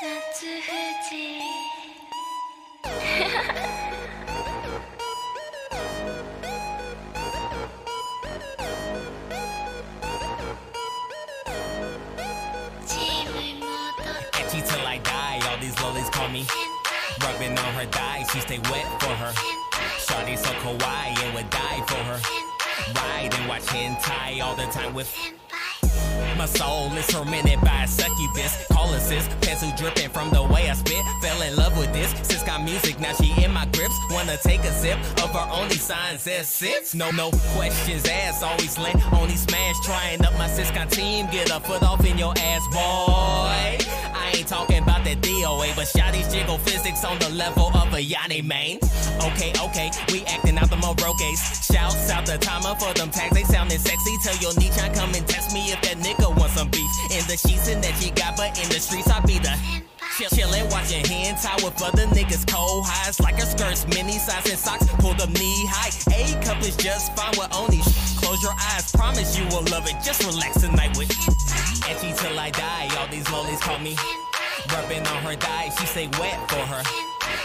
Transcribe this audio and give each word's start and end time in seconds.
Catchy 0.00 0.62
till 14.62 14.86
I 14.86 15.00
die, 15.02 15.40
all 15.50 15.58
these 15.58 15.76
lollies 15.80 16.08
call 16.10 16.28
me. 16.28 16.46
Rubbing 17.20 17.58
on 17.58 17.74
her 17.74 17.86
thigh, 17.86 18.24
she 18.32 18.38
stay 18.38 18.58
wet 18.70 18.86
for 19.02 19.08
her. 19.08 19.32
Shawty 19.98 20.38
so 20.38 20.52
kawaii 20.62 21.18
and 21.24 21.34
would 21.34 21.50
die 21.50 21.82
for 21.88 21.96
her. 21.96 22.20
Ride 22.94 23.34
and 23.34 23.48
watch 23.48 23.62
hentai 23.62 24.40
all 24.44 24.54
the 24.54 24.66
time 24.66 24.94
with. 24.94 25.37
My 26.38 26.46
soul 26.46 26.92
is 26.92 27.08
tormented 27.08 27.60
by 27.62 27.82
a 27.82 27.88
succubus. 27.88 28.64
Call 28.70 28.94
assist, 28.94 29.28
pencil 29.40 29.72
dripping 29.76 30.08
from 30.10 30.30
the 30.30 30.40
way 30.40 30.70
I 30.70 30.74
spit. 30.74 31.04
Fell 31.20 31.42
in 31.42 31.56
love 31.56 31.76
with 31.76 31.92
this. 31.92 32.10
Sis 32.22 32.44
got 32.44 32.62
music, 32.62 33.00
now 33.00 33.12
she 33.14 33.34
in 33.42 33.52
my 33.52 33.66
grips. 33.72 33.98
Wanna 34.12 34.36
take 34.36 34.60
a 34.60 34.72
sip 34.72 34.98
of 35.24 35.30
her 35.32 35.48
only 35.50 35.74
signs 35.74 36.24
as 36.28 36.46
sits. 36.46 36.94
No, 36.94 37.10
no 37.10 37.32
questions 37.56 38.06
asked, 38.06 38.44
always 38.44 38.78
lent. 38.78 39.00
Only 39.12 39.34
smash, 39.34 39.74
trying 39.84 40.24
up 40.24 40.32
my 40.34 40.46
Siscon 40.46 40.88
team. 40.88 41.26
Get 41.32 41.50
a 41.50 41.58
foot 41.58 41.82
off 41.82 42.04
in 42.06 42.16
your 42.16 42.34
ass, 42.38 42.62
boy. 42.72 43.97
Ain't 44.38 44.46
talking 44.46 44.78
about 44.78 45.02
that 45.02 45.18
DOA, 45.18 45.74
but 45.74 45.88
shotty's 45.90 46.30
jiggle 46.32 46.58
physics 46.58 47.02
on 47.02 47.18
the 47.18 47.28
level 47.30 47.74
of 47.74 47.92
a 47.92 48.00
Yanni 48.00 48.40
main. 48.40 48.78
Okay, 49.18 49.50
okay, 49.50 49.90
we 50.12 50.22
acting 50.30 50.56
out 50.56 50.70
the 50.70 50.76
Morokes. 50.78 51.66
Shouts 51.66 52.08
out 52.08 52.24
the 52.24 52.38
timer 52.38 52.78
for 52.78 52.94
them 52.94 53.10
tags, 53.10 53.34
they 53.34 53.42
sounding 53.42 53.82
sexy. 53.82 54.14
Tell 54.22 54.38
your 54.38 54.54
niche 54.54 54.78
I 54.78 54.94
come 54.94 55.10
and 55.18 55.26
test 55.26 55.52
me 55.52 55.74
if 55.74 55.82
that 55.82 55.98
nigga 55.98 56.30
wants 56.38 56.54
some 56.54 56.70
beef. 56.70 56.86
In 57.10 57.26
the 57.26 57.34
sheets 57.34 57.66
and 57.66 57.82
that 57.82 57.98
she 57.98 58.14
got, 58.14 58.36
but 58.36 58.54
in 58.62 58.70
the 58.70 58.78
streets 58.78 59.10
I 59.10 59.18
be 59.26 59.42
the. 59.42 59.50
Chill, 60.14 60.30
chillin', 60.30 60.70
watching 60.70 61.02
hentai 61.02 61.58
with 61.66 61.74
other 61.82 62.06
niggas 62.14 62.46
cold 62.46 62.86
highs 62.86 63.18
like 63.18 63.42
her 63.42 63.46
skirts, 63.46 63.90
mini 63.90 64.22
size 64.22 64.46
and 64.46 64.58
socks, 64.58 64.86
pull 65.02 65.14
them 65.18 65.32
knee 65.34 65.66
high. 65.66 65.90
A 66.14 66.38
cup 66.46 66.62
is 66.62 66.76
just 66.76 67.10
fine 67.18 67.34
with 67.34 67.50
only 67.58 67.82
close 68.22 68.40
your 68.40 68.54
eyes. 68.70 68.86
Promise 68.94 69.36
you 69.36 69.50
will 69.50 69.66
love 69.74 69.90
it. 69.90 69.98
Just 70.06 70.22
relax 70.22 70.62
tonight 70.62 70.96
with 70.96 71.10
etchy 71.90 72.14
till 72.14 72.38
I 72.38 72.50
die. 72.50 72.86
All 73.02 73.08
these 73.10 73.26
lollies 73.32 73.58
call 73.58 73.80
me 73.80 73.96
rubbing 74.72 75.04
on 75.14 75.20
her 75.26 75.36
thigh. 75.44 75.68
She 75.76 75.86
say 75.94 76.06
wet 76.20 76.38
for 76.50 76.64
her. 76.70 76.82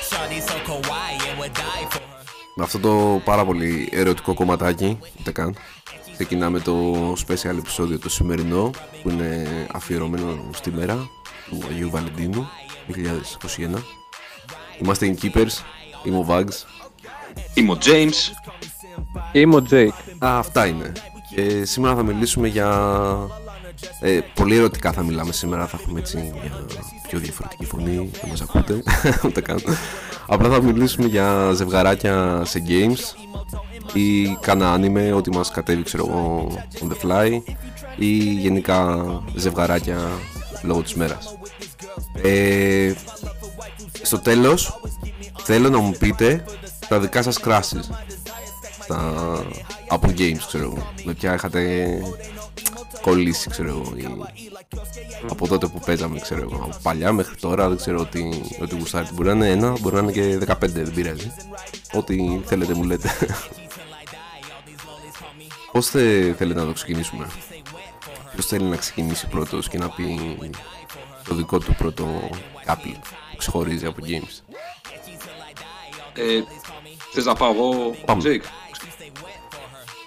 Shawty 0.09 0.39
so 0.47 0.55
kawaii 0.67 1.17
and 1.29 1.35
would 1.39 1.53
die 1.53 1.85
for 1.91 2.01
her. 2.01 2.13
Με 2.55 2.63
αυτό 2.63 2.79
το 2.79 3.21
πάρα 3.23 3.45
πολύ 3.45 3.89
ερωτικό 3.91 4.33
κομματάκι, 4.33 4.99
ούτε 5.19 5.31
καν, 5.31 5.55
ξεκινάμε 6.13 6.59
το 6.59 7.11
special 7.11 7.57
επεισόδιο 7.57 7.99
το 7.99 8.09
σημερινό 8.09 8.71
που 9.03 9.09
είναι 9.09 9.47
αφιερωμένο 9.73 10.49
στη 10.53 10.71
μέρα 10.71 11.09
του 11.49 11.61
Αγίου 11.69 11.89
Βαλεντίνου 11.89 12.49
2021. 12.87 13.77
Είμαστε 14.81 15.05
οι 15.05 15.17
Keepers, 15.21 15.63
είμαι 16.03 16.17
ο 16.17 16.25
Vags. 16.29 16.65
Είμαι 17.53 17.71
ο 17.71 17.77
James. 17.85 18.13
Είμαι 19.31 19.55
ο 19.55 19.65
Jake. 19.69 20.25
Α, 20.25 20.37
αυτά 20.37 20.65
είναι. 20.65 20.91
Και 21.35 21.65
σήμερα 21.65 21.95
θα 21.95 22.03
μιλήσουμε 22.03 22.47
για... 22.47 22.69
Ε, 23.99 24.19
πολύ 24.33 24.55
ερωτικά 24.55 24.91
θα 24.91 25.03
μιλάμε 25.03 25.31
σήμερα, 25.31 25.67
θα 25.67 25.77
έχουμε 25.81 25.99
έτσι 25.99 26.17
μια 26.17 26.65
πιο 27.07 27.19
διαφορετική 27.19 27.65
φωνή, 27.65 27.95
δεν 28.21 28.29
μας 28.29 28.41
ακούτε, 28.41 28.83
ούτε 29.25 29.41
καν. 29.41 29.59
Απλά 30.27 30.49
θα 30.49 30.61
μιλήσουμε 30.61 31.07
για 31.07 31.51
ζευγαράκια 31.53 32.41
σε 32.45 32.63
games 32.67 33.33
ή 33.93 34.35
κάνα 34.41 34.75
anime, 34.77 35.15
ό,τι 35.15 35.29
μας 35.29 35.51
κατέβει 35.51 35.83
ξέρω 35.83 36.05
εγώ 36.07 36.47
on 36.81 36.91
the 36.91 37.05
fly 37.05 37.41
ή 37.95 38.17
γενικά 38.17 39.05
ζευγαράκια 39.35 39.97
λόγω 40.63 40.81
της 40.81 40.93
μέρας. 40.93 41.37
Ε, 42.21 42.93
στο 44.01 44.19
τέλος 44.19 44.81
θέλω 45.43 45.69
να 45.69 45.77
μου 45.77 45.95
πείτε 45.99 46.43
τα 46.87 46.99
δικά 46.99 47.21
σας 47.21 47.39
crashes 47.45 47.83
στα, 48.83 49.23
από 49.87 50.13
games 50.17 50.37
ξέρω 50.47 50.63
εγώ 50.63 50.93
με 51.03 51.13
ποια 51.13 51.33
είχατε 51.33 51.87
κολλήσει 53.03 53.49
ξέρω 53.49 53.69
εγώ 53.69 53.93
ή 53.95 54.07
από 55.29 55.47
τότε 55.47 55.67
που 55.67 55.79
παίζαμε 55.85 56.19
ξέρω 56.19 56.41
εγώ 56.41 56.55
από 56.55 56.77
παλιά 56.81 57.11
μέχρι 57.11 57.35
τώρα 57.35 57.67
δεν 57.67 57.77
ξέρω 57.77 57.99
ότι, 57.99 58.41
ότι 58.61 58.75
γουστάρετε 58.77 59.13
μπορεί 59.13 59.27
να 59.27 59.33
είναι 59.33 59.49
ένα 59.49 59.75
μπορεί 59.79 59.95
να 59.95 60.01
είναι 60.01 60.11
και 60.11 60.39
15 60.47 60.55
δεν 60.59 60.93
πειράζει 60.93 61.31
ό,τι 61.93 62.41
θέλετε 62.45 62.73
μου 62.73 62.83
λέτε 62.83 63.09
Πώς 65.71 65.87
θε, 65.87 66.33
θέλετε 66.33 66.59
να 66.59 66.65
το 66.65 66.73
ξεκινήσουμε; 66.73 67.27
Ποιος 68.31 68.45
θέλει 68.45 68.65
να 68.65 68.75
ξεκινήσει 68.75 69.27
πρώτος 69.27 69.69
και 69.69 69.77
να 69.77 69.89
πει 69.89 70.37
το 71.27 71.35
δικό 71.35 71.59
του 71.59 71.75
πρώτο 71.75 72.29
couple 72.65 72.95
που 73.31 73.37
ξεχωρίζει 73.37 73.85
από 73.85 73.97
games; 74.07 74.55
Ε, 76.13 76.41
θες 77.13 77.25
να 77.25 77.35
πάω 77.35 77.53
εγώ, 77.53 77.95
Πάμε. 78.05 78.21
Jake; 78.25 78.62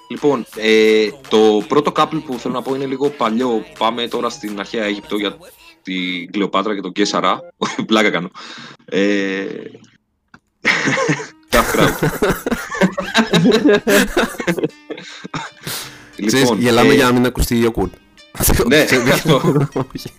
Λοιπόν, 0.09 0.47
ε, 0.57 1.09
το 1.29 1.65
πρώτο 1.69 1.93
couple 1.97 2.23
που 2.25 2.39
θέλω 2.39 2.55
να 2.55 2.63
πω 2.63 2.75
είναι 2.75 2.87
λίγο 2.87 3.11
παλιό. 3.11 3.65
Πάμε 3.79 4.09
τώρα 4.09 4.29
στην 4.31 4.59
αρχαία 4.61 4.85
Αίγυπτο 4.85 5.17
για 5.17 5.37
την 5.83 6.31
Κλεοπάτρα 6.31 6.75
και 6.75 6.81
τον 6.81 6.93
Κέσαρα. 6.93 7.41
Πλάκα 7.87 8.11
κάνω. 8.11 8.31
Ε, 8.85 9.45
tough 11.51 11.75
crowd. 11.77 12.11
Ξέρεις, 16.27 16.51
γελάμε 16.59 16.93
ε, 16.93 16.95
για 16.95 17.05
να 17.05 17.13
μην 17.13 17.27
ακουστεί 17.27 17.73
awkward 17.75 17.91
Ναι, 18.67 18.85
Ξέρεις, 18.85 19.13
αυτό. 19.13 19.41
όχι. 19.95 20.13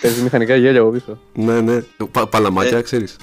Παίζει 0.00 0.22
μηχανικά 0.22 0.56
γέλια 0.56 0.80
από 0.80 0.90
πίσω. 0.90 1.18
Ναι, 1.32 1.60
ναι, 1.60 1.80
Πα- 2.12 2.26
παλαμάκια 2.26 2.78
Ε. 2.78 2.82
ξέρεις 2.82 3.16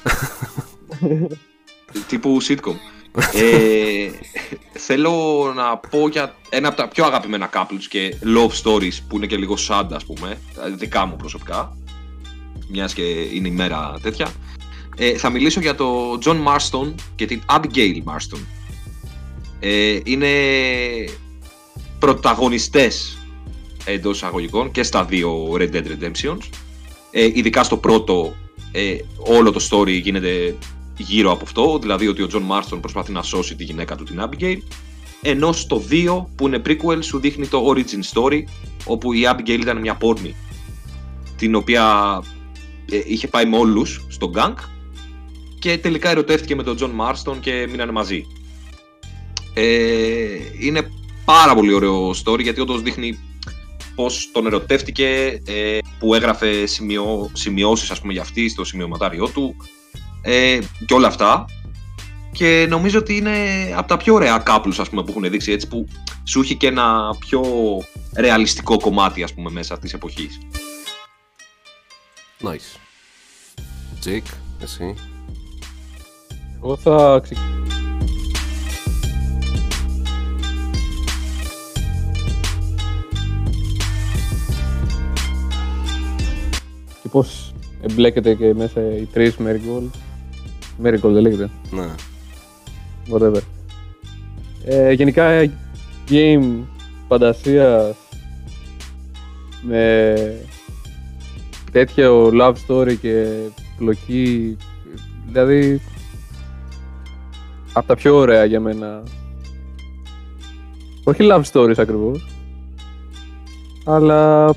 τύπου 2.08 2.38
sitcom. 2.48 2.76
Ε, 3.34 4.10
θέλω 4.72 5.14
να 5.56 5.78
πω 5.78 6.08
για 6.08 6.36
ένα 6.50 6.68
από 6.68 6.78
τα 6.78 6.88
πιο 6.88 7.06
αγαπημένα 7.06 7.50
couples 7.54 7.86
και 7.90 8.16
love 8.24 8.64
stories 8.64 8.98
που 9.08 9.16
είναι 9.16 9.26
και 9.26 9.38
λίγο 9.38 9.56
sad 9.70 9.86
ας 9.92 10.06
πούμε, 10.06 10.38
δικά 10.76 11.06
μου 11.06 11.16
προσωπικά, 11.16 11.78
μιας 12.68 12.94
και 12.94 13.04
είναι 13.34 13.48
η 13.48 13.52
μέρα 13.52 14.00
τέτοια. 14.02 14.28
Ε, 14.98 15.18
θα 15.18 15.30
μιλήσω 15.30 15.60
για 15.60 15.76
το 15.76 16.20
John 16.26 16.38
Marston 16.48 16.94
και 17.16 17.26
την 17.26 17.42
Abigail 17.46 18.04
Marston. 18.04 18.40
Ε, 19.60 20.00
είναι 20.04 20.30
πρωταγωνιστές 22.00 23.18
εντός 23.86 24.16
εισαγωγικών 24.16 24.72
και 24.72 24.84
στα 24.84 25.06
δύο 25.06 25.54
Red 25.54 25.72
Dead 25.74 25.84
Redemptions. 25.84 26.50
Ε, 27.12 27.26
ειδικά 27.26 27.64
στο 27.64 27.78
πρώτο, 27.78 28.36
ε, 28.72 28.96
όλο 29.18 29.52
το 29.52 29.68
story 29.70 30.02
γίνεται 30.02 30.56
γύρω 30.98 31.32
από 31.32 31.44
αυτό, 31.44 31.80
δηλαδή 31.80 32.08
ότι 32.08 32.22
ο 32.22 32.28
John 32.32 32.48
Marston 32.48 32.78
προσπαθεί 32.82 33.12
να 33.12 33.22
σώσει 33.22 33.56
τη 33.56 33.64
γυναίκα 33.64 33.96
του 33.96 34.04
την 34.04 34.22
Abigail. 34.22 34.58
Ενώ 35.22 35.52
στο 35.52 35.84
2, 35.90 36.26
που 36.36 36.48
είναι 36.48 36.62
prequel, 36.66 36.98
σου 37.00 37.20
δείχνει 37.20 37.48
το 37.48 37.66
origin 37.68 38.14
story, 38.14 38.44
όπου 38.86 39.14
η 39.14 39.22
Abigail 39.26 39.60
ήταν 39.60 39.78
μια 39.78 39.96
πόρνη, 39.96 40.36
την 41.38 41.56
οποία 41.56 42.20
ε, 42.92 43.02
είχε 43.06 43.28
πάει 43.28 43.46
με 43.46 43.58
όλους 43.58 44.06
στον 44.08 44.32
gang 44.36 44.54
και 45.60 45.78
τελικά 45.78 46.10
ερωτεύτηκε 46.10 46.56
με 46.56 46.64
τον 46.64 46.78
John 46.80 46.92
Marston 47.02 47.38
και 47.40 47.68
μείνανε 47.70 47.92
μαζί. 47.92 48.26
Ε, 49.54 50.28
είναι 50.60 50.92
πάρα 51.26 51.56
πολύ 51.56 51.74
ωραίο 51.74 52.10
story 52.10 52.42
γιατί 52.42 52.62
όντως 52.62 52.82
δείχνει 52.82 53.20
πώς 53.96 54.30
τον 54.34 54.46
ερωτεύτηκε, 54.46 55.42
ε, 55.46 55.78
που 56.00 56.14
έγραφε 56.14 56.66
σημειώ, 56.66 57.30
σημειώσεις 57.34 57.92
ας 57.92 58.02
πούμε 58.02 58.14
για 58.14 58.22
αυτή 58.22 58.50
στο 58.50 58.64
σημειωματάριό 58.64 59.28
του 59.28 59.56
ε, 60.22 60.60
και 60.86 60.94
όλα 60.94 61.08
αυτά. 61.08 61.46
Και 62.32 62.66
νομίζω 62.70 63.00
ότι 63.00 63.16
είναι 63.16 63.34
από 63.76 63.88
τα 63.88 63.98
πιο 63.98 64.14
ωραία 64.14 64.44
couples 64.48 64.76
ας 64.78 64.90
πούμε, 64.90 65.04
που 65.04 65.10
έχουν 65.10 65.30
δείξει 65.30 65.52
έτσι 65.52 65.68
που 65.68 65.88
σου 66.24 66.42
έχει 66.42 66.56
και 66.56 66.68
ένα 66.68 67.16
πιο 67.20 67.42
ρεαλιστικό 68.18 68.80
κομμάτι 68.80 69.24
ας 69.24 69.34
πούμε 69.34 69.50
μέσα 69.50 69.80
της 69.80 69.94
εποχής. 69.94 70.40
Nice 72.42 72.80
Jake, 74.06 74.34
εσύ 74.64 74.96
Εγώ 76.64 76.76
θα 76.76 77.20
ξεκινήσω. 77.24 77.68
Και 87.02 87.10
πώς 87.10 87.54
εμπλέκεται 87.82 88.34
και 88.34 88.54
μέσα 88.54 88.82
οι 88.82 89.06
τρεις 89.06 89.36
Marigold; 89.40 89.90
Marigold 90.84 91.12
δεν 91.14 91.22
λέγεται. 91.22 91.50
Ναι, 91.72 91.88
Whatever. 93.12 93.42
Ε, 94.66 94.92
γενικά 94.92 95.50
game 96.10 96.64
φαντασίας 97.08 97.96
με 99.62 100.16
τέτοιο 101.72 102.32
love 102.42 102.54
story 102.68 102.96
και 103.02 103.38
πλοκή 103.78 104.58
δηλαδή 105.28 105.82
από 107.74 107.88
τα 107.88 107.96
πιο 107.96 108.16
ωραία 108.16 108.46
για 108.46 108.60
μένα 108.60 109.04
όχι 111.04 111.28
love 111.32 111.44
stories 111.52 111.78
ακριβώς 111.78 112.28
αλλά 113.86 114.50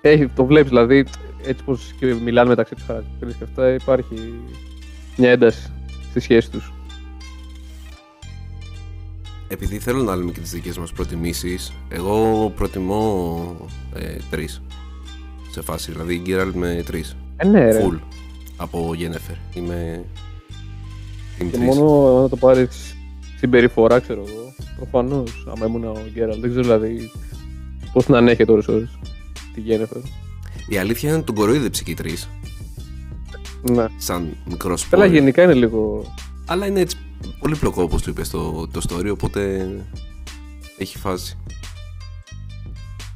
έχει, 0.00 0.26
το 0.26 0.44
βλέπεις 0.44 0.68
δηλαδή, 0.68 1.04
έτσι 1.44 1.64
πως 1.64 1.94
και 1.98 2.14
μιλάνε 2.14 2.48
μεταξύ 2.48 2.74
τους 2.74 2.84
χαρακτήρες 2.84 3.34
και 3.34 3.44
αυτά, 3.44 3.72
υπάρχει 3.72 4.34
μια 5.16 5.30
ένταση 5.30 5.70
στη 6.10 6.20
σχέση 6.20 6.50
τους. 6.50 6.72
Επειδή 9.48 9.78
θέλω 9.78 10.02
να 10.02 10.16
λέμε 10.16 10.32
και 10.32 10.40
τις 10.40 10.50
δικές 10.50 10.78
μας 10.78 10.92
προτιμήσεις, 10.92 11.72
εγώ 11.88 12.52
προτιμώ 12.56 13.56
ε, 13.94 14.16
τρεις 14.30 14.62
σε 15.50 15.62
φάση, 15.62 15.92
δηλαδή 15.92 16.18
Γκέραλτ 16.18 16.54
με 16.54 16.82
τρεις. 16.86 17.16
Ε, 17.36 17.46
ναι, 17.46 17.70
ρε. 17.70 17.86
Full 17.86 17.98
από 18.56 18.94
Γένεφερ. 18.94 19.34
Είμαι 19.54 20.04
Team 21.38 21.46
Και 21.50 21.56
3. 21.56 21.60
μόνο 21.60 22.20
να 22.22 22.28
το 22.28 22.36
πάρεις 22.36 22.96
συμπεριφορά, 23.38 24.00
ξέρω 24.00 24.24
εγώ. 24.28 24.54
Προφανώς, 24.76 25.46
άμα 25.50 25.66
ήμουν 25.66 25.84
ο 25.84 25.96
Γκέραλτ. 26.12 26.40
Δεν 26.40 26.50
ξέρω 26.50 26.62
δηλαδή 26.62 27.10
πώς 27.92 28.08
να 28.08 28.18
ανέχεται 28.18 28.52
ώρες 28.52 28.68
ώρες 28.68 28.98
τη 29.54 29.60
Γένεφερ. 29.60 29.98
Η 30.72 30.78
αλήθεια 30.78 31.08
είναι 31.08 31.18
ότι 31.18 31.26
τον 31.26 31.34
κοροϊδέψε 31.34 31.82
και 31.82 31.90
οι 31.90 31.94
τρεις, 31.94 32.28
Ναι. 33.70 33.86
σαν 33.98 34.36
μικρό 34.48 34.76
Καλά, 34.90 35.06
spoiler. 35.06 35.10
γενικά 35.10 35.42
είναι 35.42 35.54
λίγο. 35.54 36.04
Αλλά 36.46 36.66
είναι 36.66 36.80
έτσι 36.80 36.96
πολύ 37.38 37.56
πλοκό 37.56 37.82
όπως 37.82 38.02
του 38.02 38.10
είπες 38.10 38.30
το, 38.30 38.68
το 38.72 38.80
story, 38.88 39.08
οπότε 39.12 39.68
έχει 40.78 40.98
φάση. 40.98 41.38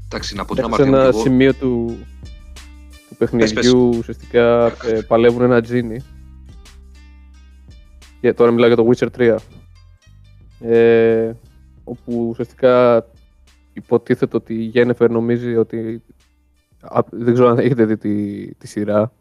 Εντάξει, 0.04 0.34
να 0.34 0.44
πω 0.44 0.54
την 0.54 0.62
Σε 0.64 0.66
αμαρτία 0.68 0.86
μου 0.86 0.94
ένα 0.94 1.04
κι 1.10 1.14
εγώ. 1.16 1.22
σημείο 1.22 1.54
του, 1.54 1.96
του 3.08 3.16
παιχνιδιού 3.16 3.88
ουσιαστικά 3.98 4.66
ε, 4.66 5.00
παλεύουν 5.06 5.42
ένα 5.42 5.60
τζίνι. 5.60 6.00
Και 8.20 8.32
τώρα 8.32 8.50
μιλάω 8.50 8.66
για 8.68 8.76
το 8.76 8.88
Witcher 8.90 9.08
3. 9.18 9.36
Ε, 10.60 11.32
όπου 11.84 12.28
ουσιαστικά 12.28 13.06
υποτίθεται 13.72 14.36
ότι 14.36 14.54
η 14.54 14.62
Γένεφερ 14.64 15.10
νομίζει 15.10 15.56
ότι. 15.56 16.02
Α, 16.88 17.00
δεν 17.10 17.32
ξέρω 17.34 17.48
αν 17.48 17.58
έχετε 17.58 17.84
δει 17.84 17.96
τη, 17.96 18.54
τη 18.54 18.66
σειρά 18.66 19.12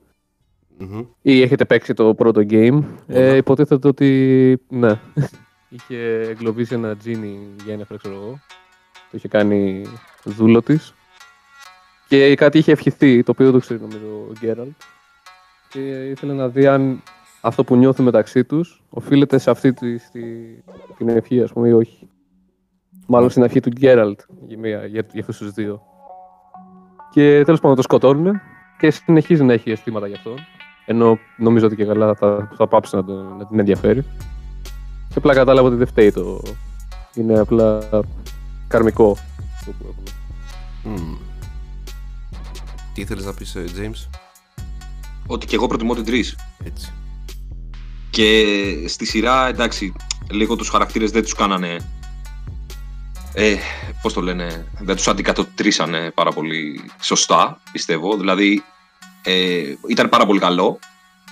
Μμμ. 0.78 1.04
ή 1.22 1.42
έχετε 1.42 1.66
παίξει 1.66 1.94
το 1.94 2.14
πρώτο 2.14 2.42
game. 2.50 2.84
Ε, 3.08 3.28
Όλα. 3.28 3.36
υποτίθεται 3.36 3.88
ότι. 3.88 4.62
Ναι. 4.70 5.00
είχε 5.70 6.20
εγκλωβίσει 6.30 6.74
ένα 6.74 6.96
τζίνι 6.96 7.28
η 7.28 7.64
Γένεφερ, 7.66 7.98
ξέρω 7.98 8.16
εγώ. 8.16 8.40
Το 9.12 9.18
είχε 9.18 9.28
κάνει 9.28 9.86
δούλο 10.24 10.62
της. 10.62 10.94
Και 12.08 12.36
κάτι 12.36 12.58
είχε 12.58 12.72
ευχηθεί, 12.72 13.24
το 13.24 13.32
οποίο 13.32 13.46
δεν 13.46 13.54
το 13.54 13.60
ξέρει 13.60 13.80
νομίζω 13.80 14.26
ο 14.30 14.32
Γκέραλτ. 14.40 14.72
Και 15.70 16.10
ήθελε 16.10 16.34
να 16.34 16.50
δει 16.50 16.68
αν 16.68 17.02
αυτό 17.42 17.64
που 17.64 17.76
νιώθει 17.76 18.02
μεταξύ 18.02 18.44
τους 18.44 18.84
οφείλεται 18.90 19.38
σε 19.38 19.50
αυτή 19.50 19.74
τη, 19.74 19.98
στη, 19.98 20.24
την 20.98 21.10
ευχή, 21.10 21.42
ας 21.42 21.52
πούμε, 21.54 21.68
ή 21.68 21.72
όχι. 21.72 22.08
Μάλλον 23.08 23.30
στην 23.30 23.44
αρχή 23.44 23.60
του 23.60 23.70
Γκέραλτ 23.70 24.20
για, 24.48 24.58
μία- 24.58 24.86
για, 24.86 25.06
για 25.12 25.20
αυτούς 25.20 25.38
τους 25.38 25.52
δύο. 25.52 25.82
Και 27.14 27.42
τέλος 27.46 27.60
πάντων 27.60 27.76
το 27.76 27.82
σκοτώνουν 27.82 28.42
και 28.80 28.92
συνεχίζει 28.92 29.44
να 29.44 29.54
έχει 29.54 29.72
αισθήματα 29.72 30.08
γι' 30.08 30.14
αυτό. 30.16 30.34
Ενώ 30.86 31.18
νομίζω 31.38 31.66
ότι 31.66 31.76
και 31.76 31.86
καλά 31.86 32.16
θα, 32.16 32.52
θα 32.58 32.68
πάψει 32.68 32.96
να, 32.96 33.04
τον- 33.06 33.36
να 33.38 33.46
την 33.48 33.60
ενδιαφέρει. 33.60 34.02
Και 35.10 35.16
απλά 35.18 35.34
κατάλαβα 35.34 35.68
ότι 35.68 35.78
δεν 35.78 35.88
φταίει 35.88 36.12
το. 36.12 36.42
Είναι 37.16 37.40
απλά 37.40 37.80
καρμικό 38.68 39.18
αυτό 39.56 39.72
που 39.72 39.86
έχουμε. 39.90 40.98
Μμμ. 41.02 41.16
Τι 42.94 43.02
ήθελες 43.02 43.26
να 43.26 43.34
πεις, 43.34 43.56
ε, 43.56 43.64
James? 43.78 44.08
Ότι 45.28 45.46
και 45.46 45.56
εγώ 45.56 45.68
προτιμώ 45.68 45.94
την 45.94 46.04
3. 46.08 46.34
Έτσι. 46.64 46.92
Και 48.10 48.44
στη 48.88 49.06
σειρά, 49.06 49.48
εντάξει, 49.48 49.94
λίγο 50.32 50.56
τους 50.56 50.70
χαρακτήρες 50.70 51.12
δεν 51.12 51.22
τους 51.24 51.34
κάνανε... 51.34 51.78
Ε, 53.34 53.56
πώς 54.02 54.14
το 54.14 54.22
λένε, 54.22 54.66
δεν 54.80 54.96
τους 54.96 55.08
αντικατοπτρίσανε 55.08 56.12
πάρα 56.12 56.32
πολύ 56.32 56.82
σωστά, 57.02 57.62
πιστεύω. 57.72 58.18
Δηλαδή, 58.18 58.64
ε, 59.24 59.64
ήταν 59.90 60.10
πάρα 60.10 60.26
πολύ 60.26 60.40
καλό, 60.40 60.80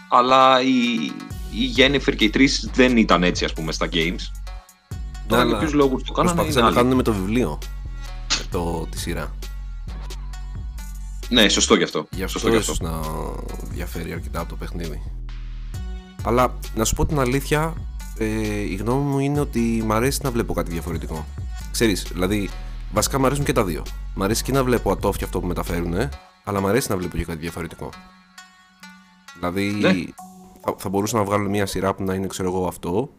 αλλά 0.10 0.62
η, 0.62 1.06
η 1.52 1.74
Jennifer 1.78 2.16
και 2.16 2.24
οι 2.24 2.30
τρεις 2.30 2.70
δεν 2.74 2.98
ήταν 2.98 3.24
έτσι, 3.24 3.46
ας 3.46 3.54
πούμε, 3.54 3.72
στα 3.72 3.88
games. 3.92 4.22
Τώρα 5.28 5.44
για 5.44 5.52
αλλά 5.52 5.58
ποιους 5.58 5.74
λόγους 5.74 6.04
το 6.04 6.12
κάνανε 6.12 6.34
Προσπάθησαν 6.36 6.52
είναι 6.52 6.62
να 6.62 6.68
άλλο. 6.68 6.76
κάνουν 6.76 6.96
με 6.96 7.04
το 7.04 7.14
βιβλίο 7.14 7.58
με 8.38 8.46
το, 8.52 8.88
τη 8.92 9.00
σειρά. 9.00 9.36
Ναι, 11.30 11.50
σωστό 11.50 11.76
γι' 11.76 11.84
αυτό. 11.84 12.08
Γι' 12.12 12.24
αυτό 12.24 12.40
Σωστό 12.40 12.50
γι' 12.50 12.58
αυτό. 12.58 12.72
ίσως 12.72 12.90
να 12.90 13.00
διαφέρει 13.70 14.14
αρκετά 14.14 14.40
από 14.40 14.50
το 14.50 14.56
παιχνίδι. 14.56 15.02
Αλλά 16.24 16.58
να 16.76 16.86
σου 16.86 16.96
πω 16.96 17.06
την 17.06 17.20
αλήθεια, 17.20 17.74
ε, 18.18 18.26
η 18.60 18.76
γνώμη 18.76 19.04
μου 19.04 19.20
είναι 19.20 19.40
ότι 19.40 19.84
μ' 19.86 19.92
αρέσει 19.92 20.20
να 20.24 20.32
βλέπω 20.32 20.54
κάτι 20.54 20.72
διαφορετικό. 20.72 21.26
Ξέρεις, 21.72 22.04
δηλαδή, 22.12 22.50
βασικά 22.92 23.20
μ' 23.20 23.26
αρέσουν 23.26 23.46
και 23.46 23.54
τα 23.54 23.64
δύο. 23.64 23.84
Μ' 24.16 24.24
αρέσει 24.24 24.44
και 24.44 24.52
να 24.52 24.64
βλέπω 24.64 24.92
ατόφια 24.92 25.26
αυτό 25.26 25.40
που 25.40 25.48
μεταφέρουν, 25.48 25.94
αλλά 26.44 26.62
μ' 26.62 26.68
αρέσει 26.68 26.90
να 26.90 26.98
βλέπω 26.98 27.18
και 27.18 27.26
κάτι 27.26 27.40
διαφορετικό. 27.40 27.90
Δηλαδή, 29.36 29.64
Ναι. 29.72 29.92
θα, 30.62 30.76
θα 30.78 30.90
μπορούσα 30.90 31.18
να 31.18 31.24
βγάλω 31.24 31.50
μια 31.50 31.66
σειρά 31.66 31.94
που 31.94 32.04
να 32.04 32.14
είναι, 32.14 32.28
ξέρω 32.28 32.50
εγώ, 32.50 32.68
αυτό 32.68 33.10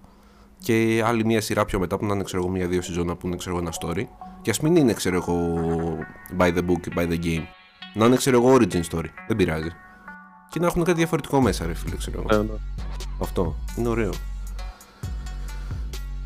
και 0.58 1.02
άλλη 1.06 1.24
μια 1.24 1.40
σειρά 1.40 1.64
πιο 1.64 1.78
μετά 1.78 1.98
που 1.98 2.06
να 2.06 2.14
είναι, 2.14 2.22
ξέρω 2.22 2.42
εγώ, 2.42 2.50
μια-δύο 2.52 2.80
season 2.80 3.16
που 3.18 3.26
είναι, 3.26 3.36
ξέρω 3.36 3.56
εγώ, 3.56 3.64
ένα 3.64 3.74
story. 3.80 4.04
Και 4.42 4.50
ας 4.50 4.60
μην 4.60 4.76
είναι, 4.76 4.92
ξέρω 4.92 5.16
εγώ, 5.16 5.36
by 6.38 6.46
the 6.56 6.60
book, 6.68 6.98
by 6.98 7.08
the 7.10 7.24
game. 7.24 7.42
Να 7.94 8.04
είναι, 8.06 8.16
ξέρω 8.16 8.36
εγώ, 8.36 8.56
origin 8.56 8.82
story. 8.90 9.08
Δεν 9.26 9.36
πειράζει. 9.36 9.68
Και 10.50 10.58
να 10.60 10.66
έχουν 10.66 10.84
κάτι 10.84 10.96
διαφορετικό 10.98 11.40
μέσα, 11.40 11.66
ρε 11.66 11.74
φίλε, 11.74 11.96
ξέρω 11.96 12.24
εγώ. 12.28 12.42
Ναι, 12.42 12.48
ναι. 12.52 12.58
Αυτό. 13.22 13.56
Είναι 13.76 13.88
ωραίο. 13.88 14.10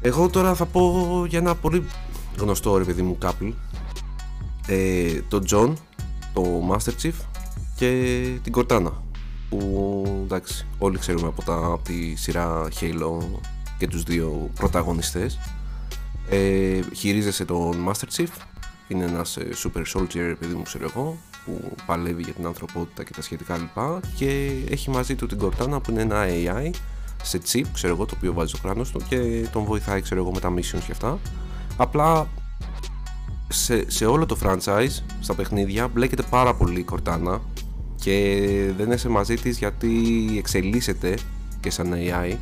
Εγώ 0.00 0.28
τώρα 0.28 0.54
θα 0.54 0.66
πω 0.66 1.24
για 1.28 1.38
ένα 1.38 1.54
πολύ 1.54 1.86
γνωστό 2.38 2.76
ρε 2.76 2.84
παιδί 2.84 3.02
μου 3.02 3.18
couple. 3.22 3.52
Ε, 4.66 5.20
τον 5.28 5.44
John, 5.50 5.72
το 6.32 6.42
Master 6.70 6.92
Chief 7.02 7.14
και 7.76 8.24
την 8.42 8.52
Cortana. 8.56 8.92
Που 9.48 10.04
εντάξει, 10.24 10.66
όλοι 10.78 10.98
ξέρουμε 10.98 11.26
από, 11.26 11.42
τα, 11.42 11.54
από 11.54 11.82
τη 11.82 12.14
σειρά 12.14 12.68
Halo 12.80 13.18
και 13.78 13.88
τους 13.88 14.02
δύο 14.02 14.50
πρωταγωνιστές. 14.54 15.38
Ε, 16.30 16.80
χειρίζεσαι 16.94 17.44
τον 17.44 17.88
Master 17.88 18.16
Chief. 18.16 18.28
Είναι 18.88 19.04
ένας 19.04 19.36
ε, 19.36 19.48
super 19.64 19.82
soldier, 19.94 20.34
παιδί 20.38 20.54
μου, 20.54 20.62
ξέρω 20.62 20.84
εγώ, 20.84 21.18
που 21.44 21.74
παλεύει 21.86 22.22
για 22.22 22.32
την 22.32 22.46
ανθρωπότητα 22.46 23.04
και 23.04 23.12
τα 23.12 23.22
σχετικά 23.22 23.56
λοιπά. 23.56 24.00
Και 24.16 24.50
έχει 24.70 24.90
μαζί 24.90 25.14
του 25.14 25.26
την 25.26 25.38
Cortana 25.42 25.82
που 25.82 25.90
είναι 25.90 26.00
ένα 26.00 26.24
AI 26.26 26.70
σε 27.22 27.40
chip, 27.52 27.64
ξέρω 27.72 27.94
εγώ, 27.94 28.04
το 28.04 28.14
οποίο 28.16 28.32
βάζει 28.32 28.48
στο 28.48 28.58
κράνος 28.62 28.90
του 28.90 29.00
και 29.08 29.46
τον 29.52 29.64
βοηθάει, 29.64 30.00
ξέρω 30.00 30.20
εγώ, 30.20 30.32
με 30.32 30.40
τα 30.40 30.54
missions 30.54 30.82
και 30.86 30.92
αυτά. 30.92 31.18
Απλά 31.76 32.28
σε, 33.48 33.90
σε 33.90 34.06
όλο 34.06 34.26
το 34.26 34.38
franchise, 34.42 35.02
στα 35.20 35.34
παιχνίδια, 35.34 35.88
μπλέκεται 35.88 36.22
πάρα 36.30 36.54
πολύ 36.54 36.80
η 36.80 36.84
Cortana 36.90 37.38
και 37.96 38.72
δεν 38.76 38.90
είσαι 38.90 39.08
μαζί 39.08 39.34
της 39.34 39.58
γιατί 39.58 39.88
εξελίσσεται 40.38 41.14
και 41.60 41.70
σαν 41.70 41.92
AI 41.92 42.36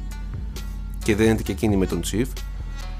και 1.04 1.16
δεν 1.16 1.28
είναι 1.30 1.42
και 1.42 1.52
εκείνη 1.52 1.76
με 1.76 1.86
τον 1.86 2.00
Chief. 2.04 2.26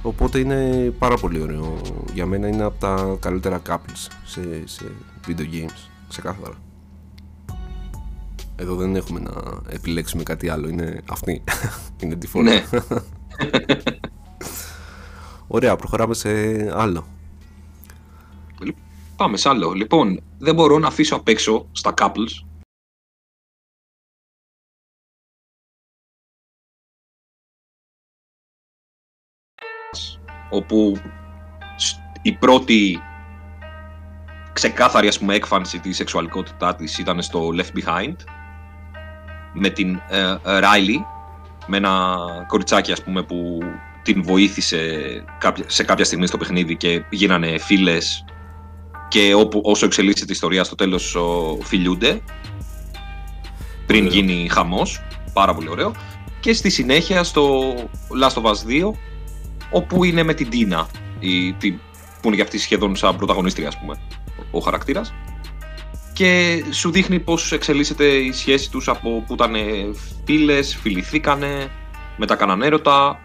Οπότε 0.03 0.39
είναι 0.39 0.91
πάρα 0.99 1.17
πολύ 1.17 1.41
ωραίο. 1.41 1.81
Για 2.13 2.27
μένα 2.27 2.49
είναι 2.49 2.63
από 2.63 2.81
τα 2.81 3.17
καλύτερα 3.21 3.63
couples 3.69 4.09
σε, 4.25 4.63
σε 4.65 4.85
video 5.27 5.41
games 5.41 5.89
ξεκάθαρα. 6.09 6.55
Εδώ 8.57 8.75
δεν 8.75 8.97
έχουμε 8.97 9.21
να 9.21 9.33
επιλέξουμε 9.69 10.23
κάτι 10.23 10.49
άλλο. 10.49 10.69
Είναι 10.69 11.01
αυτή. 11.11 11.45
Είναι 12.03 12.19
default 12.23 12.43
Ναι. 12.43 12.65
ωραία 15.55 15.77
προχωράμε 15.77 16.15
σε 16.15 16.31
άλλο 16.79 17.07
Πάμε 19.17 19.37
σε 19.37 19.49
άλλο. 19.49 19.73
Λοιπόν, 19.73 20.21
δεν 20.39 20.55
μπορώ 20.55 20.79
να 20.79 20.87
αφήσω 20.87 21.17
απ' 21.17 21.29
έξω 21.29 21.67
στα 21.73 21.95
couples 21.97 22.45
όπου 30.51 30.97
σ- 31.77 31.99
η 32.23 32.33
πρώτη 32.33 33.03
ξεκάθαρη 34.53 35.09
ας 35.09 35.19
πούμε 35.19 35.35
έκφανση 35.35 35.81
της 35.81 35.97
σεξουαλικότητάς 35.97 36.77
της 36.77 36.99
ήταν 36.99 37.23
στο 37.23 37.49
Left 37.49 37.79
Behind 37.79 38.17
με 39.55 39.69
την 39.71 40.01
ε, 40.09 40.21
ε, 40.21 40.39
Riley 40.45 41.05
με 41.67 41.77
ένα 41.77 42.17
κοριτσάκι 42.49 42.93
ας 42.93 43.03
πούμε 43.03 43.23
που 43.23 43.59
την 44.05 44.23
βοήθησε 44.23 44.79
κάποια- 45.39 45.65
σε 45.69 45.83
κάποια 45.85 46.05
στιγμή 46.05 46.27
στο 46.27 46.37
παιχνίδι 46.37 46.77
και 46.77 47.05
γίνανε 47.11 47.59
φίλες 47.59 48.25
και 49.09 49.35
όπου, 49.35 49.61
όσο 49.65 49.87
εξελίσσεται 49.87 50.31
η 50.31 50.35
ιστορία 50.35 50.65
στο 50.65 50.75
τέλος 50.75 51.15
ο, 51.15 51.59
φιλιούνται 51.63 52.21
πριν 53.87 54.07
Ωραίο. 54.07 54.21
γίνει 54.21 54.49
χαμός 54.51 55.03
πάρα 55.33 55.55
πολύ 55.55 55.69
ωραίο. 55.69 55.93
Και 56.41 56.53
στη 56.53 56.71
συνέχεια 56.71 57.23
στο 57.23 57.75
Last 58.23 58.43
of 58.43 58.43
Us 58.43 58.55
2 58.67 58.93
όπου 59.71 60.05
είναι 60.05 60.23
με 60.23 60.35
την 60.35 60.49
Τίνα 60.49 60.87
η, 61.19 61.53
τη, 61.53 61.71
που 61.71 62.27
είναι 62.27 62.37
και 62.37 62.43
αυτή 62.43 62.59
σχεδόν 62.59 62.97
σαν 62.97 63.17
πρωταγωνίστρια 63.17 63.69
ας 63.69 63.79
πούμε 63.79 63.95
ο, 64.53 64.59
ο 64.59 64.61
χαρακτήρας. 64.61 65.15
Και 66.13 66.63
σου 66.71 66.91
δείχνει 66.91 67.21
πως 67.21 67.53
εξελίσσεται 67.53 68.05
η 68.05 68.33
σχέση 68.33 68.71
τους 68.71 68.89
από 68.89 69.25
που 69.27 69.33
ήταν 69.35 69.55
φίλες, 70.25 70.77
φιληθήκανε 70.77 71.69
μετά 72.17 72.35
κάνανε 72.35 72.67
έρωτα 72.67 73.19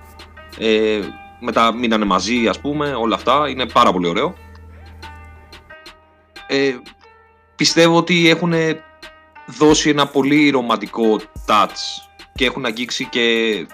ε, 0.59 0.99
μετά 1.39 1.73
μείνανε 1.73 2.05
μαζί 2.05 2.47
ας 2.47 2.59
πούμε 2.59 2.93
όλα 2.93 3.15
αυτά. 3.15 3.49
Είναι 3.49 3.65
πάρα 3.65 3.91
πολύ 3.91 4.07
ωραίο. 4.07 4.35
Ε, 6.47 6.75
πιστεύω 7.55 7.97
ότι 7.97 8.29
έχουν 8.29 8.53
δώσει 9.57 9.89
ένα 9.89 10.07
πολύ 10.07 10.49
ρομαντικό 10.49 11.19
touch 11.47 12.09
και 12.35 12.45
έχουν 12.45 12.65
αγγίξει 12.65 13.05
και 13.05 13.65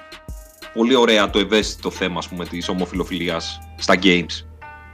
πολύ 0.74 0.96
ωραία 0.96 1.30
το 1.30 1.39
ευαίσθητο 1.39 1.92
θέμα 1.92 2.18
ας 2.18 2.27
πούμε, 2.27 2.46
της 2.46 2.70
ομοφιλοφιλίας 2.70 3.60
στα 3.77 3.96
games 4.04 4.46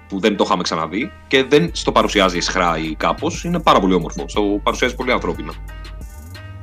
που 0.08 0.20
δεν 0.20 0.36
το 0.36 0.44
είχαμε 0.48 0.64
ξαναδεί 0.64 1.12
και 1.28 1.44
δεν 1.44 1.70
στο 1.74 1.92
παρουσιάζει 1.92 2.38
ισχρά 2.38 2.78
ή 2.78 2.96
κάπως, 2.96 3.44
είναι 3.44 3.60
πάρα 3.60 3.80
πολύ 3.80 3.94
όμορφο, 3.94 4.26
το 4.34 4.42
παρουσιάζει 4.64 4.96
πολύ 4.96 5.12
ανθρώπινα. 5.12 5.52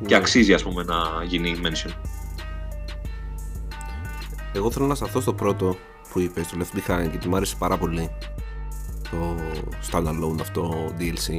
Και 0.06 0.14
Ναι. 0.14 0.16
αξίζει 0.16 0.54
ας 0.54 0.62
πούμε 0.62 0.82
να 0.82 0.96
γίνει 1.24 1.60
mention. 1.62 1.92
Εγώ 4.58 4.70
θέλω 4.70 4.86
να 4.86 4.94
σταθώ 4.94 5.20
στο 5.20 5.32
πρώτο 5.32 5.76
που 6.12 6.20
είπες, 6.20 6.48
το 6.48 6.56
Left 6.60 6.76
Behind, 6.76 7.10
γιατί 7.10 7.28
μου 7.28 7.36
άρεσε 7.36 7.56
πάρα 7.58 7.76
πολύ 7.78 8.10
το 9.10 9.36
standalone 9.90 10.40
αυτό 10.40 10.92
DLC. 10.98 11.38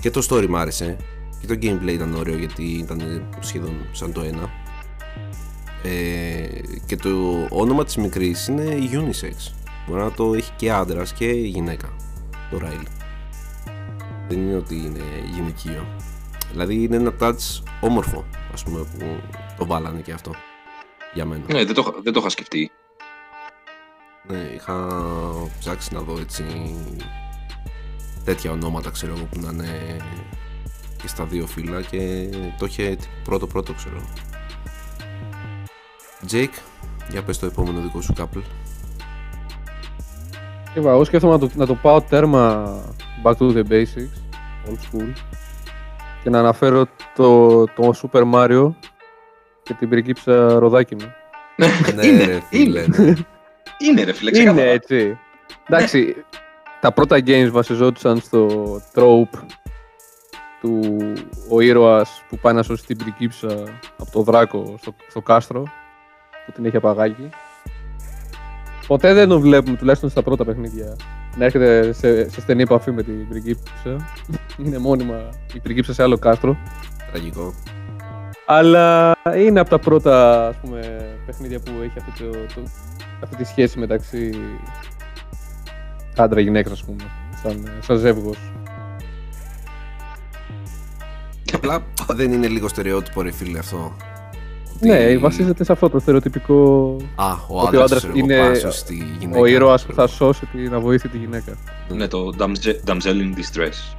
Και 0.00 0.10
το 0.10 0.26
story 0.30 0.46
μου 0.46 0.56
άρεσε. 0.56 0.96
Και 1.40 1.46
το 1.46 1.54
gameplay 1.54 1.92
ήταν 1.92 2.14
ωραίο 2.14 2.36
γιατί 2.36 2.62
ήταν 2.62 3.28
σχεδόν 3.40 3.74
σαν 3.92 4.12
το 4.12 4.20
ένα. 4.20 4.50
Ε, 5.82 6.46
και 6.86 6.96
το 6.96 7.10
όνομα 7.50 7.84
της 7.84 7.96
μικρής 7.96 8.48
είναι 8.48 8.76
unisex. 8.92 9.52
Μπορεί 9.88 10.00
να 10.00 10.12
το 10.12 10.34
έχει 10.34 10.52
και 10.56 10.72
άντρας 10.72 11.12
και 11.12 11.26
γυναίκα. 11.26 11.88
Το 12.50 12.60
Riley. 12.62 12.86
Δεν 14.28 14.38
είναι 14.38 14.56
ότι 14.56 14.74
είναι 14.74 15.02
γυναικείο. 15.34 15.86
Δηλαδή 16.50 16.82
είναι 16.82 16.96
ένα 16.96 17.12
touch 17.20 17.62
όμορφο, 17.80 18.24
ας 18.52 18.62
πούμε, 18.62 18.78
που 18.78 19.04
το 19.58 19.66
βάλανε 19.66 20.00
και 20.00 20.12
αυτό. 20.12 20.30
Για 21.16 21.24
μένα. 21.24 21.44
Ναι, 21.52 21.64
δεν 21.64 21.74
το, 21.74 21.94
δεν 22.02 22.12
το 22.12 22.20
είχα 22.20 22.28
σκεφτεί. 22.28 22.70
Ναι, 24.28 24.38
είχα 24.54 24.88
ψάξει 25.58 25.94
να 25.94 26.00
δω 26.00 26.18
έτσι 26.20 26.44
τέτοια 28.24 28.50
ονόματα 28.50 28.90
ξέρω 28.90 29.12
εγώ 29.16 29.24
που 29.24 29.40
να 29.40 29.50
είναι 29.52 29.96
και 30.96 31.08
στα 31.08 31.24
δύο 31.24 31.46
φύλα 31.46 31.82
και 31.82 32.28
το 32.58 32.64
είχε 32.66 32.96
πρώτο 33.24 33.46
πρώτο 33.46 33.72
ξέρω. 33.72 34.00
Τζέικ, 36.26 36.52
για 37.10 37.22
πες 37.22 37.38
το 37.38 37.46
επόμενο 37.46 37.80
δικό 37.80 38.00
σου 38.00 38.12
couple. 38.16 38.42
Είπα, 40.76 40.90
εγώ 40.90 41.04
σκέφτομαι 41.04 41.32
να 41.32 41.38
το, 41.38 41.50
να 41.54 41.66
το 41.66 41.74
πάω 41.74 42.00
τέρμα 42.00 42.76
back 43.22 43.36
to 43.36 43.56
the 43.56 43.62
basics, 43.68 44.16
old 44.68 44.78
school, 44.90 45.12
και 46.22 46.30
να 46.30 46.38
αναφέρω 46.38 46.86
το, 47.14 47.64
το 47.64 47.92
Super 48.02 48.32
Mario 48.32 48.74
και 49.66 49.74
την 49.74 49.88
πριγκίψα 49.88 50.58
ροδάκι 50.58 50.94
μου. 50.94 51.12
ναι, 51.56 52.06
είναι, 52.06 52.24
ρε, 52.24 52.40
φίλε, 52.50 52.80
είναι, 52.80 52.96
ναι. 52.98 53.12
είναι 53.78 54.02
ρε 54.02 54.12
φίλε, 54.12 54.30
Είναι 54.30 54.38
ξεκάθαρα. 54.38 54.70
έτσι. 54.70 55.18
Εντάξει, 55.68 56.24
τα 56.80 56.92
πρώτα 56.92 57.18
games 57.26 57.48
βασιζόντουσαν 57.50 58.18
στο 58.20 58.74
trope 58.94 59.38
του 60.60 60.96
ο 61.48 61.60
ήρωας 61.60 62.22
που 62.28 62.38
πάει 62.38 62.54
να 62.54 62.62
σώσει 62.62 62.86
την 62.86 62.96
πριγκίψα 62.96 63.46
από 63.98 64.10
το 64.12 64.22
δράκο 64.22 64.74
στο, 64.80 64.94
στο 65.08 65.20
κάστρο 65.20 65.62
που 66.46 66.52
την 66.52 66.64
έχει 66.64 66.76
απαγάγει. 66.76 67.28
Ποτέ 68.86 69.14
δεν 69.14 69.28
τον 69.28 69.40
βλέπουμε, 69.40 69.76
τουλάχιστον 69.76 70.10
στα 70.10 70.22
πρώτα 70.22 70.44
παιχνίδια, 70.44 70.96
να 71.36 71.44
έρχεται 71.44 71.92
σε, 71.92 72.30
σε 72.30 72.40
στενή 72.40 72.62
επαφή 72.62 72.90
με 72.90 73.02
την 73.02 73.28
πριγκίψα. 73.28 74.14
Είναι 74.58 74.78
μόνιμα 74.78 75.28
η 75.54 75.58
πριγκίψα 75.60 75.92
σε 75.92 76.02
άλλο 76.02 76.18
κάστρο. 76.18 76.56
Τραγικό. 77.10 77.54
Αλλά 78.46 79.16
είναι 79.36 79.60
από 79.60 79.70
τα 79.70 79.78
πρώτα 79.78 80.46
ας 80.48 80.56
πούμε, 80.56 80.80
παιχνίδια 81.26 81.60
που 81.60 81.70
έχει 81.82 81.98
αυτή, 81.98 82.22
το, 82.24 82.30
το- 82.54 82.70
αυτή 83.22 83.36
τη 83.36 83.44
σχέση 83.44 83.78
μεταξύ 83.78 84.30
άντρα-γυναίκα, 86.16 86.70
ας 86.72 86.84
πούμε, 86.84 87.02
σαν, 87.42 87.68
σαν 87.82 87.98
ζεύγος. 87.98 88.38
Απλά 91.54 91.82
δεν 92.14 92.32
είναι 92.32 92.46
λίγο 92.46 92.68
στερεότυπο 92.68 93.22
ρε 93.22 93.30
φίλε 93.32 93.58
αυτό. 93.58 93.96
Ότι- 94.76 94.88
Ναι, 94.88 95.16
βασίζεται 95.18 95.64
σε 95.64 95.72
αυτό 95.72 95.90
το 95.90 95.98
στερεοτυπικό. 95.98 96.96
Α, 97.14 97.30
ο 97.48 97.60
ότι 97.60 97.76
ο 97.76 97.82
άντρας 97.82 97.82
άντρας 97.84 97.98
ξέρω 97.98 98.12
εγώ, 98.16 98.24
είναι 98.24 98.38
πάει 98.38 98.48
να 98.48 98.54
σώσει 98.54 98.84
τη 98.84 98.94
γυναίκα. 99.18 99.40
ο 99.40 99.46
ήρωας 99.46 99.84
που 99.86 99.92
ξέρω 99.92 100.06
θα 100.08 100.14
σώσει 100.14 100.46
την 100.46 100.74
αβοήθητη 100.74 101.08
τη 101.08 101.18
γυναίκα. 101.18 101.52
Ναι, 101.88 102.08
το 102.08 102.30
damsel, 102.38 102.90
damsel 102.90 103.16
in 103.22 103.34
distress. 103.38 103.96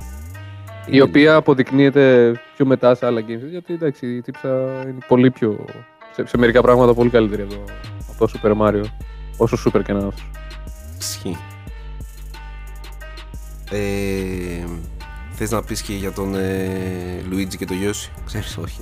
Η 0.89 1.01
οποία 1.01 1.35
αποδεικνύεται 1.35 2.31
πιο 2.55 2.65
μετά 2.65 2.95
σε 2.95 3.05
άλλα 3.05 3.21
games. 3.21 3.49
Γιατί 3.49 3.73
εντάξει, 3.73 4.15
η 4.15 4.21
τύψα 4.21 4.49
είναι 4.83 4.97
πολύ 5.07 5.31
πιο. 5.31 5.65
σε, 6.13 6.25
σε 6.27 6.37
μερικά 6.37 6.61
πράγματα 6.61 6.93
πολύ 6.93 7.09
καλύτερη 7.09 7.41
από 7.41 7.53
το, 7.53 7.63
από 8.09 8.27
το 8.27 8.39
Super 8.43 8.61
Mario. 8.61 8.83
Όσο 9.37 9.57
super 9.65 9.81
και 9.83 9.93
να 9.93 9.99
είναι. 9.99 10.09
Ισχύει. 10.99 11.37
Ε, 13.71 14.65
θες 15.31 15.51
να 15.51 15.63
πεις 15.63 15.81
και 15.81 15.93
για 15.93 16.11
τον 16.11 16.35
ε, 16.35 17.21
Λουίτζι 17.29 17.57
και 17.57 17.65
τον 17.65 17.77
Γιώση; 17.77 18.11
Ξέρεις, 18.25 18.57
όχι. 18.57 18.79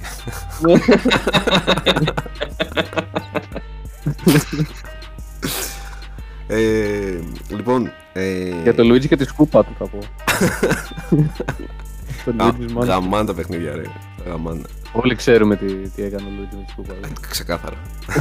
ε, 6.47 7.19
λοιπόν, 7.49 7.91
ε, 8.13 8.61
Για 8.63 8.73
το 8.75 8.83
Luigi 8.83 9.07
και 9.07 9.15
τη 9.15 9.23
σκούπα 9.23 9.63
του 9.63 9.75
θα 9.77 9.85
πω. 9.87 9.99
το 12.25 12.33
γα- 12.37 12.55
Luigi's 12.59 12.77
Mansion. 12.77 12.85
γαμάνε 12.85 13.25
τα 13.25 13.33
παιχνίδια 13.33 13.75
ρε. 13.75 13.81
Τα 14.23 14.29
Γαμάνε. 14.29 14.61
Όλοι 14.91 15.15
ξέρουμε 15.15 15.55
τι, 15.55 15.89
τι 15.89 16.03
έκανε 16.03 16.27
ο 16.27 16.31
Luigi 16.31 16.55
με 16.55 16.63
τη 16.65 16.71
σκούπα. 16.71 16.93
του. 16.93 17.13
Ξεκάθαρα. 17.29 17.75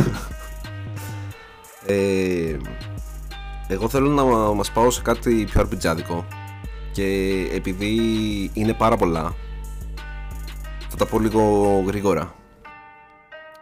ε, 1.87 2.57
εγώ 3.69 3.89
θέλω 3.89 4.09
να 4.11 4.25
μας 4.55 4.71
πάω 4.71 4.91
σε 4.91 5.03
κάτι 5.03 5.45
πιο 5.51 5.61
αρπιτζάδικο 5.61 6.27
και 6.93 7.07
επειδή 7.53 7.91
είναι 8.55 8.73
πάρα 8.73 8.97
πολλά 8.97 9.35
θα 10.89 10.97
τα 10.97 11.07
πω 11.07 11.19
λίγο 11.19 11.83
γρήγορα 11.87 12.35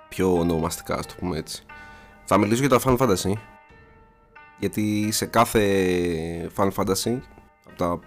πιο 0.09 0.33
ονομαστικά 0.39 0.95
ας 0.95 1.07
το 1.07 1.15
πούμε 1.19 1.39
έτσι 1.39 1.63
θα 2.25 2.39
μιλήσω 2.39 2.67
για 2.67 2.79
τα 2.79 2.81
Final 2.85 2.97
Fantasy 2.97 3.33
γιατί 4.59 5.09
σε 5.13 5.27
κάθε 5.27 5.61
Final 6.57 6.71
Fantasy 6.77 7.19
από 7.67 7.77
τα, 7.77 7.99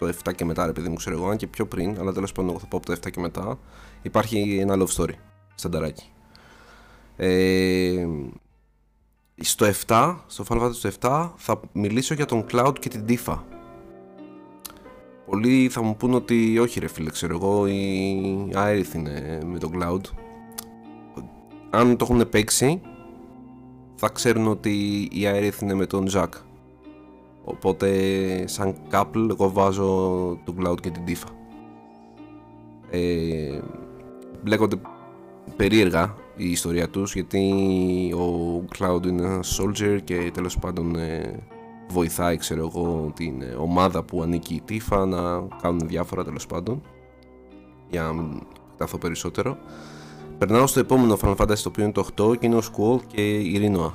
το 0.00 0.12
7 0.24 0.34
και 0.34 0.44
μετά 0.44 0.66
ρε 0.66 0.72
παιδί 0.72 0.88
μου 0.88 0.94
ξέρω 0.94 1.16
εγώ 1.16 1.28
αν 1.28 1.36
και 1.36 1.46
πιο 1.46 1.66
πριν 1.66 1.96
αλλά 1.98 2.12
τέλος 2.12 2.32
πάντων 2.32 2.50
εγώ 2.50 2.58
θα 2.58 2.66
πω 2.66 2.76
από 2.76 2.86
το 2.86 2.92
7 2.92 3.10
και 3.10 3.20
μετά 3.20 3.58
υπάρχει 4.02 4.58
ένα 4.60 4.76
love 4.78 4.96
story 4.96 5.14
στανταράκι 5.54 6.04
ε, 7.16 8.06
στο 9.40 9.66
7, 9.86 10.16
στο 10.26 10.44
Final 10.48 10.62
Fantasy 10.62 10.74
στο 10.74 10.90
7 11.00 11.30
θα 11.36 11.60
μιλήσω 11.72 12.14
για 12.14 12.24
τον 12.24 12.46
Cloud 12.50 12.74
και 12.78 12.88
την 12.88 13.04
Tifa. 13.08 13.38
Πολλοί 15.26 15.68
θα 15.68 15.82
μου 15.82 15.96
πούν 15.96 16.14
ότι 16.14 16.58
όχι 16.58 16.80
ρε 16.80 16.88
φίλε, 16.88 17.10
ξέρω 17.10 17.34
εγώ, 17.34 17.66
η 17.66 18.52
Aerith 18.54 18.94
είναι 18.94 19.40
με 19.44 19.58
τον 19.58 19.70
Cloud. 19.74 20.00
Αν 21.70 21.96
το 21.96 22.06
έχουν 22.10 22.28
παίξει, 22.28 22.80
θα 23.94 24.08
ξέρουν 24.08 24.46
ότι 24.46 25.08
η 25.12 25.22
Aerith 25.24 25.62
είναι 25.62 25.74
με 25.74 25.86
τον 25.86 26.08
Jack. 26.12 26.28
Οπότε, 27.44 27.88
σαν 28.46 28.74
couple, 28.92 29.28
εγώ 29.30 29.50
βάζω 29.50 29.86
τον 30.44 30.56
Cloud 30.60 30.80
και 30.80 30.90
την 30.90 31.02
Tifa. 31.06 31.28
Ε, 32.90 33.60
μπλέκονται 34.42 34.80
περίεργα 35.56 36.14
η 36.36 36.50
ιστορία 36.50 36.88
τους 36.88 37.14
γιατί 37.14 37.52
ο 38.16 38.64
Cloud 38.78 39.06
είναι 39.06 39.22
ένα 39.22 39.40
soldier 39.56 39.98
και 40.04 40.30
τέλος 40.34 40.58
πάντων 40.58 40.96
ε, 40.96 41.38
βοηθάει 41.88 42.36
ξέρω 42.36 42.60
εγώ 42.74 43.12
την 43.14 43.42
ε, 43.42 43.54
ομάδα 43.58 44.02
που 44.02 44.22
ανήκει 44.22 44.54
η 44.54 44.62
Tifa 44.68 45.04
να 45.06 45.40
κάνουν 45.62 45.88
διάφορα 45.88 46.24
τέλος 46.24 46.46
πάντων 46.46 46.82
για 47.90 48.02
να 48.02 48.12
μην 48.12 48.40
σταθώ 48.74 48.98
περισσότερο 48.98 49.58
περνάω 50.38 50.66
στο 50.66 50.80
επόμενο 50.80 51.18
Final 51.22 51.36
Fantasy 51.36 51.58
το 51.58 51.68
οποίο 51.68 51.84
είναι 51.84 51.92
το 51.92 52.06
8 52.32 52.38
και 52.38 52.46
είναι 52.46 52.56
ο 52.56 52.62
Squall 52.72 53.00
και 53.06 53.38
η 53.38 53.60
Rinoa 53.62 53.90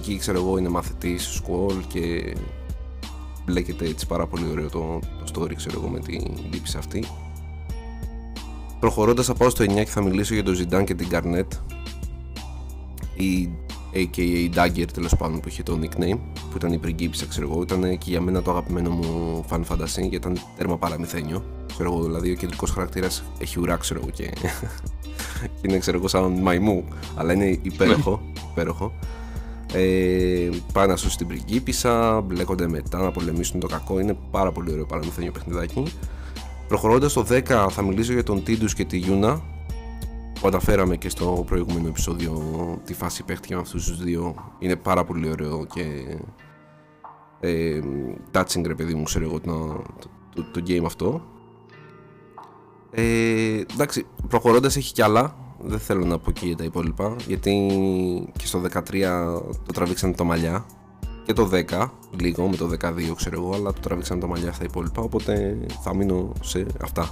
και 0.00 0.10
εκεί 0.10 0.18
ξέρω 0.18 0.38
εγώ 0.38 0.58
είναι 0.58 0.68
μαθητής 0.68 1.42
Squall 1.42 1.80
και 1.88 2.34
μπλέκεται 3.44 3.84
έτσι 3.84 4.06
πάρα 4.06 4.26
πολύ 4.26 4.44
ωραίο 4.50 4.68
το, 4.68 4.98
το 4.98 5.42
story 5.42 5.54
ξέρω 5.54 5.80
εγώ 5.80 5.88
με 5.88 5.98
την 5.98 6.22
λήψη 6.52 6.76
αυτή 6.78 7.04
Προχωρώντας, 8.80 9.26
θα 9.26 9.34
πάω 9.34 9.50
στο 9.50 9.64
9 9.64 9.68
και 9.68 9.84
θα 9.84 10.02
μιλήσω 10.02 10.34
για 10.34 10.42
τον 10.42 10.54
Ζιντάν 10.54 10.84
και 10.84 10.94
την 10.94 11.08
Καρνέτ. 11.08 11.52
Η 13.14 13.50
AKA 13.92 14.50
Dagger 14.54 14.84
τέλος 14.92 15.16
πάντων 15.16 15.40
που 15.40 15.48
είχε 15.48 15.62
το 15.62 15.78
nickname, 15.82 16.18
που 16.34 16.56
ήταν 16.56 16.72
η 16.72 16.78
πριγκίπισσα, 16.78 17.26
ξέρω 17.26 17.50
εγώ. 17.50 17.62
Ήταν 17.62 17.98
και 17.98 18.10
για 18.10 18.20
μένα 18.20 18.42
το 18.42 18.50
αγαπημένο 18.50 18.90
μου 18.90 19.44
fan 19.50 19.60
fantasy, 19.60 19.86
γιατί 19.86 20.14
ήταν 20.14 20.38
τέρμα 20.56 20.78
παραμυθένιο. 20.78 21.44
Ξέρω 21.66 21.92
εγώ, 21.92 22.02
δηλαδή 22.02 22.30
ο 22.30 22.34
κεντρικός 22.34 22.70
χαρακτήρας 22.70 23.24
έχει 23.38 23.60
ουρά, 23.60 23.76
ξέρω 23.76 24.00
εγώ, 24.02 24.10
και, 24.10 24.24
και 24.24 24.50
είναι, 25.68 25.78
ξέρω 25.78 25.96
εγώ, 25.96 26.08
σαν 26.08 26.32
μαϊμού. 26.32 26.84
Αλλά 27.14 27.32
είναι 27.32 27.58
υπέροχο. 27.62 28.22
υπέροχο. 28.50 28.92
Ε, 29.78 30.48
πάει 30.72 30.86
να 30.86 30.96
σώσει 30.96 31.16
την 31.16 31.26
πριγκίπισσα, 31.26 32.20
μπλέκονται 32.20 32.68
μετά 32.68 32.98
να 32.98 33.10
πολεμήσουν 33.10 33.60
το 33.60 33.66
κακό. 33.66 34.00
Είναι 34.00 34.16
πάρα 34.30 34.52
πολύ 34.52 34.72
ωραίο 34.72 34.86
παραμυθένιο 34.86 35.32
παιχνιδάκι. 35.32 35.82
Προχωρώντας 36.68 37.10
στο 37.10 37.24
10 37.28 37.66
θα 37.70 37.82
μιλήσω 37.82 38.12
για 38.12 38.22
τον 38.22 38.42
Τίντους 38.42 38.74
και 38.74 38.84
τη 38.84 38.96
Γιούνα 38.96 39.42
που 40.40 40.46
αναφέραμε 40.46 40.96
και 40.96 41.08
στο 41.08 41.44
προηγούμενο 41.46 41.88
επεισόδιο 41.88 42.40
τη 42.84 42.94
φάση 42.94 43.24
παίχτηκε 43.24 43.54
με 43.54 43.60
αυτούς 43.60 43.86
τους 43.86 44.02
δύο 44.02 44.34
είναι 44.58 44.76
πάρα 44.76 45.04
πολύ 45.04 45.30
ωραίο 45.30 45.66
και 45.74 45.84
ε, 47.40 47.80
touching 48.32 48.62
ρε 48.66 48.74
παιδί 48.74 48.94
μου 48.94 49.02
ξέρω 49.02 49.24
εγώ 49.24 49.40
το, 49.40 49.82
το, 50.00 50.08
το, 50.34 50.42
το 50.52 50.62
game 50.66 50.84
αυτό. 50.84 51.22
Ε, 52.90 53.60
εντάξει, 53.72 54.06
προχωρώντας 54.28 54.76
έχει 54.76 54.92
κι 54.92 55.02
άλλα. 55.02 55.45
Δεν 55.62 55.78
θέλω 55.78 56.04
να 56.04 56.18
πω 56.18 56.30
και 56.30 56.46
για 56.46 56.56
τα 56.56 56.64
υπόλοιπα. 56.64 57.16
Γιατί 57.26 57.68
και 58.38 58.46
στο 58.46 58.62
13 58.72 58.80
το 59.66 59.72
τραβήξανε 59.74 60.14
το 60.14 60.24
μαλλιά. 60.24 60.66
Και 61.24 61.32
το 61.32 61.50
10, 61.52 61.88
λίγο 62.16 62.48
με 62.48 62.56
το 62.56 62.70
12 62.82 63.14
ξέρω 63.16 63.42
εγώ, 63.42 63.54
αλλά 63.54 63.72
το 63.72 63.80
τραβήξανε 63.80 64.20
το 64.20 64.26
μαλλιά 64.26 64.52
στα 64.52 64.64
υπόλοιπα. 64.64 65.02
Οπότε 65.02 65.58
θα 65.82 65.94
μείνω 65.94 66.32
σε 66.40 66.66
αυτά. 66.82 67.08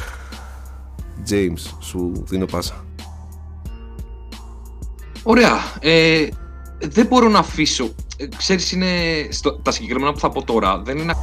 James, 1.30 1.74
σου 1.80 2.24
δίνω 2.26 2.44
πάσα. 2.44 2.84
Ωραία. 5.22 5.58
Ε, 5.80 6.28
δεν 6.78 7.06
μπορώ 7.06 7.28
να 7.28 7.38
αφήσω. 7.38 7.94
Ε, 8.16 8.26
ξέρεις, 8.36 8.72
είναι 8.72 8.88
στο, 9.30 9.52
τα 9.52 9.70
συγκεκριμένα 9.70 10.12
που 10.12 10.18
θα 10.18 10.30
πω 10.30 10.42
τώρα. 10.42 10.82
Δεν 10.84 10.98
είναι 10.98 11.14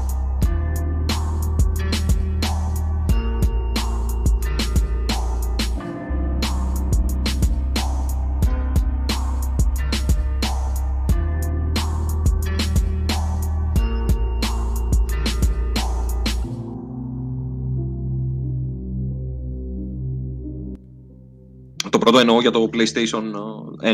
Το 22.10 22.16
πρώτο 22.16 22.30
εννοώ 22.30 22.42
για 22.42 22.52
το 22.52 22.70
PlayStation 22.74 23.24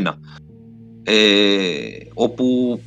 1. 0.08 0.14
Ε, 1.04 1.76
όπου 2.14 2.80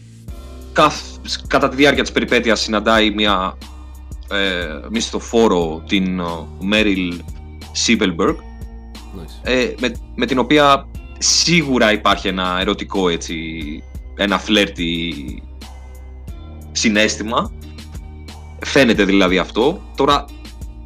καθ, 0.73 1.03
κατά 1.47 1.69
τη 1.69 1.77
διάρκεια 1.77 2.03
της 2.03 2.13
περιπέτειας 2.13 2.61
συναντάει 2.61 3.11
μια 3.11 3.59
ε, 4.31 4.89
μισθοφόρο 4.91 5.83
την 5.89 6.21
Μέριλ 6.61 7.21
Σίπελμπεργκ 7.73 8.37
ε, 9.43 9.75
με, 9.81 9.93
με 10.15 10.27
την 10.27 10.39
οποία 10.39 10.89
σίγουρα 11.19 11.93
υπάρχει 11.93 12.29
ένα 12.29 12.57
ερωτικό 12.61 13.09
έτσι, 13.09 13.37
ένα 14.17 14.39
φλερτι 14.39 15.15
συνέστημα. 16.73 17.53
Φαίνεται 18.65 19.05
δηλαδή 19.05 19.39
αυτό. 19.39 19.81
Τώρα 19.97 20.25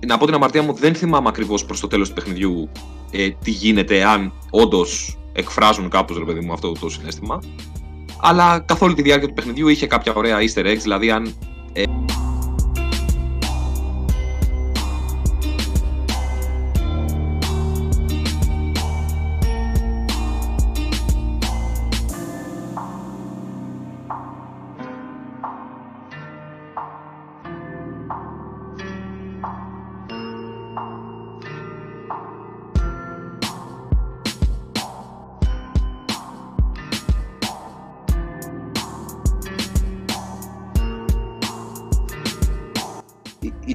να 0.07 0.19
πω 0.19 0.25
την 0.25 0.35
αμαρτία 0.35 0.63
μου 0.63 0.73
δεν 0.73 0.95
θυμάμαι 0.95 1.29
ακριβώς 1.29 1.65
προς 1.65 1.81
το 1.81 1.87
τέλος 1.87 2.09
του 2.09 2.15
παιχνιδιού 2.15 2.71
ε, 3.13 3.31
τι 3.45 3.51
γίνεται 3.51 4.05
αν 4.05 4.33
όντως 4.51 5.19
εκφράζουν 5.33 5.89
κάπως 5.89 6.19
ρε 6.19 6.25
παιδί 6.25 6.41
μου 6.41 6.53
αυτό 6.53 6.73
το 6.73 6.89
συνέστημα. 6.89 7.43
Αλλά 8.21 8.59
καθ' 8.59 8.83
όλη 8.83 8.95
τη 8.95 9.03
διάρκεια 9.03 9.29
του 9.29 9.35
παιχνιδιού 9.35 9.69
είχε 9.69 9.87
κάποια 9.87 10.13
ωραία 10.15 10.39
easter 10.39 10.65
eggs 10.65 10.81
δηλαδή 10.83 11.11
αν 11.11 11.35
ε, 11.73 11.83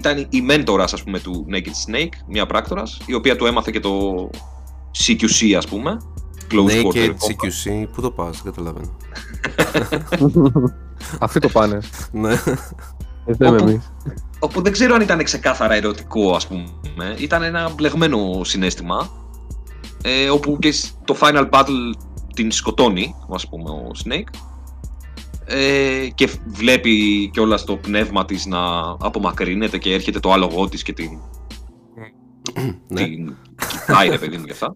ήταν 0.10 0.28
η 0.30 0.42
μέντορας 0.42 0.94
ας 0.94 1.04
πούμε 1.04 1.20
του 1.20 1.46
Naked 1.52 1.92
Snake, 1.92 2.14
μια 2.28 2.46
πράκτορας, 2.46 3.02
η 3.06 3.14
οποία 3.14 3.36
του 3.36 3.46
έμαθε 3.46 3.72
και 3.72 3.80
το 3.80 4.30
CQC 5.06 5.54
ας 5.58 5.68
πούμε. 5.68 5.98
Close 6.52 6.84
Naked 6.84 7.10
CQC, 7.10 7.88
πού 7.94 8.02
το 8.02 8.12
πας, 8.12 8.42
δεν 8.42 8.54
καταλαβαίνω. 8.54 8.98
Αυτοί 11.20 11.40
το 11.40 11.50
πάνε. 11.50 11.80
Ναι. 12.12 12.36
Δεν 13.26 13.54
όπου, 13.54 13.82
όπου 14.40 14.62
δεν 14.62 14.72
ξέρω 14.72 14.96
αν 14.96 15.02
ήταν 15.02 15.24
ξεκάθαρα 15.24 15.74
ερωτικό 15.74 16.36
ας 16.36 16.48
πούμε. 16.48 16.66
Ήταν 17.18 17.44
ένα 17.44 17.70
μπλεγμένο 17.70 18.44
συνέστημα. 18.44 19.10
Ε, 20.02 20.30
όπου 20.30 20.58
και 20.60 20.74
το 21.06 21.16
final 21.20 21.50
battle 21.50 21.94
την 22.34 22.52
σκοτώνει, 22.52 23.16
ας 23.30 23.48
πούμε, 23.48 23.70
ο 23.70 23.92
Snake 24.06 24.30
ε, 25.50 26.08
και 26.16 26.30
βλέπει 26.46 27.30
και 27.34 27.40
όλα 27.40 27.58
στο 27.58 27.76
πνεύμα 27.76 28.26
της 28.26 28.46
να 28.46 28.60
απομακρύνεται 29.00 29.78
και 29.78 29.94
έρχεται 29.94 30.20
το 30.20 30.32
άλογό 30.32 30.70
της 30.70 30.84
και 30.84 30.94
την... 30.94 31.10
Ναι. 32.88 33.04
την 33.04 33.36
κοιτάει 33.70 34.10
ρε 34.10 34.18
παιδί 34.18 34.38
μου 34.38 34.44
και 34.46 34.52
αυτά. 34.52 34.76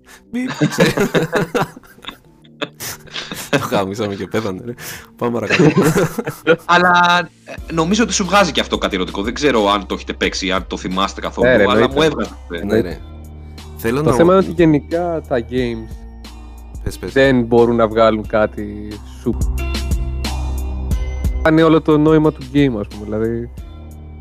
Το 3.49 3.59
χάμισαμε 3.69 4.15
και 4.15 4.27
πέθανε 4.27 4.61
ρε. 4.65 4.73
Πάμε 5.15 5.39
παρακάτω. 5.39 5.63
αλλά 6.65 7.29
ε, 7.45 7.73
νομίζω 7.73 8.03
ότι 8.03 8.13
σου 8.13 8.25
βγάζει 8.25 8.51
και 8.51 8.59
αυτό 8.59 8.77
κάτι 8.77 8.95
ερωτικό. 8.95 9.21
Δεν 9.21 9.33
ξέρω 9.33 9.69
αν 9.69 9.85
το 9.85 9.93
έχετε 9.93 10.13
παίξει, 10.13 10.51
αν 10.51 10.67
το 10.67 10.77
θυμάστε 10.77 11.21
καθόλου, 11.21 11.47
Ναι, 11.47 11.55
ρε, 11.55 11.63
αλλά 11.63 11.73
εννοείται. 11.73 11.95
μου 11.95 12.01
έβγαζε. 12.01 12.65
Ναι, 12.65 12.79
ρε. 12.81 12.99
Θέλω 13.77 14.01
Το 14.01 14.09
να... 14.09 14.15
θέμα 14.15 14.33
είναι 14.33 14.43
ότι 14.43 14.51
γενικά 14.51 15.21
τα 15.27 15.45
games 15.49 15.95
Πες, 16.83 16.97
πες. 16.97 17.11
δεν 17.13 17.41
μπορούν 17.43 17.75
να 17.75 17.87
βγάλουν 17.87 18.27
κάτι 18.27 18.87
σου. 19.21 19.37
Κάνει 21.41 21.61
όλο 21.61 21.81
το 21.81 21.97
νόημα 21.97 22.31
του 22.31 22.41
game, 22.53 22.73
ας 22.79 22.87
πούμε. 22.87 23.03
Δηλαδή, 23.03 23.49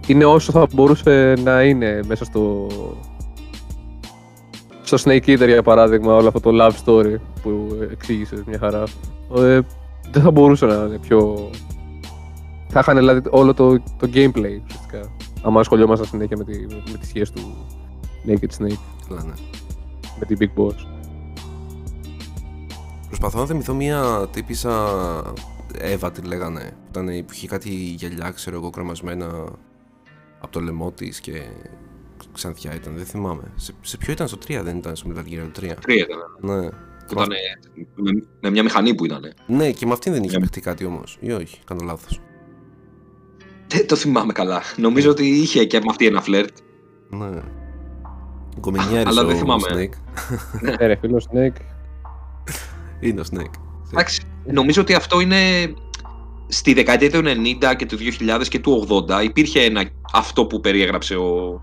είναι 0.06 0.24
όσο 0.24 0.52
θα 0.52 0.66
μπορούσε 0.74 1.35
να 1.44 1.62
είναι 1.62 2.00
μέσα 2.06 2.24
στο. 2.24 2.66
Στο 4.83 4.96
Snake 5.04 5.24
Eater, 5.24 5.46
για 5.46 5.62
παράδειγμα, 5.62 6.14
όλο 6.14 6.28
αυτό 6.28 6.40
το 6.40 6.50
love 6.52 6.72
story 6.85 7.16
που 7.42 7.78
εξήγησε 7.90 8.42
μια 8.46 8.59
χαρά. 8.59 8.83
Ε, 9.37 9.61
δεν 10.11 10.22
θα 10.22 10.30
μπορούσε 10.30 10.66
να 10.66 10.74
είναι 10.74 10.98
πιο. 10.98 11.50
Θα 12.68 12.80
είχαν 12.80 12.96
δηλαδή 12.96 13.20
όλο 13.30 13.54
το, 13.54 13.78
το 13.78 14.11
gameplay 14.14 14.61
ουσιαστικά. 14.66 15.00
Αν 15.42 15.59
ασχολιόμασταν 15.59 16.09
συνέχεια 16.09 16.37
με, 16.37 16.44
τη, 16.44 16.59
με 16.92 16.98
τη 17.00 17.06
σχέση 17.06 17.33
του 17.33 17.40
Naked 18.26 18.62
Snake 18.62 18.78
Καλά, 19.09 19.24
ναι. 19.24 19.33
με 20.18 20.26
την 20.26 20.37
Big 20.40 20.61
Boss. 20.61 20.74
Προσπαθώ 23.06 23.38
να 23.38 23.46
θυμηθώ 23.46 23.74
μια 23.74 24.28
τύπησα 24.33 24.72
Εύα 25.78 26.11
τη 26.11 26.20
λέγανε 26.22 26.61
που, 26.61 26.88
ήταν, 26.90 27.06
που 27.06 27.33
είχε 27.33 27.46
κάτι 27.46 27.68
γυαλιά 27.70 28.30
ξέρω 28.30 28.56
εγώ 28.56 28.70
κρεμασμένα 28.70 29.26
από 30.40 30.52
το 30.52 30.61
λαιμό 30.61 30.92
της 30.92 31.20
και 31.20 31.42
ξανθιά 32.33 32.74
ήταν, 32.74 32.96
δεν 32.96 33.04
θυμάμαι. 33.06 33.42
Σε, 33.54 33.72
σε 33.80 33.96
ποιο 33.96 34.12
ήταν 34.12 34.28
στο 34.28 34.38
3 34.48 34.61
δεν 34.62 34.76
ήταν 34.76 34.96
στο 34.96 35.11
Metal 35.14 35.18
Gear 35.33 35.44
3. 35.46 35.48
Τρία; 35.52 35.76
Ήταν. 35.87 36.18
Ναι. 36.61 36.68
Που 37.06 37.12
ήταν 37.12 37.28
με, 37.94 38.11
με 38.40 38.50
μια 38.50 38.62
μηχανή 38.62 38.94
που 38.94 39.04
ήταν. 39.04 39.33
Ναι, 39.46 39.70
και 39.70 39.87
με 39.87 39.92
αυτήν 39.92 40.12
δεν 40.12 40.22
είχε 40.22 40.35
Ναι. 40.35 40.40
παιχτεί 40.40 40.61
κάτι 40.61 40.85
όμως. 40.85 41.16
Ή 41.20 41.33
όχι, 41.33 41.59
κάνω 41.64 41.80
λάθος. 41.85 42.20
Δεν 43.66 43.87
το 43.87 43.96
θυμάμαι 43.96 44.33
καλά. 44.33 44.62
Νομίζω 44.76 45.11
ότι 45.11 45.26
είχε 45.26 45.64
και 45.64 45.78
με 45.78 45.85
αυτή 45.90 46.06
ένα 46.06 46.20
φλερτ. 46.20 46.56
Ναι. 47.11 47.42
Γκομενιάρης 48.61 49.06
Αλλά 49.06 49.24
δεν 49.24 49.35
ο 49.37 49.38
θυμάμαι. 49.38 49.62
Snake. 49.72 50.18
Ε, 50.78 50.87
ρε 50.87 50.96
φίλος 50.96 51.26
Snake. 51.33 51.56
Είναι 53.00 53.20
ο 53.20 53.24
Snake. 53.33 53.50
Εντάξει, 53.92 54.22
νομίζω 54.44 54.81
ότι 54.83 54.94
αυτό 54.94 55.20
είναι 55.20 55.72
στη 56.48 56.72
δεκαετία 56.72 57.11
του 57.11 57.22
90 57.24 57.76
και 57.76 57.87
του 57.87 57.96
2000 57.98 58.48
και 58.48 58.59
του 58.59 58.87
80 59.09 59.24
υπήρχε 59.24 59.61
ένα, 59.61 59.88
αυτό 60.12 60.46
που 60.46 60.61
περιέγραψε 60.61 61.16
ο, 61.16 61.61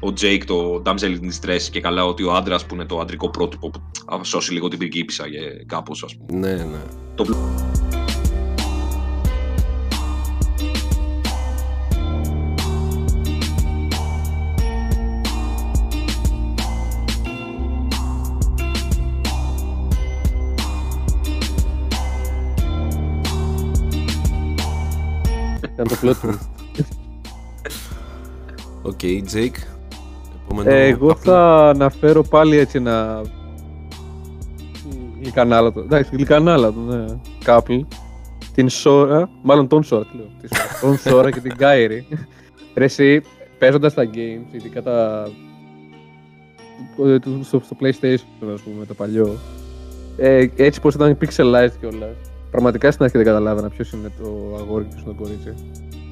ο 0.00 0.12
Jake, 0.20 0.42
το 0.46 0.82
Damsel 0.86 1.18
in 1.20 1.50
Distress 1.50 1.62
και 1.70 1.80
καλά 1.80 2.04
ότι 2.04 2.22
ο 2.22 2.34
άντρας 2.34 2.66
που 2.66 2.74
είναι 2.74 2.84
το 2.84 2.98
αντρικό 3.00 3.30
πρότυπο 3.30 3.70
που 3.70 3.80
θα 4.10 4.24
σώσει 4.24 4.52
λίγο 4.52 4.68
την 4.68 4.78
πριγκίπισσα 4.78 5.28
και 5.28 5.64
κάπως 5.66 6.02
ας 6.04 6.16
πούμε. 6.16 6.38
Ναι, 6.48 6.62
ναι. 6.62 6.82
Το... 7.14 7.24
plot 26.02 26.14
twist. 26.26 26.48
Οκ, 28.82 28.98
Jake. 29.32 29.56
Επόμενο 30.44 30.70
Ε, 30.70 30.86
Εγώ 30.86 31.08
couple. 31.10 31.16
θα 31.16 31.68
αναφέρω 31.68 32.22
πάλι 32.22 32.56
έτσι 32.56 32.76
ένα 32.78 33.22
γλυκανάλατο. 35.20 35.80
Εντάξει, 35.80 36.10
γλυκανάλατο, 36.14 36.80
ναι. 36.80 37.04
Couple. 37.46 37.80
Την 38.54 38.68
Σόρα, 38.68 39.30
μάλλον 39.42 39.68
τον 39.68 39.82
Σόρα, 39.82 40.04
τι 40.04 40.16
λέω. 40.16 40.26
τη 40.40 40.48
Σόρα. 40.56 40.68
τον 40.80 40.98
Σόρα 40.98 41.30
και 41.30 41.40
την 41.40 41.56
Κάιρι. 41.56 42.06
Ρε 42.74 42.84
εσύ, 42.84 43.20
παίζοντας 43.58 43.94
τα 43.94 44.04
games, 44.14 44.54
ειδικά 44.54 44.82
τα... 44.82 45.28
ε, 47.06 47.18
του- 47.18 47.40
στο, 47.42 47.60
στο 47.64 47.76
PlayStation, 47.80 48.52
ας 48.54 48.60
πούμε, 48.60 48.84
το 48.88 48.94
παλιό. 48.94 49.36
Ε, 50.16 50.46
έτσι 50.56 50.80
πως 50.80 50.94
ήταν 50.94 51.18
pixelized 51.20 51.72
κιόλας. 51.80 52.16
Πραγματικά 52.50 52.90
στην 52.90 53.04
αρχή 53.04 53.16
δεν 53.16 53.26
καταλάβαινα 53.26 53.68
ποιος 53.68 53.92
είναι 53.92 54.10
το 54.18 54.56
αγόρι 54.58 54.84
και 54.84 54.90
ποιος 54.90 55.02
είναι 55.02 55.14
το 55.14 55.22
κορίτσι. 55.22 55.54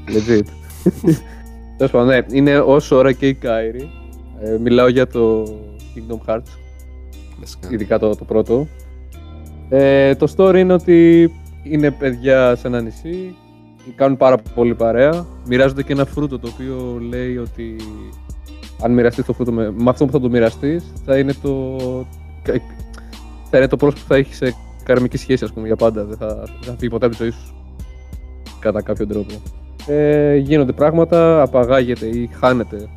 Legit. 0.08 0.46
Τέλος 1.76 1.92
πάντων, 1.92 2.06
ναι, 2.06 2.18
είναι 2.30 2.58
όσο 2.58 2.96
ώρα 2.96 3.12
και 3.12 3.28
η 3.28 3.34
Κάιρη. 3.34 3.90
Ε, 4.40 4.58
μιλάω 4.58 4.88
για 4.88 5.06
το 5.06 5.42
Kingdom 5.94 6.30
Hearts, 6.30 6.58
Βασικά. 7.40 7.68
ειδικά 7.70 7.98
το, 7.98 8.16
το 8.16 8.24
πρώτο. 8.24 8.66
Ε, 9.68 10.14
το 10.14 10.32
story 10.36 10.56
είναι 10.56 10.72
ότι 10.72 11.30
είναι 11.62 11.90
παιδιά 11.90 12.56
σε 12.56 12.66
ένα 12.66 12.80
νησί, 12.80 13.36
κάνουν 13.94 14.16
πάρα 14.16 14.36
πολύ 14.54 14.74
παρέα, 14.74 15.26
μοιράζονται 15.46 15.82
και 15.82 15.92
ένα 15.92 16.04
φρούτο 16.04 16.38
το 16.38 16.48
οποίο 16.52 16.98
λέει 17.08 17.36
ότι 17.36 17.76
αν 18.82 18.92
μοιραστείς 18.92 19.24
το 19.24 19.32
φρούτο 19.32 19.52
με, 19.52 19.70
με 19.70 19.90
αυτό 19.90 20.04
που 20.06 20.12
θα 20.12 20.20
το 20.20 20.28
μοιραστείς, 20.28 20.92
θα 21.04 21.18
είναι 21.18 21.32
το. 21.42 21.76
θα 23.50 23.56
είναι 23.56 23.68
το 23.68 23.76
πρόσωπο 23.76 24.00
που 24.00 24.08
θα 24.08 24.16
έχεις 24.16 24.36
σε 24.36 24.54
καρμική 24.86 25.16
σχέση, 25.16 25.44
ας 25.44 25.52
πούμε, 25.52 25.66
για 25.66 25.76
πάντα. 25.76 26.04
Δεν 26.04 26.16
θα, 26.16 26.34
δεν 26.34 26.62
θα 26.62 26.76
φύγει 26.78 26.90
ποτέ 26.90 27.06
από 27.06 27.16
τη 27.16 27.22
ζωή 27.22 27.30
σου. 27.30 27.54
Κατά 28.60 28.82
κάποιο 28.82 29.06
τρόπο. 29.06 29.34
Ε, 29.86 30.36
γίνονται 30.36 30.72
πράγματα, 30.72 31.42
απαγάγεται 31.42 32.06
ή 32.06 32.30
χάνεται 32.32 32.88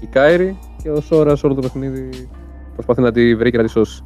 η 0.00 0.06
Κάιρη 0.06 0.58
και 0.82 0.90
ο 0.90 1.00
Σόρας 1.00 1.44
όλο 1.44 1.54
το 1.54 1.60
παιχνίδι 1.60 2.28
προσπαθεί 2.72 3.00
να 3.00 3.12
τη 3.12 3.36
βρει 3.36 3.50
και 3.50 3.56
να 3.56 3.62
τη 3.62 3.70
σώσει. 3.70 4.04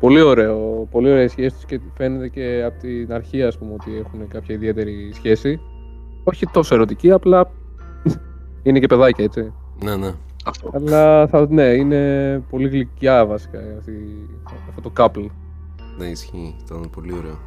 Πολύ 0.00 0.20
ωραίο, 0.20 0.88
πολύ 0.90 1.10
ωραία 1.10 1.22
η 1.22 1.28
σχέση 1.28 1.54
τους 1.54 1.64
και 1.64 1.80
φαίνεται 1.96 2.28
και 2.28 2.62
από 2.66 2.78
την 2.80 3.12
αρχή 3.12 3.42
ας 3.42 3.58
πούμε 3.58 3.72
ότι 3.72 3.90
έχουν 4.06 4.28
κάποια 4.28 4.54
ιδιαίτερη 4.54 5.10
σχέση. 5.14 5.60
Όχι 6.24 6.46
τόσο 6.46 6.74
ερωτική, 6.74 7.10
απλά 7.10 7.50
είναι 8.62 8.78
και 8.78 8.86
παιδάκια 8.86 9.24
έτσι. 9.24 9.52
Ναι, 9.84 9.96
ναι. 9.96 10.12
Αυτό. 10.44 10.70
Αλλά 10.74 11.26
θα, 11.26 11.46
ναι, 11.50 11.62
είναι 11.62 12.42
πολύ 12.50 12.68
γλυκιά 12.68 13.26
βασικά 13.26 13.58
αυτή, 13.78 13.92
αυτό 14.68 14.80
το 14.80 14.92
couple. 14.96 15.26
Ναι, 15.98 16.06
ισχύει. 16.06 16.56
Ήταν 16.64 16.90
πολύ 16.90 17.12
ωραίο. 17.12 17.38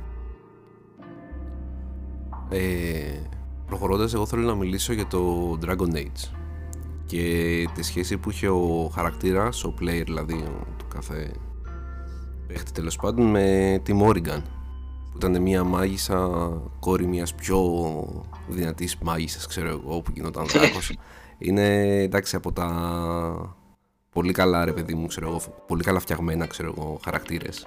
Ε, 2.50 3.20
προχωρώντας, 3.66 4.14
εγώ 4.14 4.26
θέλω 4.26 4.42
να 4.42 4.56
μιλήσω 4.56 4.94
για 4.94 5.08
το 5.08 5.52
Dragon 5.66 5.96
Age 5.96 6.32
και 7.06 7.68
τη 7.74 7.84
σχέση 7.84 8.18
που 8.18 8.30
είχε 8.30 8.48
ο 8.48 8.92
χαρακτήρας, 8.94 9.64
ο 9.64 9.74
player 9.80 10.04
δηλαδή, 10.06 10.34
ο, 10.34 10.66
του 10.78 10.86
κάθε 10.88 11.32
παίχτη 12.48 12.72
τέλος 12.72 12.96
πάντων, 12.96 13.26
με 13.26 13.80
τη 13.84 14.00
Morrigan 14.02 14.42
που 15.12 15.18
ήταν 15.18 15.42
μια 15.42 15.64
μάγισσα, 15.64 16.30
κόρη 16.80 17.06
μιας 17.06 17.36
πιο 17.36 17.60
δυνατής 18.48 18.98
μάγισσας, 18.98 19.48
ξέρω 19.48 19.68
εγώ, 19.68 20.02
που 20.02 20.12
γινόταν 20.14 20.46
δράκος. 20.46 20.98
Είναι, 21.38 21.98
εντάξει, 22.02 22.36
από 22.36 22.52
τα 22.52 23.56
πολύ 24.12 24.34
καλά, 24.34 24.66
ρε 24.66 24.74
παιδί 24.74 24.94
μου, 24.94 25.08
ξέρω 25.08 25.28
εγώ, 25.28 25.42
πολύ 25.68 25.84
καλά 25.84 26.00
φτιαγμένα, 26.00 26.46
ξέρω 26.46 26.74
εγώ, 26.78 27.00
χαρακτήρες 27.04 27.66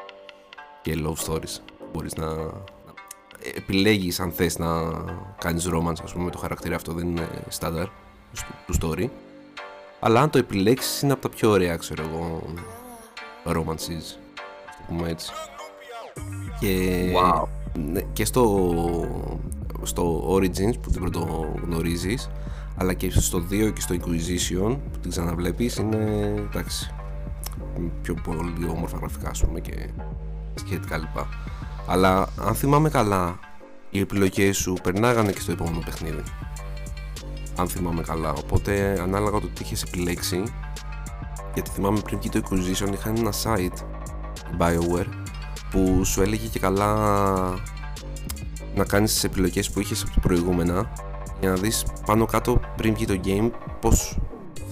και 0.85 0.97
love 1.07 1.27
stories. 1.27 1.59
Μπορείς 1.93 2.15
να, 2.15 2.27
να 2.35 2.53
επιλέγεις 3.55 4.21
αν 4.21 4.33
θες 4.33 4.59
να 4.59 4.69
κάνεις 5.39 5.69
romance, 5.73 6.03
ας 6.03 6.13
πούμε, 6.13 6.25
με 6.25 6.31
το 6.31 6.39
χαρακτήρα 6.39 6.77
αυτό, 6.77 6.93
δεν 6.93 7.09
είναι 7.09 7.29
στάνταρ 7.49 7.87
του 8.67 8.75
story. 8.81 9.09
Αλλά 10.01 10.21
αν 10.21 10.31
το 10.31 10.39
επιλέξεις 10.39 11.03
είναι 11.03 11.13
από 11.13 11.23
τα 11.23 11.29
πιο 11.29 11.51
ωραία, 11.51 11.77
ξέρω 11.77 12.03
εγώ, 12.03 12.43
romances, 13.45 13.99
ας 13.99 14.19
το 14.77 14.85
πούμε 14.89 15.09
έτσι. 15.09 15.33
Και, 16.61 17.03
Wow. 17.17 17.45
ναι, 17.79 18.01
και 18.13 18.25
στο, 18.25 18.75
στο 19.83 20.35
Origins 20.35 20.81
που 20.83 20.91
την 20.91 21.01
πρωτογνωρίζεις, 21.01 22.31
αλλά 22.77 22.95
και 22.95 23.11
στο 23.11 23.39
2 23.51 23.73
και 23.73 23.81
στο 23.81 23.95
Inquisition 23.95 24.77
που 24.93 24.99
την 25.01 25.11
ξαναβλέπεις 25.11 25.77
είναι, 25.77 26.35
εντάξει, 26.51 26.95
πιο 28.03 28.15
πολύ 28.15 28.69
όμορφα 28.69 28.97
γραφικά, 28.97 29.29
ας 29.31 29.41
πούμε, 29.45 29.61
και 29.61 29.89
σχετικά 30.55 30.97
λοιπά. 30.97 31.29
Αλλά 31.87 32.29
αν 32.47 32.55
θυμάμαι 32.55 32.89
καλά, 32.89 33.39
οι 33.91 34.01
επιλογές 34.01 34.57
σου 34.57 34.77
περνάγανε 34.83 35.33
και 35.33 35.41
στο 35.41 35.53
επόμενο 35.53 35.79
παιχνίδι. 35.85 36.23
Αν 37.57 37.69
θυμάμαι 37.69 38.03
καλά. 38.03 38.33
Οπότε 38.33 38.99
ανάλογα 39.01 39.41
το 39.41 39.49
τι 39.49 39.63
είχες 39.63 39.83
επιλέξει, 39.83 40.43
γιατί 41.55 41.71
θυμάμαι 41.71 42.01
πριν 42.01 42.19
και 42.19 42.29
το 42.29 42.41
Inquisition 42.45 42.93
είχαν 42.93 43.17
ένα 43.17 43.33
site 43.43 43.79
BioWare 44.59 45.09
που 45.71 46.05
σου 46.05 46.23
έλεγε 46.23 46.47
και 46.47 46.59
καλά 46.59 46.95
να 48.75 48.85
κάνεις 48.85 49.13
τις 49.13 49.25
επιλογές 49.25 49.71
που 49.71 49.81
είχες 49.81 50.03
από 50.03 50.15
τα 50.15 50.21
προηγούμενα 50.21 50.93
για 51.41 51.51
να 51.51 51.57
δεις 51.57 51.85
πάνω 52.07 52.27
κάτω 52.27 52.61
πριν 52.77 52.95
βγει 52.95 53.07
το 53.07 53.21
game 53.25 53.51
πώς 53.81 54.19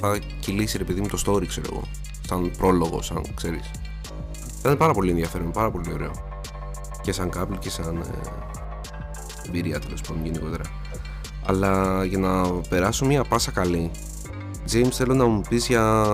θα 0.01 0.19
κυλήσει 0.41 0.79
ρε 0.79 0.85
παιδί 0.85 1.01
μου 1.01 1.09
το 1.09 1.23
story 1.27 1.47
ξέρω 1.47 1.67
εγώ 1.73 1.83
σαν 2.27 2.51
πρόλογο, 2.59 3.03
σαν 3.03 3.23
ξέρεις 3.35 3.71
ήταν 4.65 4.77
πάρα 4.77 4.93
πολύ 4.93 5.11
ενδιαφέρον, 5.11 5.51
πάρα 5.51 5.71
πολύ 5.71 5.93
ωραίο. 5.93 6.11
Και 7.03 7.13
σαν 7.13 7.31
couple 7.37 7.59
και 7.59 7.71
σαν 7.71 7.97
ε, 7.97 9.47
εμπειρία 9.47 9.81
τέλος 9.81 10.01
πάντων 10.01 10.25
γενικότερα. 10.25 10.65
Αλλά 11.47 12.05
για 12.05 12.19
να 12.19 12.51
περάσω 12.69 13.07
μια 13.07 13.25
πάσα 13.25 13.51
καλή 13.51 13.91
James 14.73 14.91
θέλω 14.91 15.15
να 15.15 15.25
μου 15.25 15.41
πεις 15.49 15.67
για 15.67 16.05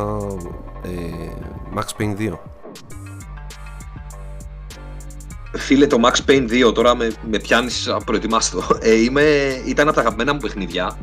ε, 0.83 0.89
Max 1.77 2.03
Payne 2.03 2.17
2 2.19 2.33
Φίλε, 5.53 5.87
το 5.87 6.01
Max 6.05 6.31
Payne 6.31 6.69
2 6.69 6.75
τώρα 6.75 6.97
με, 6.97 7.13
με 7.31 7.39
πιάνεις 7.39 7.89
απροετοιμάστο. 7.89 8.63
Ε, 8.81 8.95
είμαι, 8.95 9.23
ήταν 9.67 9.87
από 9.87 9.97
τα 9.97 10.03
αγαπημένα 10.03 10.33
μου 10.33 10.41
παιχνίδια 10.41 10.99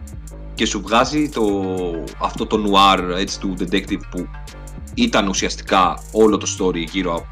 και 0.54 0.66
σου 0.66 0.82
βγάζει 0.82 1.30
το, 1.30 1.52
αυτό 2.18 2.46
το 2.46 2.64
noir 2.66 3.18
έτσι, 3.18 3.40
του 3.40 3.56
detective 3.60 4.02
που 4.12 4.28
ήταν 4.96 5.28
ουσιαστικά 5.28 6.00
όλο 6.12 6.38
το 6.38 6.48
story 6.60 6.86
γύρω 6.92 7.16
από, 7.16 7.28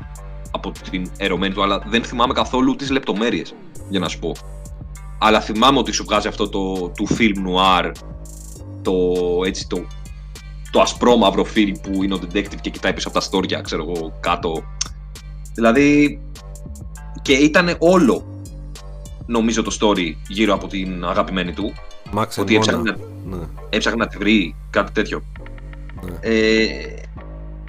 από 0.52 0.72
την 0.90 1.12
ερωμένη 1.18 1.54
του, 1.54 1.64
αλλά 1.64 1.84
δεν 1.88 2.04
θυμάμαι 2.04 2.34
καθόλου 2.34 2.76
τις 2.76 2.90
λεπτομέρειες, 2.90 3.56
για 3.90 4.00
να 4.00 4.08
σου 4.08 4.20
πω. 4.20 4.36
Αλλά 5.18 5.42
θυμάμαι 5.42 5.80
ότι 5.80 5.92
σου 5.92 6.04
βγάζει 6.04 6.28
αυτό 6.28 6.50
το 6.50 6.92
του 6.96 7.08
film 7.10 7.36
noir, 7.48 7.92
το, 8.82 8.94
έτσι, 9.46 9.68
το, 9.68 9.86
το 10.72 10.82
ασπρόμαυρο 10.82 11.46
film 11.56 11.74
που 11.82 12.04
είναι 12.04 12.14
ο 12.14 12.20
detective 12.22 12.62
και 12.62 12.70
κοιτάει 12.70 12.94
πίσω 12.94 13.08
από 13.08 13.18
τα 13.18 13.24
στόρια, 13.24 13.62
ξέρω 13.62 13.86
εγώ, 13.90 14.18
κάτω. 14.20 14.64
Δηλαδή, 15.54 16.20
και 17.22 17.34
ήταν 17.34 17.76
όλο 17.80 18.26
νομίζω 19.26 19.64
το 19.64 19.78
story 19.80 20.14
γύρω 20.28 20.54
από 20.54 20.68
την 20.68 21.06
αγαπημένη 21.06 21.54
του. 21.54 21.74
Max 22.16 22.28
Ότι 22.38 22.54
and 22.54 22.58
έψαχνε, 22.58 22.96
Mona. 22.96 23.38
Ναι, 23.38 23.46
έψαχνε 23.70 24.04
να 24.04 24.10
τη 24.10 24.18
βρει, 24.18 24.56
κάτι 24.70 24.92
τέτοιο. 24.92 25.24
ναι. 26.06 26.14
Ε, 26.20 27.03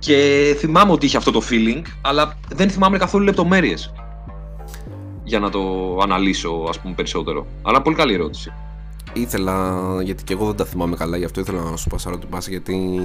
και 0.05 0.55
θυμάμαι 0.59 0.93
ότι 0.93 1.07
είχε 1.07 1.17
αυτό 1.17 1.31
το 1.31 1.43
feeling, 1.51 1.83
αλλά 2.03 2.39
δεν 2.49 2.71
θυμάμαι 2.71 2.99
καθόλου 2.99 3.25
λεπτομέρειες 3.25 3.93
για 5.25 5.39
να 5.39 5.51
το 5.51 5.97
αναλύσω 6.03 6.67
ας 6.69 6.81
πούμε 6.81 6.95
περισσότερο. 6.95 7.47
Αλλά 7.63 7.83
πολύ 7.83 7.97
καλή 7.97 8.15
ερώτηση. 8.15 8.53
Ήθελα, 9.13 9.83
γιατί 10.03 10.25
και 10.25 10.33
εγώ 10.33 10.47
δεν 10.47 10.57
τα 10.57 10.65
θυμάμαι 10.65 10.97
καλά, 10.97 11.17
γι' 11.17 11.25
αυτό 11.25 11.41
ήθελα 11.41 11.63
να 11.63 11.77
σου 11.77 11.89
πασάρω 11.89 12.19
την 12.19 12.29
πάση, 12.29 12.51
γιατί 12.51 12.99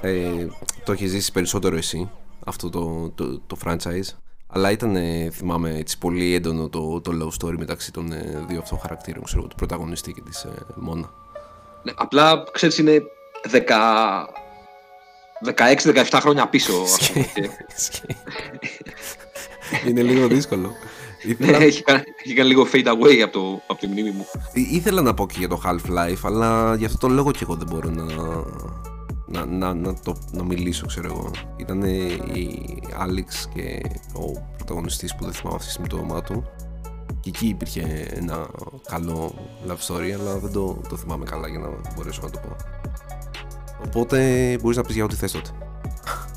ε, 0.00 0.46
το 0.84 0.92
έχεις 0.92 1.10
ζήσει 1.10 1.32
περισσότερο 1.32 1.76
εσύ, 1.76 2.10
αυτό 2.44 2.70
το, 2.70 3.10
το, 3.14 3.40
το 3.46 3.56
franchise. 3.64 4.16
Αλλά 4.46 4.70
ήταν, 4.70 4.96
ε, 4.96 5.30
θυμάμαι, 5.32 5.76
έτσι, 5.78 5.98
πολύ 5.98 6.34
έντονο 6.34 6.68
το, 6.68 7.00
το 7.00 7.12
love 7.22 7.44
story 7.44 7.54
μεταξύ 7.58 7.92
των 7.92 8.12
ε, 8.12 8.44
δύο 8.48 8.58
αυτών 8.58 8.78
χαρακτήρων, 8.78 9.24
ξέρω, 9.24 9.38
εγώ, 9.38 9.48
του 9.48 9.56
πρωταγωνιστή 9.56 10.12
και 10.12 10.20
της 10.20 10.42
ε, 10.44 10.50
Μόνα. 10.74 11.10
Ναι, 11.82 11.92
απλά 11.96 12.44
ξέρεις 12.52 12.78
είναι 12.78 13.02
16-17 15.44 16.18
χρόνια 16.20 16.48
πίσω. 16.48 16.72
ας 16.82 17.10
πούμε, 17.12 17.26
και- 17.34 17.50
Είναι 19.88 20.02
λίγο 20.02 20.26
δύσκολο. 20.26 20.72
Ναι, 21.38 21.46
Ήθελα, 21.46 21.58
έχει, 21.64 21.82
κάνει, 21.82 22.02
έχει 22.24 22.34
κάνει 22.34 22.48
λίγο 22.48 22.66
fade 22.72 22.86
away 22.86 23.18
από, 23.24 23.32
το, 23.32 23.60
από 23.66 23.80
τη 23.80 23.86
μνήμη 23.86 24.10
μου. 24.10 24.26
Ή- 24.52 24.68
ήθελα 24.70 25.02
να 25.02 25.14
πω 25.14 25.26
και 25.26 25.34
για 25.38 25.48
το 25.48 25.60
Half-Life, 25.64 26.18
αλλά 26.22 26.74
γι' 26.74 26.84
αυτό 26.84 26.98
το 26.98 27.08
λόγο 27.08 27.30
και 27.30 27.38
εγώ 27.42 27.54
δεν 27.54 27.66
μπορώ 27.70 27.90
να, 27.90 28.04
να, 29.26 29.44
να, 29.46 29.74
να, 29.74 29.94
το, 29.94 30.16
να 30.32 30.44
μιλήσω, 30.44 30.86
ξέρω 30.86 31.06
εγώ. 31.12 31.30
Ήταν 31.56 31.82
η 31.82 32.64
Άλεξ 32.98 33.48
και 33.54 33.80
ο 34.12 34.40
πρωταγωνιστής 34.56 35.14
που 35.14 35.24
δεν 35.24 35.32
θυμάμαι 35.32 35.56
αυτή 35.56 35.66
τη 35.66 35.72
στιγμή 35.72 35.88
το 35.88 35.96
όνομά 35.96 36.22
του. 36.22 36.44
Και 37.20 37.28
εκεί 37.28 37.46
υπήρχε 37.46 38.08
ένα 38.14 38.46
καλό 38.88 39.34
love 39.68 39.94
story, 39.94 40.10
αλλά 40.10 40.38
δεν 40.38 40.52
το, 40.52 40.80
το 40.88 40.96
θυμάμαι 40.96 41.24
καλά 41.24 41.48
για 41.48 41.58
να 41.58 41.68
μπορέσω 41.96 42.20
να 42.22 42.30
το 42.30 42.38
πω. 42.38 42.56
Οπότε 43.86 44.18
μπορείς 44.62 44.76
να 44.76 44.82
πεις 44.82 44.94
για 44.94 45.04
ό,τι 45.04 45.14
θες 45.14 45.32
τότε. 45.32 45.50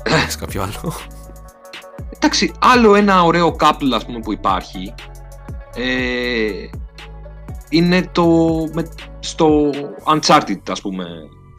Έχεις 0.22 0.36
κάποιο 0.36 0.62
άλλο; 0.62 0.92
Εντάξει, 2.14 2.52
άλλο 2.58 2.94
ένα 2.94 3.22
ωραίο 3.22 3.56
couple 3.60 3.90
ας 3.94 4.04
πούμε 4.06 4.18
που 4.18 4.32
υπάρχει 4.32 4.94
ε, 5.74 6.68
είναι 7.68 8.08
το 8.12 8.26
με, 8.72 8.88
στο 9.18 9.70
Uncharted 10.04 10.60
ας 10.68 10.80
πούμε 10.80 11.06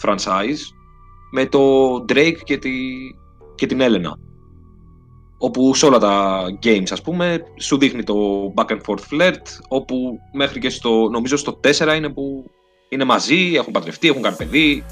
franchise 0.06 0.60
με 1.32 1.46
το 1.46 1.94
Drake 2.10 2.38
και, 2.44 2.58
τη, 2.58 2.72
και 3.56 3.66
την 3.66 3.82
Έλενα 3.82 4.18
όπου 5.38 5.76
σε 5.76 5.86
όλα 5.86 5.98
τα 5.98 6.44
games 6.64 6.92
ας 6.92 7.02
πούμε 7.02 7.44
σου 7.60 7.78
δείχνει 7.78 8.04
το 8.04 8.16
back 8.56 8.66
and 8.66 8.80
forth 8.88 9.04
flirt 9.12 9.42
όπου 9.68 10.20
μέχρι 10.34 10.60
και 10.60 10.70
στο 10.70 11.10
νομίζω 11.12 11.38
στο 11.38 11.60
4 11.64 11.96
είναι 11.96 12.10
που 12.10 12.46
είναι 12.90 13.04
μαζί, 13.04 13.52
έχουν 13.56 13.74
παντρευτεί, 13.74 14.08
έχουν 14.08 14.22
κάνει 14.22 14.36
παιδί 14.36 14.84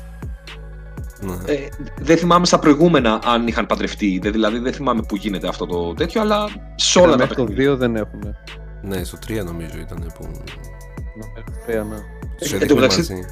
ναι. 1.22 1.34
ε, 1.54 1.68
δεν 2.00 2.18
θυμάμαι 2.18 2.46
στα 2.46 2.60
προηγούμενα 2.60 3.20
αν 3.26 3.48
είχαν 3.48 3.66
παντρευτεί. 3.66 4.20
Δεν, 4.22 4.32
δηλαδή 4.32 4.60
δεν 4.60 4.74
θυμάμαι 4.74 5.02
που 5.08 5.16
γίνεται 5.16 5.48
αυτό 5.48 5.66
το 5.66 5.94
τέτοιο, 5.94 6.22
αλλά 6.22 6.48
σε 6.76 7.00
όλα 7.00 7.12
τα 7.12 7.18
Μέχρι 7.18 7.36
το 7.36 7.44
παιχνίδια. 7.44 7.74
2 7.74 7.78
δεν 7.78 7.96
έχουμε. 7.96 8.36
ναι, 8.82 9.04
στο 9.04 9.18
3 9.28 9.44
νομίζω 9.46 9.78
ήταν 9.80 10.12
που 10.18 10.24
Να, 10.24 11.26
μέχρι 11.36 11.44
το 11.46 11.52
3, 11.68 11.86
ναι. 11.90 11.98
τους 12.38 12.52
εν 12.52 12.60
τω 12.60 12.64
έδειχνε 12.66 12.74
μεταξύ- 12.82 13.10
μαζί. 13.12 13.24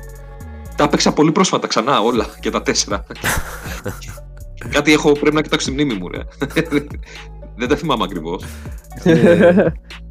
Τα 0.76 0.84
έπαιξα 0.84 1.14
πολύ 1.14 1.32
πρόσφατα 1.32 1.68
ξανά 1.68 2.00
όλα 2.00 2.26
και 2.40 2.50
τα 2.50 2.62
τέσσερα. 2.62 3.06
Κάτι 4.70 4.94
έχω, 4.94 5.12
πρέπει 5.12 5.36
να 5.36 5.42
κοιτάξω 5.42 5.68
τη 5.68 5.74
μνήμη 5.74 5.94
μου, 5.94 6.08
ρε. 6.10 6.20
Δεν 7.60 7.68
τα 7.68 7.76
θυμάμαι 7.76 8.04
ακριβώς. 8.04 8.44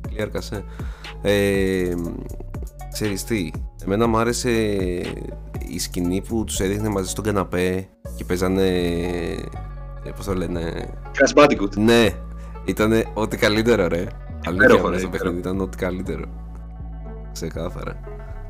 Κλειάρκασε. 0.09 0.65
Ε, 1.23 1.95
ξέρεις 2.93 3.25
τι, 3.25 3.51
εμένα 3.87 4.07
μου 4.07 4.19
άρεσε 4.19 4.51
η 5.69 5.79
σκηνή 5.79 6.23
που 6.29 6.45
τους 6.45 6.61
έδειχνε 6.61 6.89
μαζί 6.89 7.11
στον 7.11 7.25
καναπέ 7.25 7.89
και 8.17 8.25
παίζανε, 8.25 8.69
ε, 10.05 10.11
πώς 10.17 10.25
το 10.25 10.35
λένε, 10.35 10.89
Crash 11.13 11.43
Bandicoot. 11.43 11.77
ναι, 11.77 12.09
ήταν 12.65 13.05
ό,τι 13.15 13.37
καλύτερο 13.37 13.87
ρε. 13.89 14.07
Αλήθεια 14.47 14.65
Υπέροχο, 14.65 14.83
μέσα 14.83 14.91
ρε, 14.93 14.99
στο 14.99 15.09
παιχνίδι 15.09 15.39
ήταν 15.39 15.61
ό,τι 15.61 15.77
καλύτερο. 15.77 16.25
Ξεκάθαρα. 17.33 18.01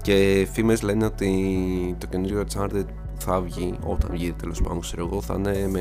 Και 0.03 0.49
φήμες 0.53 0.83
λένε 0.83 1.05
ότι 1.05 1.97
το 1.99 2.07
καινούριο 2.07 2.45
Uncharted 2.49 2.85
που 3.15 3.21
θα 3.21 3.41
βγει, 3.41 3.75
όταν 3.81 4.11
βγει 4.13 4.33
τέλος 4.33 4.63
πάντων, 4.63 4.81
ξέρω 4.81 5.09
εγώ, 5.11 5.23
θα 5.23 5.35
είναι 5.35 5.69
με 5.71 5.81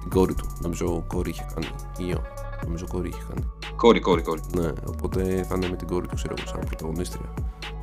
την 0.00 0.10
κόρη 0.10 0.34
του. 0.34 0.46
Νομίζω 0.60 1.04
κόρη 1.06 1.30
είχε 1.30 1.46
κάνει. 1.54 1.66
Ή 2.08 2.12
ο. 2.12 2.22
Νομίζω 2.64 2.86
κόρη 2.92 3.08
είχε 3.08 3.22
κάνει. 3.28 3.46
Κόρη, 3.76 4.00
κόρη, 4.00 4.22
κόρη. 4.22 4.40
Ναι, 4.56 4.68
οπότε 4.86 5.44
θα 5.48 5.54
είναι 5.56 5.68
με 5.68 5.76
την 5.76 5.86
κόρη 5.86 6.06
τους, 6.06 6.22
ξέρω 6.22 6.34
εγώ, 6.38 6.48
σαν 6.48 6.60
πρωταγωνίστρια. 6.66 7.26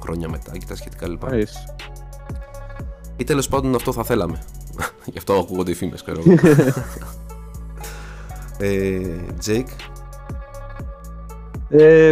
Χρόνια 0.02 0.30
μετά 0.30 0.52
και 0.58 0.66
τα 0.68 0.76
σχετικά 0.76 1.08
λοιπά. 1.08 1.28
Nice. 1.32 1.84
Ή 3.18 3.24
τέλος 3.24 3.48
πάντων 3.48 3.76
αυτό 3.76 3.92
θα 3.92 4.04
θέλαμε. 4.04 4.42
Γι' 5.06 5.18
αυτό 5.18 5.34
ακούγονται 5.34 5.72
οι 5.72 5.74
φήμες, 5.74 6.04
ξέρω 6.04 6.22
εγώ. 6.26 6.34
ε, 8.60 9.02
Jake, 9.46 9.66
Ε, 11.70 12.12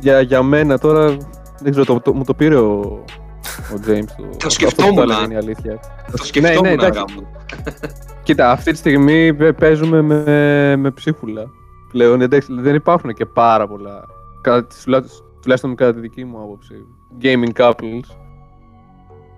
για, 0.00 0.20
για 0.20 0.42
μένα 0.42 0.78
τώρα, 0.78 1.16
δεν 1.62 1.70
ξέρω, 1.70 1.84
το, 1.86 2.00
το- 2.00 2.12
μου 2.14 2.24
το 2.24 2.34
πήρε 2.34 2.56
ο, 2.56 2.80
ο 3.72 3.80
James. 3.86 4.04
Το, 4.16 4.24
αυτό 4.36 4.50
σκεφτόμουν, 4.50 4.94
που 4.94 5.00
το 5.06 5.12
α. 5.12 5.16
έλεγε, 5.16 5.24
είναι 5.24 5.34
η 5.34 5.36
αλήθεια. 5.36 5.80
Το 6.16 6.24
σκεφτόμουν 6.24 6.62
ναι, 6.62 6.74
να 6.74 6.86
εντάξει. 6.86 7.04
κάνω. 7.14 7.28
Κοίτα, 8.22 8.50
αυτή 8.50 8.70
τη 8.72 8.76
στιγμή 8.78 9.34
παι- 9.34 9.52
παίζουμε 9.58 10.02
με, 10.02 10.76
με 10.76 10.90
ψίχουλα. 10.90 11.50
Πλέον 11.92 12.20
εντάξει, 12.20 12.48
δεν 12.60 12.74
υπάρχουν 12.74 13.12
και 13.14 13.26
πάρα 13.26 13.66
πολλά. 13.68 14.04
Κατά, 14.40 14.66
τις- 14.66 14.82
τουλάχιστον- 14.82 15.24
τουλάχιστον 15.42 15.74
κατά 15.74 15.94
τη 15.94 16.00
δική 16.00 16.24
μου 16.24 16.38
άποψη. 16.42 16.74
Gaming 17.22 17.52
couples. 17.62 18.00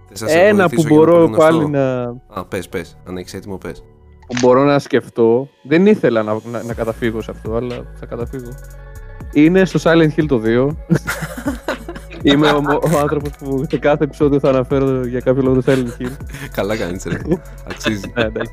θες 0.09 0.21
να 0.21 0.29
σε 0.29 0.39
Ένα 0.39 0.69
που 0.69 0.75
βοηθήσω 0.75 0.89
για 0.89 0.89
να 0.89 1.13
μπορώ 1.13 1.29
πω 1.29 1.35
πάλι 1.39 1.57
αυτό; 1.59 1.69
να, 1.69 2.03
Α, 2.41 2.45
πες, 2.45 2.69
πες. 2.69 2.97
Αν 3.05 3.17
έχεις 3.17 3.35
έτοιμο, 3.35 3.57
πες. 3.59 3.85
που 4.27 4.35
μπορώ 4.41 4.65
να 4.65 4.79
σκεφτώ. 4.79 5.49
Δεν 5.63 5.87
ήθελα 5.87 6.23
να, 6.23 6.37
να, 6.51 6.63
να 6.63 6.75
καταφύγω 6.75 7.21
σε 7.21 7.31
αυτό, 7.31 7.55
αλλά 7.55 7.93
θα 7.95 8.07
καταφύγω. 8.07 8.51
Είναι 9.33 9.65
στο 9.65 9.79
Silent 9.83 10.09
Hill 10.21 10.25
το 10.29 10.41
2. 10.45 10.69
Είμαι 12.23 12.51
ο, 12.51 12.63
ο 12.95 12.99
άνθρωπος 13.01 13.31
που 13.39 13.65
σε 13.71 13.79
κάθε 13.79 14.05
επεισόδιο 14.05 14.39
θα 14.39 14.49
αναφέρω 14.49 15.07
για 15.07 15.21
κάποιο 15.21 15.43
λόγο 15.43 15.63
το 15.63 15.73
Silent 15.73 16.03
Hill. 16.03 16.11
Καλά 16.53 16.77
κάνεις, 16.77 17.05
ρε. 17.05 17.19
Αξίζει. 17.71 18.13
Ναι, 18.17 18.23
εντάξει. 18.25 18.53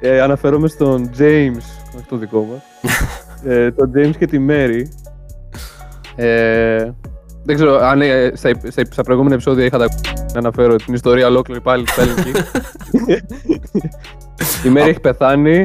ε, 0.00 0.20
αναφέρομαι 0.20 0.68
στον 0.68 1.10
James, 1.18 1.64
όχι 1.96 2.06
τον 2.08 2.18
δικό 2.18 2.48
μας. 2.50 2.62
ε, 3.44 3.70
τον 3.70 3.92
James 3.96 4.16
και 4.18 4.26
τη 4.26 4.38
Mary. 4.48 4.82
Ε, 6.16 6.90
δεν 7.44 7.54
ξέρω 7.54 7.78
αν 7.78 8.00
ε, 8.00 8.32
στα, 8.34 8.50
στα, 8.68 8.82
στα 8.90 9.02
προηγούμενα 9.02 9.34
επεισόδια 9.34 9.64
είχα 9.64 9.78
τα 9.78 9.88
να 10.32 10.38
αναφέρω 10.38 10.76
την 10.76 10.94
ιστορία 10.94 11.26
ολόκληρη 11.26 11.60
πάλι 11.60 11.84
του 11.84 11.92
Silent 11.96 12.18
Hill. 12.26 12.40
Η 14.66 14.72
Mary 14.74 14.86
έχει 14.88 15.00
πεθάνει, 15.00 15.58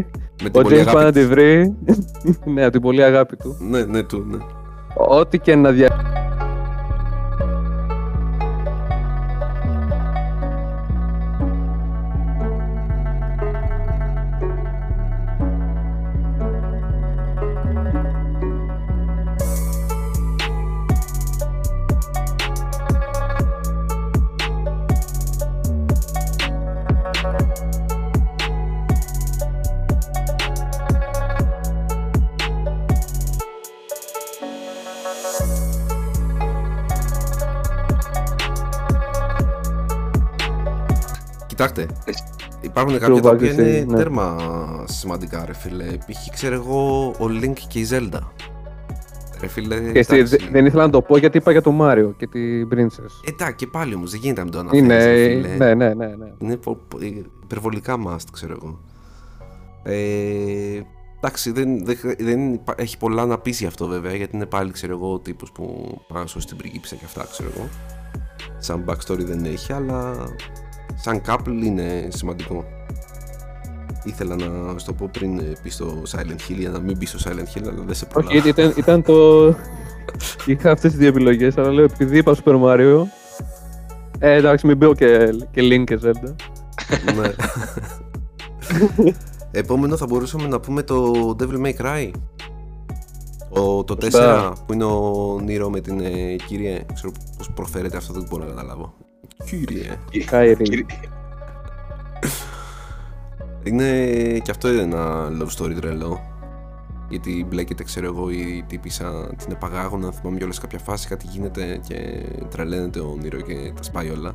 Με 0.44 0.48
ο 0.48 0.50
την 0.50 0.62
πολύ 0.62 0.76
James 0.82 0.86
πάει 0.86 0.94
να 0.94 1.00
αγάπη. 1.00 1.20
τη 1.20 1.26
βρει. 1.26 1.76
ναι, 2.54 2.62
από 2.64 2.72
την 2.72 2.82
πολύ 2.82 3.04
αγάπη 3.04 3.36
του. 3.36 3.58
Ναι, 3.60 3.84
ναι, 3.84 4.04
του, 4.04 4.26
ναι. 4.30 4.38
Ό,τι 4.94 5.40
και 5.40 5.56
να 5.56 5.72
δια... 5.72 5.90
υπάρχουν 42.82 43.00
κάποια 43.00 43.22
τα 43.22 43.30
οποία 43.30 43.54
βάζεις, 43.54 43.68
είναι 43.78 43.86
ναι. 43.88 43.96
τέρμα 43.98 44.36
σημαντικά, 44.88 45.46
ρε 45.46 45.54
φίλε. 45.54 45.84
Π.χ. 45.86 46.30
ξέρω 46.34 46.56
εγώ, 46.56 47.08
ο 47.08 47.26
Link 47.42 47.54
και 47.68 47.80
η 47.80 47.88
Zelda. 47.92 48.20
Ρε 49.42 49.48
φίλε, 49.48 49.92
Και 49.92 50.00
εσύ, 50.00 50.16
εντάξει. 50.16 50.36
δε- 50.38 50.52
δεν 50.52 50.66
ήθελα 50.66 50.86
να 50.86 50.90
το 50.92 51.02
πω 51.02 51.18
γιατί 51.18 51.38
είπα 51.38 51.52
για 51.52 51.62
το 51.62 51.72
Μάριο 51.72 52.14
και 52.18 52.28
την 52.28 52.68
Princess. 52.74 53.30
Εντάξει, 53.30 53.56
και 53.56 53.68
πάλι 53.68 53.94
όμως, 53.96 54.12
δεν 54.12 54.20
γίνεται 54.24 54.40
να 54.40 54.44
μην 54.44 54.54
το 54.54 54.60
αναφέρεις, 54.60 54.84
Είναι, 54.84 54.98
ρε 55.46 55.48
φίλε. 55.52 55.56
ναι, 55.58 55.74
ναι, 55.74 55.94
ναι, 55.94 56.06
ναι. 56.16 56.32
Είναι 56.40 56.58
πο- 56.58 56.80
πο- 56.88 56.98
υπερβολικά 57.44 57.96
must, 58.08 58.26
ξέρω 58.32 58.58
εγώ. 58.62 58.80
Ε, 59.84 60.82
εντάξει, 61.18 61.52
δεν, 61.52 61.86
δεν, 61.86 61.98
χρ- 61.98 62.24
δεν 62.24 62.54
υπά- 62.54 62.82
έχει 62.82 62.98
πολλά 62.98 63.26
να 63.26 63.38
πεις 63.38 63.60
γι' 63.60 63.66
αυτό 63.66 63.88
βέβαια, 63.88 64.16
γιατί 64.16 64.36
είναι 64.36 64.46
πάλι, 64.46 64.72
ξέρω 64.72 64.94
εγώ, 64.94 65.14
ο 65.14 65.20
τύπος 65.20 65.52
που 65.52 65.98
πάει 66.08 66.22
να 66.22 66.28
σώσει 66.28 66.48
την 66.48 66.58
πριγκίπισσα 66.58 66.96
και 66.96 67.06
αυτά, 67.06 67.26
ξέρω 67.32 67.50
εγώ. 67.56 67.68
Σαν 68.58 68.86
backstory 68.90 69.20
δεν 69.26 69.46
έχει, 69.46 69.74
αλλά 69.74 70.14
σαν 71.04 71.22
couple 71.28 71.64
είναι 71.64 72.08
σημαντικό. 72.10 72.66
Ήθελα 74.04 74.36
να 74.36 74.78
σου 74.80 74.86
το 74.86 74.94
πω 74.94 75.10
πριν 75.12 75.40
ε, 75.40 75.54
πεις 75.64 75.74
στο 75.74 76.02
Silent 76.12 76.50
Hill 76.52 76.56
για 76.58 76.70
να 76.70 76.80
μην 76.80 76.98
μπει 76.98 77.06
στο 77.06 77.20
Silent 77.30 77.58
Hill, 77.58 77.62
αλλά 77.68 77.84
δεν 77.86 77.96
σε 77.96 78.06
Όχι, 78.06 78.14
πολλά. 78.14 78.32
γιατί 78.32 78.50
ήταν, 78.50 78.74
ήταν 78.78 79.04
το. 79.04 79.48
Είχα 80.46 80.72
αυτές 80.72 80.92
τις 80.92 81.00
δύο 81.00 81.08
επιλογές, 81.08 81.58
αλλά 81.58 81.72
λέω 81.72 81.84
επειδή 81.84 82.18
είπα 82.18 82.36
Super 82.44 82.62
Mario. 82.64 83.04
Ε, 84.20 84.34
εντάξει, 84.36 84.68
μην 84.68 84.78
μπω 84.78 84.94
και, 84.96 85.30
και 85.52 85.62
Link 85.62 85.84
και 85.84 86.00
Zelda. 86.04 86.36
ναι. 87.16 87.32
Επόμενο 89.52 89.98
θα 89.98 90.06
μπορούσαμε 90.06 90.48
να 90.48 90.60
πούμε 90.60 90.84
το 90.84 91.14
Devil 91.40 91.66
May 91.66 91.74
Cry. 91.82 92.12
Ο, 93.50 93.84
το 93.84 93.94
4 94.00 94.02
Σωστά. 94.02 94.54
που 94.66 94.74
είναι 94.74 94.84
ο 94.84 95.40
Νίρο 95.44 95.70
με 95.70 95.80
την 95.80 96.00
ε, 96.00 96.36
κύριε. 96.48 96.86
Ξέρω 96.94 97.12
πώς 97.38 97.50
προφέρεται 97.52 97.98
αυτό, 97.98 98.14
δεν 98.14 98.26
μπορώ 98.30 98.44
να 98.44 98.50
καταλάβω. 98.50 98.94
Κύριε. 99.46 99.98
Skyrim. 100.12 100.62
Κύριε- 100.64 100.86
Είναι 103.64 103.88
και 104.44 104.52
αυτό 104.52 104.72
είναι 104.74 104.82
ένα 104.82 105.28
love 105.42 105.62
story 105.62 105.74
τρελό. 105.82 106.20
Γιατί 107.10 107.46
μπλέκεται, 107.50 107.84
ξέρω 107.84 108.06
εγώ, 108.06 108.30
η 108.30 108.64
τύπησα 108.68 109.36
την 109.38 109.52
επαγάγωνα. 109.52 110.12
Θυμάμαι 110.12 110.38
κιόλας 110.38 110.56
σε 110.56 110.62
κάποια 110.62 110.80
φάση 110.80 111.08
κάτι 111.08 111.26
γίνεται 111.30 111.80
και 111.88 112.24
τρελαίνεται 112.50 113.00
ο 113.00 113.18
Νίρο 113.22 113.42
και 113.42 113.72
τα 113.76 113.84
σπάει 113.84 114.10
όλα. 114.10 114.34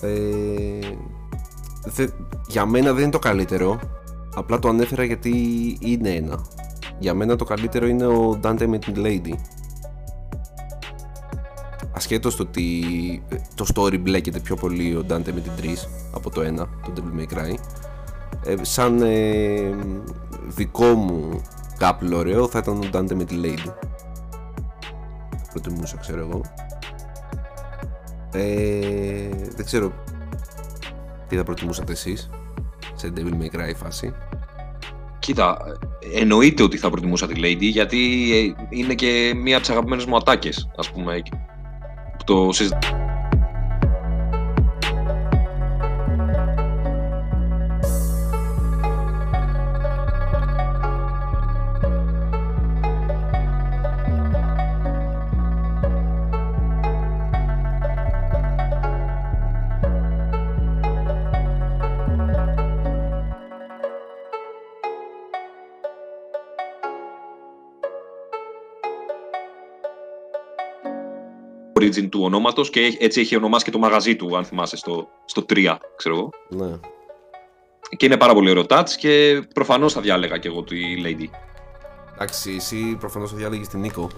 Ε, 0.00 0.78
δε- 1.84 2.08
για 2.48 2.66
μένα 2.66 2.92
δεν 2.92 3.02
είναι 3.02 3.10
το 3.12 3.18
καλύτερο. 3.18 3.80
Απλά 4.34 4.58
το 4.58 4.68
ανέφερα 4.68 5.04
γιατί 5.04 5.30
είναι 5.80 6.10
ένα. 6.10 6.38
Για 6.98 7.14
μένα 7.14 7.36
το 7.36 7.44
καλύτερο 7.44 7.86
είναι 7.86 8.06
ο 8.06 8.40
Dante 8.42 8.66
με 8.66 8.78
την 8.78 8.94
Lady. 8.96 9.32
Ασχέτως 11.94 12.36
το 12.36 12.42
ότι 12.42 12.82
ε, 13.28 13.36
το 13.54 13.66
story 13.74 14.00
μπλέκεται 14.00 14.40
πιο 14.40 14.56
πολύ 14.56 14.94
ο 14.94 15.04
Dante 15.08 15.32
με 15.32 15.40
την 15.40 15.52
Trish 15.60 15.88
από 16.12 16.30
το 16.30 16.40
ένα, 16.40 16.68
το 16.84 16.92
Devil 16.96 17.20
May 17.20 17.38
Cry. 17.38 17.54
Ε, 18.44 18.54
σαν 18.64 19.02
ε, 19.02 19.74
δικό 20.46 20.94
μου 20.94 21.42
couple 21.78 22.12
ωραίο 22.14 22.48
θα 22.48 22.58
ήταν 22.58 22.76
ο 22.76 22.88
Dante 22.92 23.14
με 23.14 23.24
τη 23.24 23.40
Lady. 23.42 23.72
Θα 25.30 25.50
προτιμούσα, 25.50 25.96
ξέρω 25.96 26.20
εγώ. 26.20 26.40
Ε, 28.32 29.28
δεν 29.56 29.64
ξέρω 29.64 29.92
τι 31.28 31.36
θα 31.36 31.42
προτιμούσατε 31.44 31.92
εσείς 31.92 32.30
σε 32.94 33.12
Devil 33.16 33.42
May 33.42 33.56
Cry 33.56 33.74
φάση. 33.76 34.14
Κοίτα, 35.18 35.58
εννοείται 36.14 36.62
ότι 36.62 36.76
θα 36.76 36.90
προτιμούσα 36.90 37.26
τη 37.26 37.34
Lady 37.36 37.70
γιατί 37.70 38.30
ε, 38.34 38.66
είναι 38.68 38.94
και 38.94 39.32
μία 39.36 39.54
από 39.54 39.64
τις 39.64 39.74
αγαπημένες 39.74 40.04
μου 40.04 40.16
ατάκες, 40.16 40.70
ας 40.76 40.90
πούμε. 40.90 41.22
Που 42.26 42.52
το 71.94 72.00
συζητάμε. 72.00 72.08
origin 72.08 72.08
του 72.10 72.20
ονόματος 72.22 72.70
και 72.70 72.96
έτσι 73.00 73.20
έχει 73.20 73.36
ονομάσει 73.36 73.64
και 73.64 73.70
το 73.70 73.78
μαγαζί 73.78 74.16
του, 74.16 74.36
αν 74.36 74.44
θυμάσαι, 74.44 74.76
στο, 74.76 75.08
στο 75.24 75.44
3, 75.48 75.76
ξέρω 75.96 76.14
εγώ. 76.14 76.30
Ναι. 76.48 76.78
Και 77.96 78.06
είναι 78.06 78.16
πάρα 78.16 78.34
πολύ 78.34 78.50
ωραίο 78.50 78.64
touch 78.68 78.88
και 78.98 79.42
προφανώς 79.54 79.92
θα 79.92 80.00
διάλεγα 80.00 80.38
και 80.38 80.48
εγώ 80.48 80.62
τη 80.62 80.76
Lady. 81.04 81.28
Εντάξει, 82.14 82.54
εσύ 82.56 82.96
προφανώς 83.00 83.30
θα 83.30 83.36
διάλεγες 83.36 83.68
την 83.68 83.80
Nico. 83.80 84.10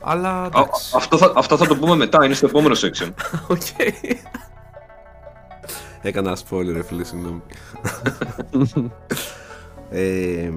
Αλλά 0.00 0.42
Α, 0.42 0.46
εντάξει. 0.46 0.92
αυτό, 0.96 1.18
θα, 1.18 1.32
αυτό 1.36 1.56
θα 1.56 1.66
το 1.66 1.76
πούμε 1.76 1.96
μετά, 1.96 2.24
είναι 2.24 2.34
στο 2.34 2.46
επόμενο 2.46 2.74
section. 2.74 3.08
Οκ. 3.48 3.94
Έκανα 6.02 6.36
spoiler, 6.48 6.72
ρε 6.72 6.82
φίλε, 6.82 7.04
συγγνώμη. 7.04 7.42
ε, 9.90 10.50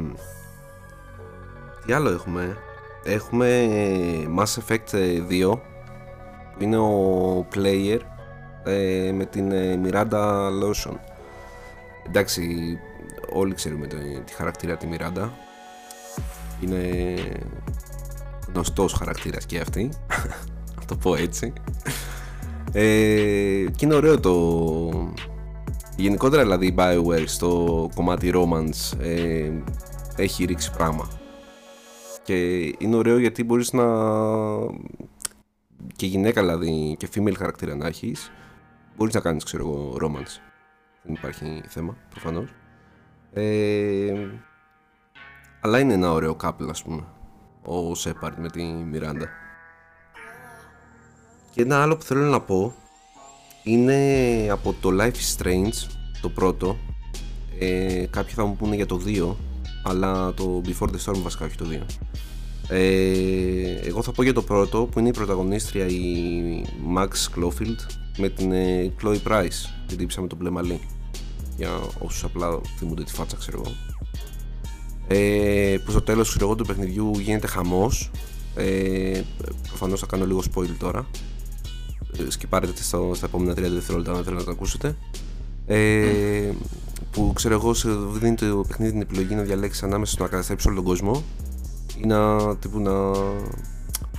τι 1.85 1.93
άλλο 1.93 2.09
έχουμε; 2.09 2.57
Έχουμε 3.03 3.67
Mass 4.37 4.43
Effect 4.43 4.93
2 4.93 5.51
που 5.51 5.68
είναι 6.59 6.77
ο 6.77 7.47
player 7.55 7.99
ε, 8.63 9.11
με 9.13 9.25
την 9.25 9.51
ε, 9.51 9.79
Miranda 9.83 10.47
Lawson. 10.63 10.95
Εντάξει, 12.07 12.77
όλοι 13.33 13.53
ξέρουμε 13.53 13.87
το, 13.87 13.95
τη 14.25 14.33
χαρακτήρα 14.33 14.77
τη 14.77 14.87
Miranda. 14.91 15.29
Είναι 16.61 17.13
γνωστός 18.53 18.93
χαρακτήρας 18.93 19.45
και 19.45 19.59
αυτή. 19.59 19.89
Να 20.79 20.85
το 20.85 20.95
πω 20.95 21.15
έτσι. 21.15 21.53
Ε, 22.71 23.65
και 23.75 23.85
είναι 23.85 23.95
ωραίο 23.95 24.19
το... 24.19 24.33
Γενικότερα 25.95 26.41
δηλαδή 26.41 26.65
η 26.65 26.75
Bioware 26.77 27.23
στο 27.25 27.89
κομμάτι 27.95 28.31
romance 28.35 28.99
ε, 29.01 29.51
έχει 30.15 30.45
ρίξει 30.45 30.71
πράγμα. 30.71 31.07
Και 32.23 32.59
είναι 32.77 32.95
ωραίο 32.95 33.17
γιατί 33.17 33.43
μπορείς 33.43 33.73
να... 33.73 33.85
και 35.95 36.05
γυναίκα 36.05 36.41
δηλαδή 36.41 36.95
και 36.99 37.09
female 37.15 37.35
χαρακτήρα 37.37 37.75
να 37.75 37.87
έχεις 37.87 38.31
μπορείς 38.99 39.13
να 39.13 39.19
κάνεις 39.19 39.43
ξέρω 39.43 39.63
εγώ 39.63 39.97
romance. 40.01 40.41
Δεν 41.03 41.13
υπάρχει 41.13 41.61
θέμα 41.67 41.97
προφανώς. 42.09 42.49
Ε, 43.33 44.27
αλλά 45.61 45.79
είναι 45.79 45.93
ένα 45.93 46.11
ωραίο 46.11 46.35
couple 46.43 46.69
ας 46.69 46.83
πούμε. 46.83 47.03
Ο 47.65 47.91
Shepard 47.91 48.33
με 48.37 48.49
τη 48.49 48.63
Miranda. 48.93 49.25
Και 51.51 51.61
ένα 51.61 51.81
άλλο 51.81 51.97
που 51.97 52.03
θέλω 52.03 52.21
να 52.21 52.41
πω 52.41 52.73
είναι 53.63 54.47
από 54.51 54.75
το 54.81 54.89
Life 54.91 55.13
is 55.13 55.37
Strange, 55.37 55.73
το 56.21 56.29
πρώτο. 56.29 56.77
Ε, 57.59 58.05
κάποιοι 58.09 58.33
θα 58.33 58.45
μου 58.45 58.55
πούνε 58.55 58.75
για 58.75 58.85
το 58.85 59.01
2, 59.05 59.35
αλλά 59.83 60.33
το 60.33 60.61
Before 60.65 60.89
the 60.89 60.99
Storm 61.05 61.17
βασικά 61.17 61.45
όχι 61.45 61.57
το 61.57 61.65
2. 61.69 61.81
Ε, 62.69 63.87
εγώ 63.87 64.01
θα 64.01 64.11
πω 64.11 64.23
για 64.23 64.33
το 64.33 64.41
πρώτο 64.41 64.87
που 64.91 64.99
είναι 64.99 65.07
η 65.07 65.11
πρωταγωνίστρια 65.11 65.85
η 65.85 66.63
Max 66.97 67.07
Clofield 67.07 67.77
με 68.17 68.29
την 68.29 68.51
ε, 68.51 68.93
Chloe 69.01 69.17
Price, 69.27 69.69
την 69.87 69.97
τύψα 69.97 70.21
με 70.21 70.27
τον 70.27 70.37
μπλε 70.37 70.49
μαλλί. 70.49 70.79
Για 71.57 71.69
όσους 71.99 72.23
απλά 72.23 72.61
θυμούνται 72.77 73.03
τη 73.03 73.13
φάτσα 73.13 73.37
ξέρω 73.37 73.61
εγώ. 73.65 73.75
Ε, 75.07 75.77
που 75.85 75.91
στο 75.91 76.01
τέλος 76.01 76.29
ξέρω 76.29 76.45
εγώ, 76.45 76.55
του 76.55 76.65
παιχνιδιού 76.65 77.11
γίνεται 77.19 77.47
χαμός. 77.47 78.11
Ε, 78.55 79.21
προφανώς 79.67 79.99
θα 79.99 80.05
κάνω 80.05 80.25
λίγο 80.25 80.43
spoil 80.53 80.69
τώρα. 80.79 81.07
Ε, 82.17 82.29
σκυπάρετε 82.29 82.83
στο, 82.83 83.11
στα 83.15 83.25
επόμενα 83.25 83.51
30 83.51 83.55
δευτερόλεπτα 83.55 84.11
αν 84.11 84.23
θέλετε 84.23 84.39
να 84.39 84.43
το 84.43 84.51
ακούσετε. 84.51 84.95
Ε, 85.65 86.51
που 87.11 87.31
ξέρω 87.35 87.53
εγώ 87.53 87.73
σε 87.73 87.89
δίνει 88.19 88.35
το 88.35 88.63
παιχνίδι 88.67 88.91
την 88.91 89.01
επιλογή 89.01 89.35
να 89.35 89.41
διαλέξεις 89.41 89.83
ανάμεσα 89.83 90.13
στο 90.13 90.23
να 90.23 90.29
καταστρέψεις 90.29 90.67
όλο 90.67 90.75
τον 90.75 90.85
κόσμο 90.85 91.23
ή 92.03 92.05
να, 92.05 92.55
τύπου, 92.57 92.79
να 92.79 92.91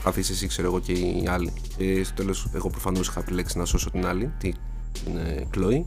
αφήσεις 0.04 0.36
εσύ 0.36 0.46
ξέρω 0.46 0.68
εγώ 0.68 0.80
και 0.80 0.92
οι 0.92 1.24
άλλοι. 1.28 1.52
Και 1.76 2.04
στο 2.04 2.14
τέλος 2.14 2.48
εγώ 2.54 2.70
προφανώς 2.70 3.08
είχα 3.08 3.20
επιλέξει 3.20 3.58
να 3.58 3.64
σώσω 3.64 3.90
την 3.90 4.06
άλλη 4.06 4.30
την 4.40 5.16
ε, 5.16 5.46
Chloe 5.54 5.82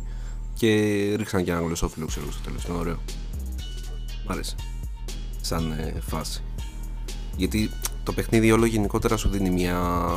και 0.54 0.68
ρίξαν 1.18 1.44
και 1.44 1.52
ένα 1.52 1.60
γλωσσόφυλλο 1.60 2.06
ξέρω 2.06 2.24
εγώ 2.24 2.34
στο 2.34 2.42
τέλος. 2.44 2.64
Ήταν 2.64 2.76
ωραίο. 2.76 2.98
Μ' 4.28 4.32
άρεσε. 4.32 4.56
Σαν 5.42 5.72
ε, 5.72 5.94
φάση. 6.00 6.44
Γιατί 7.38 7.70
το 8.04 8.14
παιχνίδι 8.14 8.52
όλο 8.52 8.66
γενικότερα 8.66 9.18
σου 9.18 9.30
δίνει 9.30 9.50
μια 9.50 10.08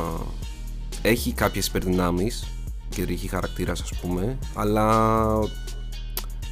έχει 1.01 1.31
κάποιες 1.31 1.67
υπερδυνάμεις 1.67 2.47
κεντρική 2.89 3.27
χαρακτήρας 3.27 3.81
ας 3.81 3.93
πούμε 4.01 4.37
αλλά 4.53 5.39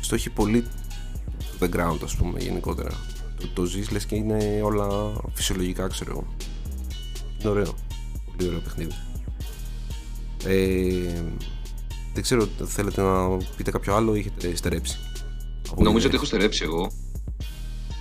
στο 0.02 0.16
έχει 0.16 0.30
πολύ 0.30 0.68
το 1.38 1.66
background 1.66 1.98
ας 2.04 2.16
πούμε 2.16 2.40
γενικότερα 2.40 2.92
το, 3.46 3.62
το 3.62 3.66
ζεις 3.66 3.92
λες 3.92 4.06
και 4.06 4.16
είναι 4.16 4.62
όλα 4.64 4.88
φυσιολογικά 5.34 5.88
ξέρω 5.88 6.12
εγώ 6.12 6.28
είναι 7.40 7.50
ωραίο 7.50 7.74
πολύ 8.26 8.48
ωραίο 8.48 8.60
παιχνίδι 8.60 8.94
ε, 10.48 11.24
δεν 12.14 12.24
ξέρω 12.24 12.48
θέλετε 12.66 13.02
να 13.02 13.38
πείτε 13.58 13.72
κάποιο 13.72 13.96
άλλο 13.96 14.16
ή 14.16 14.20
έχετε 14.20 14.56
στερέψει; 14.56 14.98
Από 15.72 15.84
Νομίζω 15.84 15.98
την 15.98 16.08
ότι 16.08 16.16
έχω 16.16 16.26
στερέψει 16.26 16.64
εγώ. 16.64 16.92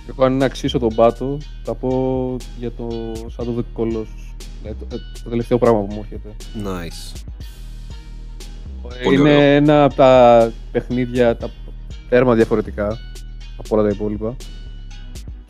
Εγώ 0.09 0.23
αν 0.23 0.29
είναι 0.31 0.39
να 0.39 0.45
αξίσω 0.45 0.79
τον 0.79 0.95
πάτο, 0.95 1.37
θα 1.63 1.73
πω 1.73 2.35
για 2.59 2.71
το 2.71 3.11
Shadow 3.37 3.47
of 3.47 3.57
the 3.57 3.63
Colossus. 3.81 4.33
Ναι, 4.63 4.73
το, 4.73 4.85
το 5.23 5.29
τελευταίο 5.29 5.57
πράγμα 5.57 5.79
που 5.79 5.93
μου 5.93 5.99
έρχεται. 6.03 6.35
Nice 6.63 7.23
Πολύ 9.03 9.15
είναι 9.15 9.35
ωραίο. 9.35 9.41
ένα 9.41 9.83
από 9.83 9.95
τα 9.95 10.51
παιχνίδια 10.71 11.37
τα 11.37 11.49
τέρμα 12.09 12.33
διαφορετικά 12.35 12.97
από 13.57 13.75
όλα 13.75 13.87
τα 13.87 13.93
υπόλοιπα. 13.93 14.35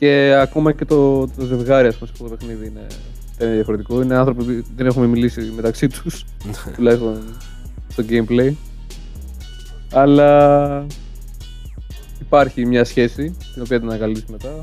Και 0.06 0.36
ακόμα 0.42 0.72
και 0.72 0.86
το, 0.86 1.28
το 1.28 1.46
ζευγάρι, 1.46 1.88
ας 1.88 1.96
πούμε, 1.96 2.08
σε 2.08 2.14
αυτό 2.14 2.28
το 2.30 2.36
παιχνίδι 2.36 2.68
είναι 2.68 2.88
τέρμα 3.38 3.54
διαφορετικό. 3.54 4.02
Είναι 4.02 4.16
άνθρωποι 4.16 4.44
που 4.44 4.64
δεν 4.76 4.86
έχουμε 4.86 5.08
μιλήσει 5.08 5.52
μεταξύ 5.56 5.88
τους, 5.88 6.26
τουλάχιστον 6.76 7.20
στο 7.88 8.04
gameplay. 8.10 8.54
Αλλά 9.94 10.86
υπάρχει 12.22 12.66
μια 12.66 12.84
σχέση, 12.86 13.36
την 13.54 13.62
οποία 13.62 13.80
την 13.80 13.90
ανακαλύψει 13.90 14.26
μετά. 14.32 14.62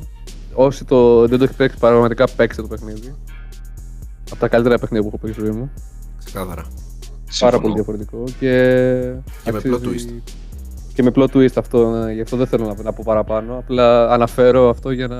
Όσοι 0.54 0.84
το, 0.84 1.26
δεν 1.28 1.38
το 1.38 1.44
έχει 1.44 1.54
παίξει, 1.54 1.78
πραγματικά 1.78 2.28
παίξτε 2.36 2.62
το 2.62 2.68
παιχνίδι. 2.68 3.14
Από 4.30 4.40
τα 4.40 4.48
καλύτερα 4.48 4.78
παιχνίδια 4.78 5.08
που 5.08 5.14
έχω 5.14 5.18
παίξει 5.26 5.40
στη 5.40 5.48
ζωή 5.50 5.58
μου. 5.60 5.70
ξεκάθαρα 6.24 6.62
Πάρα 6.62 6.70
Συμφωνώ. 7.30 7.60
πολύ 7.60 7.74
διαφορετικό 7.74 8.24
και. 8.38 9.12
Και 9.44 9.50
με 9.52 9.56
αξίζει- 9.56 9.74
plot 9.74 9.86
twist. 9.88 10.22
Και 10.94 11.02
με 11.02 11.10
plot 11.14 11.26
twist 11.32 11.56
αυτό, 11.56 11.90
ναι, 11.90 12.12
γι' 12.12 12.20
αυτό 12.20 12.36
δεν 12.36 12.46
θέλω 12.46 12.66
να, 12.66 12.82
να 12.82 12.92
πω 12.92 13.02
παραπάνω. 13.06 13.58
Απλά 13.58 14.10
αναφέρω 14.10 14.68
αυτό 14.68 14.90
για 14.90 15.06
να 15.06 15.16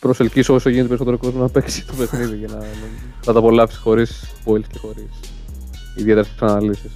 προσελκύσω 0.00 0.54
όσο 0.54 0.68
γίνεται 0.68 0.88
περισσότερο 0.88 1.18
κόσμο 1.18 1.40
να 1.40 1.48
παίξει 1.48 1.86
το 1.86 1.92
παιχνίδι 1.98 2.36
για 2.36 2.48
να, 2.48 2.58
να 3.26 3.32
το 3.32 3.38
απολαύσει 3.38 3.78
χωρίς 3.78 4.24
spoils 4.44 4.64
και 4.72 4.78
χωρίς 4.78 5.20
ιδιαίτερες 5.96 6.34
αναλύσει. 6.40 6.90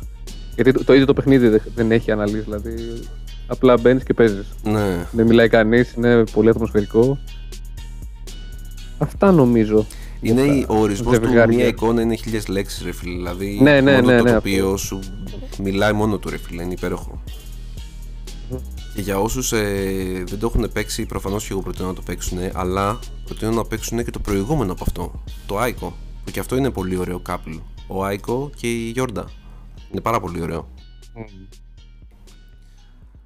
Γιατί 0.55 0.73
το, 0.73 0.85
το 0.85 0.93
ίδιο 0.93 1.07
το 1.07 1.15
παιχνίδι 1.15 1.49
δεν, 1.49 1.63
δεν 1.75 1.93
έχει 1.93 2.11
αναλύσεις, 2.11 2.45
δηλαδή 2.45 2.75
απλά 3.47 3.77
μπαίνεις 3.79 4.03
και 4.03 4.15
παίζεις. 4.15 4.47
ναι 4.63 5.07
Δεν 5.13 5.27
μιλάει 5.27 5.49
κανείς, 5.49 5.93
είναι 5.93 6.25
πολύ 6.25 6.49
ατμοσφαιρικό. 6.49 7.19
Αυτά 8.99 9.33
νομίζω. 9.33 9.87
Είναι 10.23 10.45
Για 10.45 10.55
η- 10.57 10.65
τα 10.67 10.75
ο 10.75 10.79
ορισμός 10.81 11.19
του 11.19 11.25
ζευγάρια. 11.25 11.57
μία 11.57 11.67
εικόνα 11.67 12.01
είναι 12.03 12.15
χίλιες 12.15 12.47
λέξεις, 12.49 12.83
ρε 12.85 12.93
φίλε. 12.93 13.17
Δηλαδή, 13.17 13.59
Ναι, 13.63 13.81
ναι, 13.81 13.93
μόνο 13.93 14.07
ναι, 14.11 14.17
το 14.19 14.23
ναι, 14.25 14.33
τοπίο 14.33 14.65
αυτό. 14.65 14.77
σου 14.77 14.99
μιλάει 15.63 15.93
μόνο 15.93 16.19
του, 16.19 16.31
ρε 16.31 16.37
φίλε. 16.39 16.63
Είναι 16.63 16.73
υπέροχο. 16.73 17.23
Και 18.95 19.01
για 19.01 19.19
όσους 19.19 19.53
ε, 19.53 20.25
δεν 20.27 20.39
το 20.39 20.47
έχουν 20.55 20.73
παίξει, 20.73 21.07
προφανώς 21.07 21.47
και 21.47 21.53
εγώ 21.53 21.63
προτείνω 21.63 21.89
να 21.89 21.95
το 21.95 22.03
παίξουν, 22.03 22.39
αλλά 22.53 22.99
προτείνω 23.25 23.51
να 23.51 23.65
παίξουν 23.65 24.05
και 24.05 24.11
το 24.11 24.19
προηγούμενο 24.19 24.73
από 24.73 24.85
αυτό, 24.87 25.23
το 25.47 25.63
Aiko. 25.63 25.93
Που 26.25 26.31
και 26.31 26.41
αυτό 26.41 26.57
είναι 26.57 26.71
πολύ 26.71 26.97
ωραίο 26.97 27.23
couple. 27.29 27.61
Ο 27.87 28.07
Aiko 28.07 28.51
και 28.57 28.71
η 28.71 28.91
Γιόρντα. 28.91 29.31
Είναι 29.93 30.01
πάρα 30.01 30.21
πολύ 30.21 30.41
ωραίο. 30.43 30.69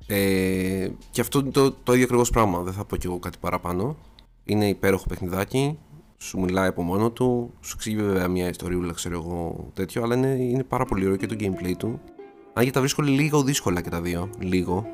Ε, 0.07 0.89
και 1.11 1.21
αυτό 1.21 1.39
είναι 1.39 1.51
το, 1.51 1.71
το 1.71 1.93
ίδιο 1.93 2.05
ακριβώς 2.05 2.31
πράγμα. 2.31 2.62
Δεν 2.62 2.73
θα 2.73 2.85
πω 2.85 2.97
κι 2.97 3.07
εγώ 3.07 3.18
κάτι 3.18 3.39
παραπάνω. 3.41 3.97
Είναι 4.45 4.68
υπέροχο 4.68 5.05
παιχνιδάκι. 5.09 5.79
Σου 6.19 6.41
μιλάει 6.41 6.69
από 6.69 6.83
μόνο 6.83 7.11
του. 7.11 7.55
Σου 7.61 7.73
εξηγεί 7.77 7.97
βέβαια 7.97 8.29
μια 8.29 8.49
ιστοριούλα, 8.49 8.93
ξέρω 8.93 9.14
εγώ 9.14 9.71
τέτοιο. 9.75 10.03
Αλλά 10.03 10.14
είναι, 10.14 10.29
είναι 10.29 10.64
πάρα 10.64 10.85
πολύ 10.85 11.05
ωραίο 11.05 11.17
και 11.17 11.27
το 11.27 11.37
gameplay 11.39 11.73
του. 11.79 12.01
Αν 12.53 12.64
και 12.64 12.71
τα 12.71 12.81
βρίσκω 12.81 13.03
λίγο 13.03 13.43
δύσκολα 13.43 13.81
και 13.81 13.91
τα 13.91 14.01
δύο. 14.01 14.31
Λίγο. 14.39 14.87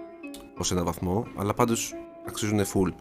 Ω 0.58 0.66
ένα 0.70 0.84
βαθμό. 0.84 1.26
Αλλά 1.36 1.54
πάντως 1.54 1.94
αξίζουν 2.28 2.60
full. 2.60 2.92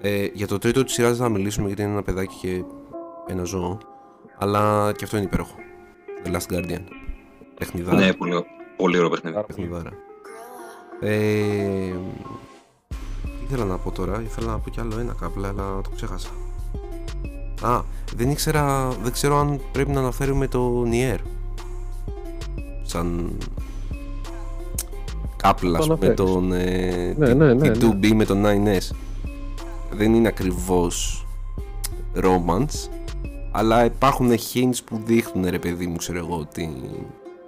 Ε, 0.00 0.28
για 0.32 0.46
το 0.46 0.58
τρίτο 0.58 0.84
της 0.84 0.92
σειράς 0.92 1.10
δεν 1.10 1.26
θα 1.26 1.28
μιλήσουμε 1.28 1.66
γιατί 1.66 1.82
είναι 1.82 1.90
ένα 1.90 2.02
παιδάκι 2.02 2.36
και 2.40 2.64
ένα 3.26 3.42
ζώο. 3.42 3.78
Αλλά 4.38 4.92
και 4.96 5.04
αυτό 5.04 5.16
είναι 5.16 5.26
υπέροχο. 5.26 5.54
The 6.24 6.28
Last 6.28 6.54
Guardian. 6.54 6.82
Παιχνιδάρα. 7.58 7.96
Ναι, 7.96 8.14
πολύ, 8.14 8.44
πολύ 8.76 8.96
ωραίο 8.96 9.10
παιχνίδι. 9.10 9.44
Παιχνιδάρα. 9.46 9.90
Ε, 11.00 11.94
τι 13.22 13.44
ήθελα 13.44 13.64
να 13.64 13.78
πω 13.78 13.90
τώρα, 13.90 14.22
ήθελα 14.22 14.50
να 14.50 14.58
πω 14.58 14.70
κι 14.70 14.80
άλλο 14.80 14.98
ένα 14.98 15.16
κάπλα, 15.20 15.48
αλλά 15.48 15.80
το 15.80 15.90
ξέχασα. 15.94 16.30
Α, 17.62 17.80
δεν 18.16 18.30
ήξερα, 18.30 18.88
δεν 19.02 19.12
ξέρω 19.12 19.38
αν 19.38 19.60
πρέπει 19.72 19.90
να 19.90 20.00
αναφέρουμε 20.00 20.46
το 20.48 20.84
Nier. 20.90 21.18
Σαν 22.82 23.36
κάπλα, 25.36 25.78
ας 25.78 25.86
Το 25.86 25.94
πούμε, 25.96 26.06
αναφέρεις. 26.06 26.32
τον 26.34 26.52
ε, 26.52 27.14
Ναι, 27.18 27.26
τη- 27.28 27.34
ναι, 27.34 27.54
ναι, 27.54 27.70
τη 27.70 27.86
ναι. 27.86 27.96
2B 28.00 28.12
με 28.14 28.24
τον 28.24 28.44
9S. 28.46 28.90
Δεν 29.92 30.14
είναι 30.14 30.28
ακριβώς 30.28 31.26
romance, 32.16 32.88
Αλλά 33.52 33.84
υπάρχουν 33.84 34.30
hints 34.30 34.78
που 34.84 35.00
δείχνουν 35.04 35.46
ρε 35.50 35.58
παιδί 35.58 35.86
μου, 35.86 35.96
ξέρω 35.96 36.18
εγώ, 36.18 36.36
ότι 36.38 36.70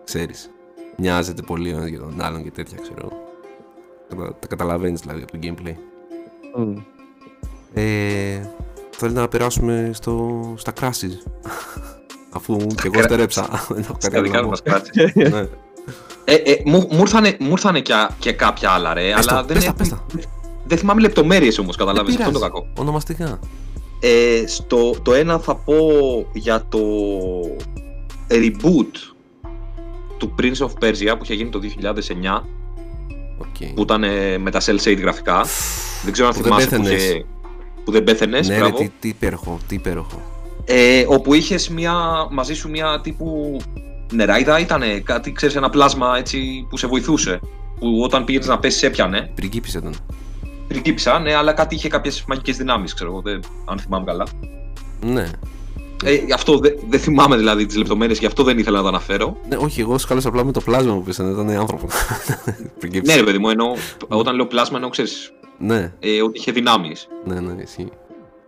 ξέρεις, 0.04 0.50
μοιάζεται 0.96 1.42
πολύ 1.42 1.72
ο 1.72 1.76
ένας 1.76 1.88
για 1.88 1.98
τον 1.98 2.20
άλλον 2.20 2.42
και 2.42 2.50
τέτοια, 2.50 2.78
ξέρω 2.82 2.98
εγώ. 3.02 3.22
Κατα- 4.08 4.34
Τα 4.38 4.46
καταλαβαίνεις 4.46 5.00
δηλαδή 5.00 5.22
από 5.22 5.32
το 5.32 5.38
gameplay. 5.42 5.74
Μμ. 6.56 6.76
Ε, 7.74 8.50
θέλετε 9.02 9.20
να 9.20 9.28
περάσουμε 9.28 9.90
στο, 9.94 10.40
στα 10.56 10.72
crashes. 10.80 11.30
Αφού 12.36 12.56
και 12.56 12.82
εγώ 12.84 13.00
cra- 13.00 13.02
στερέψα. 13.04 13.48
Δεν 13.68 13.82
έχω 13.82 13.92
κάτι 13.92 14.04
Στα 14.06 14.16
άλλο 14.16 14.22
δικά 14.22 14.36
να 14.36 14.42
πω. 14.42 14.48
μας 14.48 14.62
κράτησε. 14.62 15.12
Ναι. 15.16 15.46
Ε, 16.24 16.34
ε, 16.34 16.62
μου, 16.64 16.86
μου 16.90 16.98
ήρθανε, 17.00 17.36
μου 17.40 17.50
ήρθανε 17.50 17.80
και, 17.80 17.92
και 18.18 18.32
κάποια 18.32 18.70
άλλα, 18.70 18.94
ρε. 18.94 19.12
Πες 19.14 19.26
τα, 19.26 19.32
αλλά 19.32 19.44
δεν, 19.44 19.56
πες 19.56 19.64
τα, 19.64 19.68
έχω- 19.68 19.76
πες 19.78 19.88
τα. 19.88 20.04
δεν 20.66 20.78
θυμάμαι 20.78 21.00
λεπτομέρειες 21.00 21.58
όμως, 21.58 21.76
καταλάβεις. 21.76 22.16
Δεν 22.16 22.26
Αυτό 22.26 22.38
είναι 22.38 22.46
το 22.46 22.52
πειράζει. 22.52 22.66
κακό. 22.72 22.80
Ονομαστικά. 22.82 23.38
Ε, 24.00 24.46
στο, 24.46 24.90
το 25.02 25.14
ένα 25.14 25.38
θα 25.38 25.54
πω 25.56 25.74
για 26.32 26.64
το 26.68 26.78
reboot 28.28 29.12
του 30.18 30.34
Prince 30.38 30.66
of 30.66 30.70
Persia 30.84 31.14
που 31.18 31.22
είχε 31.22 31.34
γίνει 31.34 31.50
το 31.50 31.60
2009 32.38 32.42
Οκ. 33.38 33.72
που 33.74 33.82
ήταν 33.82 34.04
ε, 34.04 34.38
με 34.38 34.50
τα 34.50 34.60
cel 34.64 34.78
shade 34.84 34.98
γραφικά. 35.00 35.44
Δεν 36.04 36.12
ξέρω 36.12 36.28
αν 36.28 36.34
Που 36.34 36.42
δεν 36.42 36.52
θυμάσαι 36.52 36.76
που, 36.76 36.82
πέθαινες. 36.82 37.02
είχε, 37.04 37.24
που 37.84 37.90
δεν 37.92 38.04
πέθαινες, 38.04 38.48
Ναι, 38.48 38.54
ρε, 38.54 38.60
μπράβο. 38.60 38.76
τι, 38.76 38.90
τι 39.00 39.08
υπέροχο, 39.08 39.58
τι 39.68 39.74
υπέροχο. 39.74 40.22
Ε, 40.64 41.04
όπου 41.08 41.34
είχες 41.34 41.70
μαζί 42.30 42.54
σου 42.54 42.70
μια 42.70 43.00
τύπου 43.02 43.56
νεράιδα, 44.12 44.58
ήταν 44.58 44.82
κάτι, 45.02 45.32
ξέρεις, 45.32 45.54
ένα 45.56 45.70
πλάσμα 45.70 46.16
έτσι 46.18 46.66
που 46.70 46.76
σε 46.76 46.86
βοηθούσε. 46.86 47.40
Που 47.78 48.00
όταν 48.04 48.24
πήγαινε 48.24 48.46
να 48.46 48.58
πέσεις, 48.58 48.82
έπιανε. 48.82 49.30
Πριγκίπης 49.34 49.74
ήταν. 49.74 49.94
Πριγκίπισσα, 50.68 51.18
ναι, 51.18 51.34
αλλά 51.34 51.52
κάτι 51.52 51.74
είχε 51.74 51.88
κάποιες 51.88 52.24
μαγικές 52.28 52.56
δυνάμεις, 52.56 52.94
ξέρω 52.94 53.10
εγώ, 53.10 53.20
δεν- 53.20 53.40
αν 53.64 53.78
θυμάμαι 53.78 54.04
καλά. 54.04 54.26
Ναι. 55.06 55.30
Ε, 56.04 56.18
αυτό 56.34 56.58
δεν 56.58 56.74
δεν 56.88 57.00
θυμάμαι 57.00 57.36
δηλαδή 57.36 57.66
τις 57.66 57.76
λεπτομέρειες, 57.76 58.18
γι' 58.18 58.26
αυτό 58.26 58.42
δεν 58.42 58.58
ήθελα 58.58 58.76
να 58.76 58.82
το 58.82 58.88
αναφέρω. 58.88 59.36
ναι. 59.48 59.56
Όχι, 59.56 59.80
εγώ 59.80 59.98
σκάλωσα 59.98 60.28
απλά 60.28 60.44
με 60.44 60.52
το 60.52 60.60
πλάσμα 60.60 60.94
που 60.94 61.02
πέσανε, 61.02 61.30
ήταν 61.30 61.50
άνθρωπο. 61.50 61.86
Πριγκίπης. 62.78 63.08
Ναι, 63.08 63.14
ρε 63.16 63.22
παιδί 63.22 63.38
μου, 63.38 63.48
εννοώ, 63.48 63.72
όταν 64.08 64.34
λέω 64.36 64.46
πλάσμα 64.46 64.74
εννοώ, 64.76 64.90
ξέρεις, 64.90 65.32
ναι, 65.62 65.92
ε, 66.00 66.22
ότι 66.22 66.38
είχε 66.38 66.52
δυνάμεις. 66.52 67.08
ναι, 67.24 67.40
ναι, 67.40 67.62
ισχύει. 67.62 67.88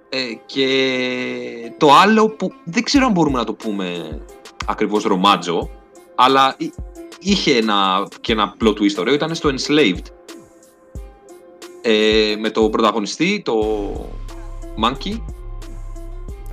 Ε, 0.08 0.18
και 0.46 0.68
το 1.78 1.92
άλλο 1.94 2.28
που 2.28 2.52
δεν 2.64 2.82
ξέρω 2.82 3.06
αν 3.06 3.12
μπορούμε 3.12 3.38
να 3.38 3.44
το 3.44 3.52
πούμε 3.54 4.18
ακριβώς 4.66 5.02
ρομάτζο, 5.04 5.70
αλλά 6.14 6.54
εί- 6.58 6.74
είχε 7.20 7.56
ένα, 7.56 8.08
και 8.20 8.32
ένα 8.32 8.54
plot 8.64 8.68
twist 8.68 8.96
ωραίο, 8.98 9.14
ήταν 9.14 9.34
στο 9.34 9.50
Enslaved. 9.54 10.04
Ε, 11.82 12.34
με 12.38 12.50
το 12.50 12.68
πρωταγωνιστή, 12.70 13.42
το 13.44 13.54
Monkey, 14.84 15.20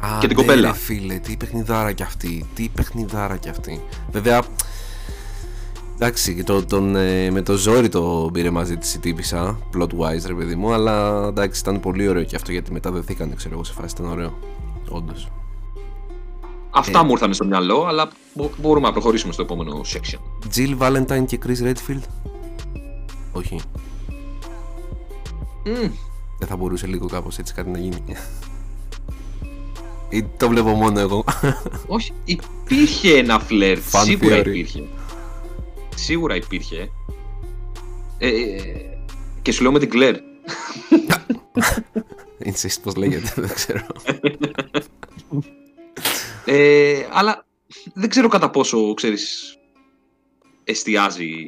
Α, 0.05 0.18
Και 0.20 0.28
την 0.28 0.38
ναι, 0.38 0.43
κοπέλα. 0.43 0.68
ρε, 0.68 0.74
φίλε, 0.78 1.16
τι 1.20 1.38
παιχνιδάρα 1.38 1.91
κι 1.91 2.03
αυτή. 2.03 2.45
Τι 2.53 2.70
παιχνιδάρα 2.76 3.38
κι 3.38 3.49
αυτή. 3.49 3.82
Βέβαια, 4.12 4.41
εντάξει, 6.04 6.36
και 6.36 6.43
το, 6.43 6.66
τον, 6.66 6.95
ε, 6.95 7.32
με 7.32 7.41
το 7.41 7.56
ζόρι 7.56 7.89
το 7.89 8.30
πήρε 8.34 8.49
μαζί 8.49 8.78
της 8.78 8.93
η 8.93 8.99
τύπησα, 8.99 9.60
plot 9.78 9.88
wise 9.88 10.24
ρε 10.26 10.34
παιδί 10.34 10.56
μου, 10.56 10.74
αλλά 10.74 11.26
εντάξει, 11.28 11.60
ήταν 11.62 11.80
πολύ 11.80 12.08
ωραίο 12.08 12.24
και 12.24 12.36
αυτό 12.36 12.52
γιατί 12.52 12.72
μετά 12.72 12.91
δεθήκανε, 12.91 13.36
ξέρω 13.36 13.54
εγώ, 13.54 13.64
σε 13.64 13.74
φάση 13.74 13.95
ήταν 13.97 14.12
ωραίο. 14.12 14.38
Όντως. 14.89 15.28
Αυτά 16.70 16.99
Ε. 16.99 17.04
μου 17.04 17.12
ήρθαν 17.12 17.34
στο 17.34 17.45
μυαλό, 17.45 17.86
αλλά 17.86 18.10
μπο- 18.34 18.49
μπορούμε 18.62 18.86
να 18.88 18.91
προχωρήσουμε 18.93 19.34
στο 19.34 19.41
επόμενο 19.41 19.82
section. 19.93 20.20
Jill 20.56 20.78
Valentine 20.78 21.26
και 21.26 21.39
Chris 21.45 21.64
Redfield; 21.68 22.02
Όχι. 23.32 23.60
Μμ, 25.66 25.89
Δεν 26.39 26.47
θα 26.47 26.56
μπορούσε 26.56 26.88
λίγο 26.88 27.08
κάπως 27.08 27.38
έτσι 27.38 27.54
κάτι 27.54 27.70
να 27.70 27.78
γίνει. 27.80 28.04
Ή 30.10 30.24
το 30.38 30.47
βλέπω 30.47 30.70
μόνο 30.70 30.99
εγώ. 30.99 31.24
όχι, 31.88 32.12
υπήρχε 32.26 33.18
ένα 33.18 33.39
φλερτ, 33.39 33.82
Fan 33.91 34.02
σίγουρα 34.04 34.38
theory. 34.39 34.45
υπήρχε. 34.47 34.84
Σίγουρα 36.02 36.36
υπήρχε. 36.36 36.89
Ε, 38.18 38.28
ε, 38.28 38.97
και 39.41 39.52
σου 39.52 39.62
λέω 39.62 39.72
με 39.72 39.80
την 39.80 39.89
Κλέρ. 39.89 40.16
Insist 42.45 42.82
πώς 42.84 42.95
λέγεται, 42.95 43.34
δεν 43.36 43.54
ξέρω. 43.54 43.86
Ε, 46.45 47.08
αλλά 47.12 47.45
δεν 47.93 48.10
ξέρω 48.10 48.28
κατά 48.28 48.49
πόσο, 48.49 48.93
ξέρεις, 48.93 49.58
εστιάζει 50.64 51.45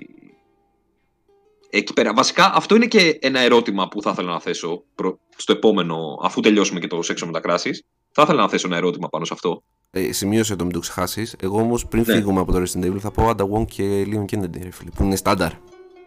εκεί 1.69 1.93
πέρα. 1.93 2.13
Βασικά, 2.13 2.51
αυτό 2.55 2.75
είναι 2.75 2.87
και 2.87 3.17
ένα 3.21 3.39
ερώτημα 3.39 3.87
που 3.87 4.01
θα 4.01 4.09
ήθελα 4.09 4.31
να 4.31 4.39
θέσω 4.39 4.83
προ- 4.95 5.19
στο 5.35 5.51
επόμενο, 5.51 6.19
αφού 6.21 6.41
τελειώσουμε 6.41 6.79
και 6.79 6.87
το 6.87 6.97
section 6.97 7.25
με 7.25 7.31
τα 7.31 7.39
κράσεις. 7.39 7.83
Θα 8.11 8.21
ήθελα 8.21 8.41
να 8.41 8.49
θέσω 8.49 8.67
ένα 8.67 8.77
ερώτημα 8.77 9.09
πάνω 9.09 9.25
σε 9.25 9.33
αυτό. 9.33 9.63
Ε, 9.95 10.11
σημείωσε 10.11 10.55
το 10.55 10.63
μην 10.63 10.73
το 10.73 10.79
ξεχάσεις. 10.79 11.35
Εγώ 11.39 11.59
όμως 11.59 11.85
πριν 11.87 12.03
Ναι. 12.07 12.13
φύγουμε 12.13 12.39
από 12.39 12.51
το 12.51 12.61
Resident 12.63 12.85
Evil 12.85 12.99
θα 12.99 13.11
πω 13.11 13.29
Ada 13.29 13.41
Wong 13.51 13.65
και 13.67 14.05
Leon 14.07 14.25
Kennedy, 14.25 14.59
ρε 14.63 14.71
φίλε, 14.71 14.89
που 14.95 15.03
είναι 15.03 15.15
στάνταρ. 15.15 15.51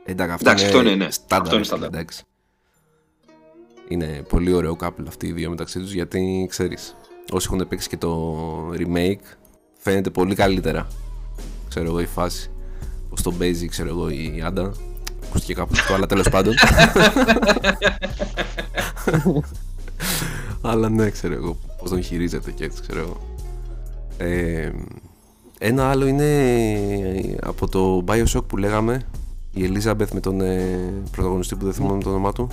Εντάξει, 0.04 0.32
αυτό 0.32 0.48
Εντάξει, 0.50 0.64
αυτό 0.66 0.80
είναι, 0.80 0.94
ναι. 0.94 1.10
Στάνταρ, 1.10 1.40
Αυτό 1.42 1.54
είναι 1.56 1.64
ρε 1.64 1.68
φίλε, 1.68 1.76
στάνταρ. 1.78 1.88
εντάξει. 2.00 2.22
Είναι 3.88 4.22
πολύ 4.28 4.52
ωραίο 4.52 4.76
couple 4.80 5.04
αυτοί 5.08 5.26
οι 5.26 5.32
δύο 5.32 5.50
μεταξύ 5.50 5.78
τους 5.80 5.92
γιατί 5.92 6.46
ξέρεις, 6.50 6.96
όσοι 7.32 7.48
έχουν 7.52 7.68
παίξει 7.68 7.88
και 7.88 7.96
το 7.96 8.70
remake, 8.70 9.20
φαίνεται 9.78 10.10
πολύ 10.10 10.34
καλύτερα. 10.34 10.86
Ξέρω 11.68 11.86
εγώ 11.86 12.00
η 12.00 12.06
φάση. 12.06 12.50
Πώς 13.10 13.22
τον 13.22 13.38
παίζει, 13.38 13.68
ξέρω 13.68 13.88
εγώ 13.88 14.08
η 14.08 14.42
Άντα. 14.44 14.72
Ακούστηκε 15.24 15.54
κάπου 15.54 15.72
αυτό, 15.74 15.94
αλλά 15.94 16.06
τέλος 16.06 16.28
πάντων. 16.28 16.54
αλλά 20.62 20.88
ναι, 20.88 21.10
ξέρω 21.10 21.34
εγώ 21.34 21.56
πώς 21.80 21.90
τον 21.90 22.02
χειρίζεται 22.02 22.50
και 22.50 22.64
έτσι, 22.64 22.80
ξέρω 22.82 23.00
εγώ. 23.00 23.34
Ε, 24.18 24.70
ένα 25.58 25.90
άλλο 25.90 26.06
είναι 26.06 27.36
από 27.42 27.68
το 27.68 28.04
Bioshock 28.08 28.44
που 28.46 28.56
λέγαμε 28.56 29.02
η 29.52 29.70
Elizabeth 29.72 30.08
με 30.12 30.20
τον 30.20 30.40
ε, 30.40 30.92
πρωταγωνιστή 31.10 31.56
που 31.56 31.64
δεν 31.64 31.74
θυμάμαι 31.74 32.02
το 32.02 32.08
όνομά 32.08 32.32
του. 32.32 32.48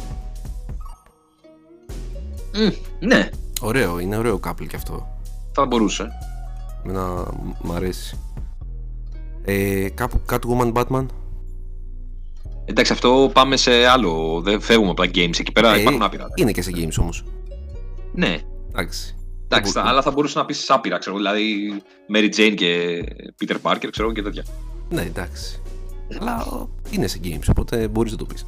Μμ, 2.56 2.70
ναι, 3.08 3.30
Ωραίο, 3.62 4.00
είναι 4.00 4.18
ωραίο 4.18 4.40
couple 4.48 4.68
και 4.68 4.76
αυτό. 4.76 5.08
θα 5.52 5.66
μπορούσε. 5.66 6.08
Εμένα 6.86 7.26
μ' 7.62 7.72
αρέσει. 7.72 8.18
Ε, 9.44 9.90
κάπου 9.90 10.22
Catwoman 10.30 10.74
Batman. 10.74 11.06
Εντάξει, 12.66 12.92
αυτό 12.92 13.30
πάμε 13.34 13.56
σε 13.58 13.86
άλλο. 13.86 14.42
Δεν 14.42 14.62
φεύγουμε 14.62 14.90
από 14.90 15.02
τα 15.02 15.10
games. 15.14 15.40
Εκεί 15.40 15.52
πέρα 15.52 15.74
Ε, 15.76 15.80
υπάρχουν 15.82 16.02
άπειρα. 16.04 16.28
Είναι 16.36 16.52
και 16.52 16.62
σε 16.62 16.72
games 16.76 16.96
όμως. 17.00 17.24
Ναι, 18.14 18.38
Εντάξει. 18.72 19.16
Εντάξει, 19.56 19.72
Δεν 19.72 19.84
τα- 19.84 19.90
αλλά 19.90 20.02
θα 20.02 20.12
μπορούσε 20.12 20.38
να 20.40 20.46
πεις 20.46 20.70
άπειρα, 20.70 20.98
ξέρω. 20.98 21.16
Δηλαδή, 21.16 21.74
Mary 22.14 22.30
Jane 22.36 22.54
και 22.56 23.04
Peter 23.42 23.56
Parker, 23.62 23.88
ξέρω 23.92 24.12
και 24.12 24.22
τέτοια. 24.22 24.46
Ναι, 24.90 25.02
εντάξει. 25.02 25.62
Αλλά 26.20 26.46
ο, 26.46 26.70
είναι 26.90 27.08
σε 27.08 27.20
games, 27.24 27.48
οπότε 27.50 27.88
μπορείς 27.88 28.12
να 28.12 28.18
το 28.18 28.26
πεις. 28.26 28.46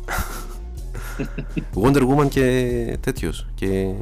Wonder 1.84 2.08
Woman 2.10 2.30
και 2.30 2.98
τέτοιος. 3.00 3.48
Και... 3.56 3.94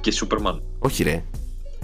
Και 0.00 0.12
Superman. 0.20 0.60
Όχι 0.78 1.02
ρε. 1.02 1.24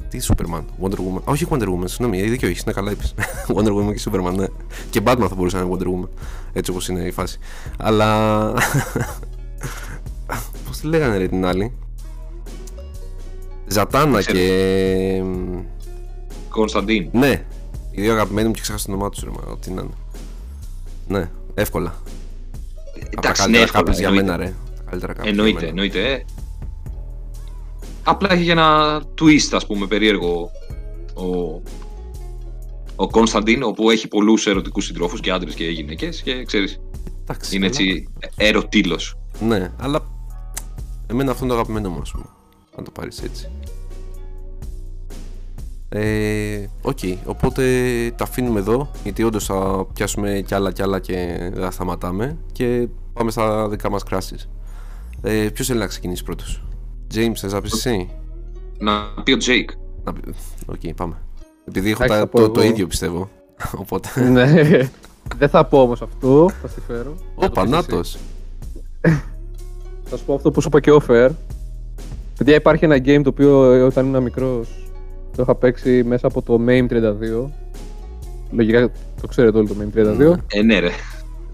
Τι 0.08 0.18
Superman, 0.28 0.64
Wonder 0.82 0.94
Woman. 0.98 1.22
Όχι 1.24 1.46
Wonder 1.50 1.68
Woman, 1.68 1.84
συγγνώμη, 1.84 2.20
ε, 2.20 2.24
δίκιο 2.24 2.48
έχεις, 2.48 2.64
ναι 2.64 2.72
καλά 2.72 2.90
είπες. 2.90 3.14
Wonder 3.56 3.72
Woman 3.76 3.94
και 3.94 4.02
Superman, 4.10 4.32
ναι. 4.36 4.46
Και 4.90 5.00
Batman 5.04 5.26
θα 5.28 5.34
μπορούσε 5.34 5.56
να 5.56 5.62
είναι 5.62 5.76
Wonder 5.78 5.86
Woman. 5.86 6.08
Έτσι 6.52 6.70
όπως 6.70 6.88
είναι 6.88 7.00
η 7.02 7.10
φάση. 7.10 7.38
Αλλά... 7.78 8.52
Πώς 10.66 10.78
τη 10.80 10.86
λέγανε 10.86 11.16
ρε 11.16 11.28
την 11.28 11.44
άλλη; 11.46 11.72
Ζατάνα 13.72 14.18
ξέρω. 14.18 14.38
και... 14.38 15.22
Κωνσταντίν. 16.48 17.08
Ναι, 17.12 17.44
οι 17.90 18.00
δύο 18.00 18.12
αγαπημένοι 18.12 18.46
μου 18.48 18.54
και 18.54 18.60
ξέχασα 18.60 18.86
το 18.86 18.92
όνομά 18.92 19.08
τους 19.10 19.22
ρε, 19.22 19.30
μα, 19.30 19.52
ό,τι 19.52 19.70
να 19.70 19.80
είναι. 19.82 19.90
Ναι, 21.08 21.30
εύκολα. 21.54 21.94
Από 23.12 23.20
τα 23.22 23.28
Εντάξει, 23.28 23.50
ναι, 23.50 23.56
καλύτερα 23.58 23.62
εύκολα, 23.62 23.82
couples 23.92 23.98
για 23.98 24.08
εννοείται. 24.08 24.30
μένα 24.30 24.36
ρε. 24.36 24.54
Τα 24.76 24.82
καλύτερα 24.90 25.12
couples 25.12 25.20
για 25.22 25.30
Εννοείται, 25.30 25.54
μένα. 25.58 25.68
εννοείται. 25.68 26.12
ε. 26.12 26.24
Απλά 28.04 28.32
έχει 28.32 28.44
και 28.44 28.50
ένα 28.50 29.02
twist, 29.20 29.48
ας 29.52 29.66
πούμε, 29.66 29.86
περίεργο 29.86 30.50
ο, 31.14 31.60
ο 32.96 33.08
Constantine, 33.10 33.62
όπου 33.62 33.90
έχει 33.90 34.08
πολλούς 34.08 34.46
ερωτικούς 34.46 34.84
συντρόφους 34.84 35.20
και 35.20 35.30
άντρες 35.30 35.54
και 35.54 35.64
γυναίκες 35.64 36.22
και 36.22 36.44
ξέρεις, 36.44 36.80
Εντάξει, 37.22 37.56
είναι 37.56 37.66
αλλά- 37.66 37.74
έτσι 37.78 38.08
ερωτύλος. 38.36 39.16
Ναι, 39.40 39.72
αλλά 39.80 40.00
εμένα 41.10 41.30
αυτό 41.30 41.44
είναι 41.44 41.52
το 41.54 41.58
αγαπημένο 41.60 41.90
μου, 41.90 42.00
ας 42.00 42.10
πούμε. 42.10 42.24
Αν 42.76 42.84
το 42.84 42.90
πάρεις 42.90 43.22
έτσι. 43.22 43.48
Ε, 45.88 46.66
Οκ, 46.82 46.98
οπότε 47.24 47.62
τα 48.16 48.24
αφήνουμε 48.24 48.58
εδώ, 48.60 48.90
γιατί 49.02 49.22
όντως 49.22 49.44
θα 49.44 49.86
πιάσουμε 49.94 50.42
κι 50.46 50.54
άλλα 50.54 50.72
κι 50.72 50.82
άλλα 50.82 50.98
και 51.00 51.38
δεν 51.52 51.62
θα 51.62 51.70
σταματάμε 51.70 52.36
και 52.52 52.88
πάμε 53.12 53.30
στα 53.30 53.68
δικά 53.68 53.90
μας 53.90 54.02
crushes. 54.02 54.48
Ε, 55.22 55.48
ποιος 55.54 55.66
θέλει 55.66 55.78
να 55.78 55.86
ξεκινήσει 55.86 56.24
πρώτος; 56.24 56.64
James, 57.14 57.32
θες 57.36 57.52
να 57.52 57.60
πεις 57.60 57.72
εσύ; 57.72 58.08
Να 58.78 59.00
πει 59.24 59.32
ο 59.32 59.36
Τζέικ. 59.36 59.70
Να 60.04 60.12
πει- 60.12 60.34
Οκ, 60.66 60.94
πάμε. 60.96 61.14
Επειδή 61.68 61.90
έχω 61.90 62.04
Εντάξει, 62.04 62.20
τα- 62.22 62.26
θα 62.26 62.30
πω 62.30 62.38
το, 62.40 62.50
το 62.50 62.60
εγώ. 62.60 62.70
ίδιο 62.70 62.86
πιστεύω. 62.86 63.28
Οπότε. 63.82 64.28
ναι. 64.30 64.52
Δεν 65.36 65.48
θα 65.48 65.64
πω 65.64 65.80
όμως 65.82 66.02
αυτό, 66.02 66.50
θα 66.62 66.68
στη 66.68 66.80
φέρω. 66.80 67.14
Ο 67.34 67.42
Θα 67.42 67.50
το 67.50 67.60
πεις 67.60 67.62
εσύ. 67.62 67.70
Πανάτος. 67.70 68.18
Θα 70.04 70.16
σου 70.16 70.24
πω 70.24 70.34
αυτό 70.34 70.50
που 70.50 70.60
σου 70.60 70.68
είπα 70.68 70.80
και 70.80 70.90
off 71.00 71.13
air. 71.13 71.30
Παιδιά, 72.42 72.56
υπάρχει 72.60 72.84
ένα 72.84 72.96
game 72.96 73.20
το 73.22 73.28
οποίο 73.28 73.72
ε, 73.72 73.82
όταν 73.82 74.06
ήμουν 74.06 74.22
μικρός 74.22 74.68
Το 75.36 75.42
είχα 75.42 75.54
παίξει 75.54 76.02
μέσα 76.06 76.26
από 76.26 76.42
το 76.42 76.60
MAME 76.66 76.86
32. 76.92 77.50
Λογικά 78.50 78.90
το 79.20 79.26
ξέρετε 79.26 79.58
όλοι 79.58 79.68
το 79.68 79.74
MAME 79.80 79.98
32. 79.98 80.34
Ε, 80.52 80.62
ναι, 80.62 80.78
ρε. 80.78 80.88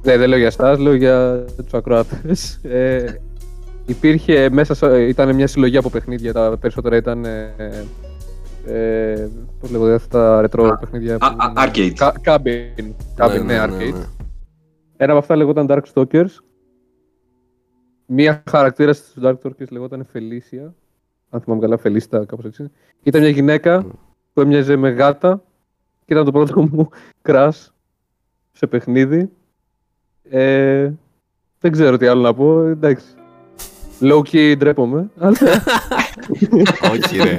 Ναι, 0.02 0.16
δεν 0.16 0.28
λέω 0.28 0.38
για 0.38 0.46
εσάς, 0.46 0.78
λέω 0.78 0.94
για 0.94 1.44
τους 1.56 1.74
ακροατές. 1.74 2.54
Ε, 2.62 3.04
υπήρχε 3.86 4.48
μέσα, 4.52 4.74
σε- 4.74 5.02
ήταν 5.02 5.34
μια 5.34 5.46
συλλογή 5.46 5.76
από 5.76 5.90
παιχνίδια, 5.90 6.32
τα 6.32 6.56
περισσότερα 6.60 6.96
ήταν... 6.96 7.24
Ε, 7.24 7.54
ε, 8.66 9.28
πώς 9.60 9.70
λέγονται 9.70 9.94
αυτά 9.94 10.18
τα 10.18 10.48
retro 10.48 10.70
Α, 10.72 10.76
παιχνίδια. 10.78 11.16
α, 11.20 11.26
α, 11.26 11.52
arcade. 11.56 11.92
Κα- 11.96 12.14
Cabin. 12.24 12.84
Cabin, 13.16 13.44
ναι, 13.44 13.62
arcade. 13.64 13.92
ναι. 13.94 14.04
Ένα 14.96 15.10
από 15.12 15.18
αυτά 15.18 15.36
λεγόταν 15.36 15.66
Darkstalkers. 15.70 16.30
Μία 18.10 18.42
χαρακτήρα 18.50 18.92
στους 18.92 19.14
Darkstalkers 19.22 19.68
λεγόταν 19.70 20.06
Φελίσια. 20.12 20.74
Αν 21.30 21.40
θυμάμαι 21.40 21.60
καλά, 21.60 21.76
Φελίστα, 21.78 22.24
κάπως 22.24 22.44
έτσι. 22.44 22.70
Ήταν 23.02 23.20
μια 23.20 23.30
γυναίκα 23.30 23.86
που 24.32 24.40
έμοιαζε 24.40 24.76
με 24.76 24.88
γάτα 24.90 25.42
και 26.04 26.12
ήταν 26.14 26.24
το 26.24 26.32
πρώτο 26.32 26.62
μου 26.62 26.88
crash 27.22 27.66
σε 28.52 28.66
παιχνίδι. 28.66 29.30
Ε, 30.22 30.90
δεν 31.60 31.72
ξέρω 31.72 31.96
τι 31.96 32.06
άλλο 32.06 32.20
να 32.20 32.34
πω, 32.34 32.62
εντάξει. 32.62 33.06
Low 34.00 34.20
key 34.22 34.54
ντρέπομαι, 34.58 35.10
αλλά 35.18 35.36
όχι 36.92 37.16
ρε, 37.22 37.36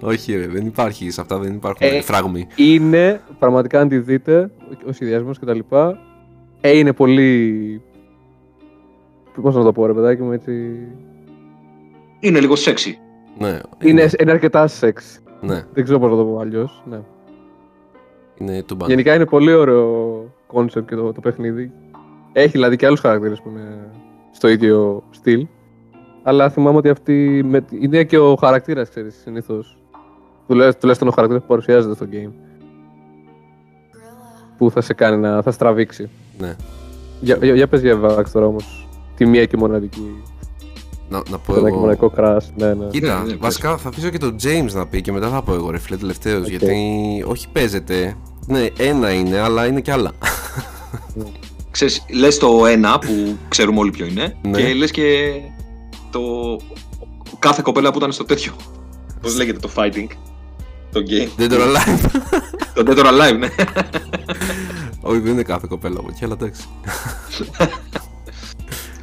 όχι 0.00 0.36
ρε, 0.36 0.46
δεν 0.46 0.66
υπάρχει, 0.66 1.10
σε 1.10 1.20
αυτά 1.20 1.38
δεν 1.38 1.54
υπάρχουν 1.54 1.86
Ε, 1.86 2.00
φράγμοι. 2.00 2.46
είναι 2.56 3.20
πραγματικά 3.38 3.80
αν 3.80 3.88
τη 3.88 3.98
δείτε, 3.98 4.50
ο 4.86 4.92
σχεδιασμός 4.92 5.38
και 5.38 5.44
τα 5.44 5.54
λοιπά, 5.54 5.98
ε, 6.60 6.78
είναι 6.78 6.92
πολύ. 6.92 7.82
Πώ 9.42 9.50
να 9.50 9.62
το 9.64 9.72
πω, 9.72 9.86
ρε 9.86 9.92
παιδάκι 9.92 10.22
μου, 10.22 10.32
έτσι. 10.32 10.78
Είναι 12.20 12.40
λίγο 12.40 12.56
σεξι. 12.56 12.98
Ναι, 13.38 13.58
Είναι, 13.82 14.08
είναι 14.20 14.30
αρκετά 14.30 14.66
σεξ. 14.66 15.20
ναι, 15.40 15.64
Δεν 15.72 15.84
ξέρω 15.84 15.98
πώς 15.98 16.10
να 16.10 16.16
το 16.16 16.24
πω 16.24 16.38
αλλιώς. 16.38 16.82
Ναι. 16.90 16.98
είναι 18.38 18.62
του 18.62 18.74
μπαν. 18.74 18.88
Γενικά 18.88 19.14
είναι 19.14 19.26
πολύ 19.26 19.52
ωραίο 19.52 20.24
concept 20.46 20.88
και 20.88 20.94
το, 20.94 21.12
το 21.12 21.20
παιχνίδι. 21.20 21.72
Έχει 22.32 22.48
δηλαδή 22.48 22.76
και 22.76 22.86
άλλους 22.86 23.00
χαρακτήρες 23.00 23.40
που 23.40 23.48
είναι 23.48 23.90
στο 24.32 24.48
ίδιο 24.48 25.02
στυλ. 25.10 25.46
Αλλά 26.22 26.50
θυμάμαι 26.50 26.76
ότι 26.76 26.88
αυτή 26.88 27.42
με, 27.44 27.64
είναι 27.80 28.04
και 28.04 28.18
ο 28.18 28.36
χαρακτήρας, 28.36 28.88
ξέρεις, 28.88 29.20
συνήθως. 29.22 29.78
Τουλάχιστον 30.46 31.08
ο 31.08 31.10
χαρακτήρα 31.10 31.40
που 31.40 31.46
παρουσιάζεται 31.46 31.94
στο 31.94 32.06
game. 32.12 32.32
Που 34.58 34.70
θα 34.70 34.80
σε 34.80 34.94
κάνει 34.94 35.16
να 35.16 35.42
θα 35.42 35.50
σε 35.50 35.61
τραβήξει. 35.61 36.08
Ναι. 36.38 36.56
Για, 37.20 37.36
για, 37.42 37.54
για 37.54 37.66
πες 37.68 37.80
για 37.80 38.00
Vax 38.02 38.24
τώρα 38.32 38.46
όμως. 38.46 38.87
Τη 39.18 39.26
μία 39.26 39.44
και 39.46 39.56
μοναδική. 39.56 40.22
Να, 41.08 41.22
να 41.30 41.38
πω 41.38 41.52
Το 41.52 41.58
ένα 41.58 41.62
και 41.68 41.74
εγώ. 41.74 41.78
μοναδικό 41.78 42.12
crush. 42.16 42.44
Ναι, 42.56 42.74
ναι. 42.74 42.86
Κοίτα, 42.90 43.14
Ναι, 43.18 43.20
ναι, 43.24 43.26
πες. 43.30 43.36
βασικά 43.40 43.76
θα 43.76 43.88
αφήσω 43.88 44.08
και 44.08 44.18
τον 44.18 44.36
James 44.42 44.72
να 44.72 44.86
πει 44.86 45.00
και 45.00 45.12
μετά 45.12 45.28
θα 45.28 45.42
πω 45.42 45.54
εγώ 45.54 45.70
ρε 45.70 45.78
φίλε 45.78 45.96
τελευταίος 45.96 46.42
Οκ. 46.42 46.48
γιατί 46.48 46.74
όχι 47.26 47.48
παίζεται, 47.52 48.16
ναι 48.46 48.66
ένα 48.78 49.12
είναι 49.12 49.38
αλλά 49.38 49.66
είναι 49.66 49.80
και 49.80 49.92
άλλα. 49.92 50.10
Ξέρεις, 51.70 52.04
λες 52.10 52.38
το 52.38 52.66
ένα 52.66 52.98
που 52.98 53.36
ξέρουμε 53.48 53.78
όλοι 53.78 53.90
ποιο 53.90 54.06
είναι 54.06 54.36
Ναι. 54.42 54.62
και 54.62 54.74
λες 54.74 54.90
και 54.90 55.32
το 56.10 56.20
κάθε 57.38 57.60
κοπέλα 57.64 57.90
που 57.92 57.98
ήταν 57.98 58.12
στο 58.12 58.24
τέτοιο. 58.24 58.52
Πώς 59.20 59.36
λέγεται 59.36 59.58
το 59.58 59.70
fighting, 59.76 60.06
το 60.92 61.00
game. 61.08 61.28
Δεν 61.36 61.48
το 61.48 61.56
live. 61.56 62.10
το 62.74 62.82
Dead 62.86 62.98
or 62.98 63.06
Alive, 63.06 63.38
ναι. 63.38 63.48
όχι 65.00 65.18
δεν 65.18 65.32
είναι 65.32 65.42
κάθε 65.42 65.66
κοπέλα 65.68 65.98
από 65.98 66.08
εκεί 66.10 66.24
αλλά 66.24 66.36
εντάξει. 66.40 66.66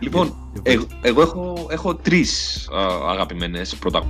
Λοιπόν, 0.06 0.36
Για 0.54 0.62
πες. 0.62 0.74
εγώ, 0.74 0.86
εγώ 1.02 1.22
έχω, 1.22 1.68
έχω 1.70 1.96
τρεις 1.96 2.68
α, 2.74 3.10
αγαπημένες 3.10 3.76
πρώτα. 3.76 4.04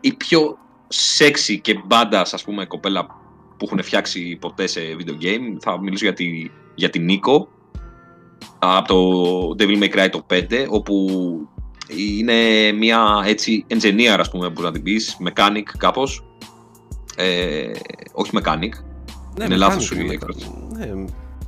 Η 0.00 0.12
πιο 0.12 0.58
sexy 1.18 1.58
και 1.60 1.80
μπάντα, 1.86 2.20
ας 2.20 2.44
πούμε, 2.44 2.64
κοπέλα 2.64 3.06
που 3.56 3.64
έχουν 3.64 3.82
φτιάξει 3.82 4.36
ποτέ 4.40 4.66
σε 4.66 4.80
video 4.98 5.24
game. 5.24 5.56
Θα 5.60 5.80
μιλήσω 5.80 6.04
για, 6.04 6.14
τη, 6.14 6.50
για 6.74 6.90
την 6.90 7.04
Νίκο 7.04 7.48
από 8.58 8.88
το 8.88 9.64
Devil 9.64 9.82
May 9.82 9.94
Cry 9.94 10.08
το 10.10 10.26
5, 10.30 10.66
όπου 10.68 11.06
είναι 11.96 12.72
μια 12.72 13.22
έτσι 13.24 13.66
engineer, 13.68 14.16
ας 14.18 14.30
πούμε, 14.30 14.50
που 14.50 14.62
να 14.62 14.72
την 14.72 14.82
πεις, 14.82 15.16
mechanic 15.28 15.62
κάπως. 15.78 16.24
Ε, 17.20 17.70
όχι 18.12 18.30
mechanic. 18.34 18.72
Ναι, 19.38 19.44
Είναι 19.44 19.54
mechanic 19.54 19.58
λάθος 19.58 19.84
σου 19.84 19.94
η 19.94 19.98
είναι, 20.02 20.12
έκφραση. 20.12 20.50
Ναι, 20.76 20.84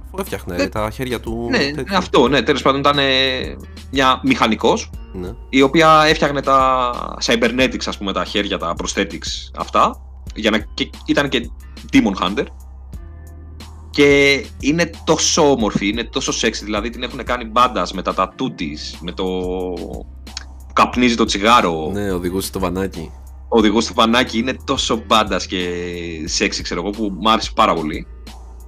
αφού 0.06 0.16
έφτιαχνε 0.18 0.56
Ναι. 0.56 0.68
τα 0.68 0.90
χέρια 0.90 1.20
του. 1.20 1.48
Ναι, 1.50 1.58
τέτοιο. 1.58 1.96
αυτό, 1.96 2.28
ναι, 2.28 2.42
τέλος 2.42 2.62
πάντων 2.62 2.80
ήταν 2.80 2.98
ε, 2.98 3.02
μια 3.90 4.20
μηχανικός 4.22 4.90
Ναι. 5.12 5.34
η 5.48 5.62
οποία 5.62 6.02
έφτιαχνε 6.06 6.40
τα 6.42 6.92
cybernetics, 7.24 7.84
ας 7.86 7.98
πούμε, 7.98 8.12
τα 8.12 8.24
χέρια, 8.24 8.58
τα 8.58 8.74
prosthetics 8.82 9.50
αυτά. 9.56 10.00
Για 10.34 10.50
να, 10.50 10.58
και, 10.58 10.90
ήταν 11.06 11.28
και 11.28 11.50
Demon 11.92 12.24
Hunter. 12.26 12.44
Και 13.90 14.40
είναι 14.60 14.90
τόσο 15.04 15.50
όμορφη, 15.50 15.88
είναι 15.88 16.04
τόσο 16.04 16.32
sexy, 16.46 16.60
δηλαδή 16.64 16.90
την 16.90 17.02
έχουν 17.02 17.24
κάνει 17.24 17.44
μπάντας 17.44 17.92
με 17.92 18.02
τα 18.02 18.14
τατού 18.14 18.54
της, 18.54 18.98
με 19.00 19.12
το 19.12 19.24
που 19.24 20.06
καπνίζει 20.72 21.14
το 21.14 21.24
τσιγάρο. 21.24 21.90
Ναι, 21.92 22.12
οδηγούσε 22.12 22.52
το 22.52 22.58
βανάκι. 22.58 23.10
Ο 23.54 23.58
οδηγός 23.58 23.86
του 23.86 23.94
πανάκι 23.94 24.38
είναι 24.38 24.56
τόσο 24.64 25.02
μπάντας 25.06 25.46
και 25.46 25.68
sexy, 26.38 26.60
ξέρω 26.62 26.80
εγώ, 26.80 26.90
που 26.90 27.16
μου 27.20 27.30
άρεσε 27.30 27.50
πάρα 27.54 27.74
πολύ. 27.74 28.06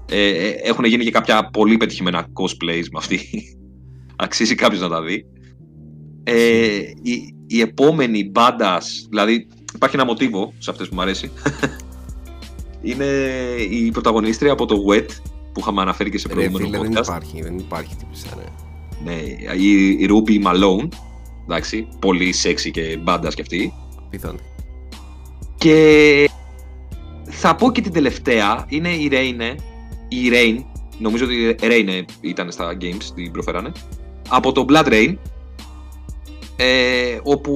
Ε, 0.08 0.28
ε, 0.28 0.48
έχουν 0.48 0.84
γίνει 0.84 1.04
και 1.04 1.10
κάποια 1.10 1.48
πολύ 1.52 1.76
πετυχημένα 1.76 2.26
cosplays 2.26 2.84
με 2.92 2.98
αυτή. 2.98 3.20
Αξίζει 4.16 4.54
κάποιος 4.54 4.80
να 4.80 4.88
τα 4.88 5.02
δει. 5.02 5.26
Ε, 6.22 6.76
η, 7.02 7.34
η 7.46 7.60
επόμενη 7.60 8.30
μπάντας, 8.30 9.06
δηλαδή 9.08 9.48
υπάρχει 9.74 9.96
ένα 9.96 10.04
μοτίβο 10.04 10.52
σε 10.58 10.70
αυτές 10.70 10.88
που 10.88 10.94
μου 10.94 11.00
αρέσει. 11.00 11.30
είναι 12.82 13.06
η 13.70 13.90
πρωταγωνίστρια 13.90 14.52
από 14.52 14.66
το 14.66 14.76
Wet 14.88 15.08
που 15.52 15.60
είχαμε 15.60 15.80
αναφέρει 15.80 16.10
και 16.10 16.18
σε 16.18 16.28
Ρε 16.28 16.34
προηγούμενο 16.34 16.66
φίλε, 16.66 16.78
δεν 16.78 16.90
podcast. 16.92 17.04
υπάρχει, 17.04 17.42
δεν 17.42 17.58
υπάρχει 17.58 17.96
τύπησα, 17.96 18.28
ρε. 18.36 18.44
Ναι, 19.04 19.20
η, 19.56 19.88
η 19.88 20.08
Ruby 20.10 20.46
Malone. 20.46 20.88
Εντάξει, 21.44 21.88
πολύ 21.98 22.34
sexy 22.42 22.70
και 22.70 22.98
μπάντας 23.02 23.34
και 23.34 23.42
αυτή. 23.42 23.72
Πιθανή. 24.10 24.38
Και 25.64 26.30
θα 27.24 27.54
πω 27.54 27.72
και 27.72 27.80
την 27.80 27.92
τελευταία, 27.92 28.64
είναι 28.68 28.88
η 28.88 29.08
Rain, 29.12 29.56
η 30.08 30.30
Rain, 30.32 30.64
νομίζω 30.98 31.24
ότι 31.24 31.34
η 31.34 31.56
Rain 31.60 32.04
ήταν 32.20 32.50
στα 32.50 32.76
games, 32.80 33.04
την 33.14 33.32
προφέρανε, 33.32 33.72
από 34.28 34.52
το 34.52 34.64
Blood 34.68 34.86
Rain, 34.86 35.16
ε, 36.56 37.18
όπου 37.22 37.52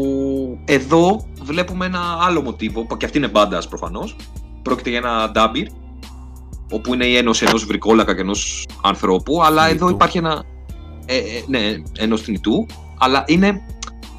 εδώ 0.64 1.26
βλέπουμε 1.42 1.86
ένα 1.86 2.18
άλλο 2.20 2.42
μοτίβο, 2.42 2.84
που 2.84 2.96
και 2.96 3.04
αυτή 3.04 3.18
είναι 3.18 3.28
μπάντας 3.28 3.68
προφανώς, 3.68 4.16
πρόκειται 4.62 4.90
για 4.90 4.98
ένα 4.98 5.30
ντάμπιρ, 5.30 5.66
όπου 6.70 6.94
είναι 6.94 7.06
η 7.06 7.16
ένωση 7.16 7.44
ενός 7.48 7.64
βρικόλακα 7.64 8.14
και 8.14 8.20
ενός 8.20 8.66
ανθρώπου, 8.82 9.42
αλλά 9.42 9.66
εδώ 9.66 9.76
Θνητού. 9.76 9.94
υπάρχει 9.94 10.18
ένα, 10.18 10.44
ε, 11.06 11.16
ε, 11.16 11.22
ναι, 11.46 11.82
ενός 11.98 12.22
θνητού, 12.22 12.66
αλλά 12.98 13.24
είναι, 13.26 13.66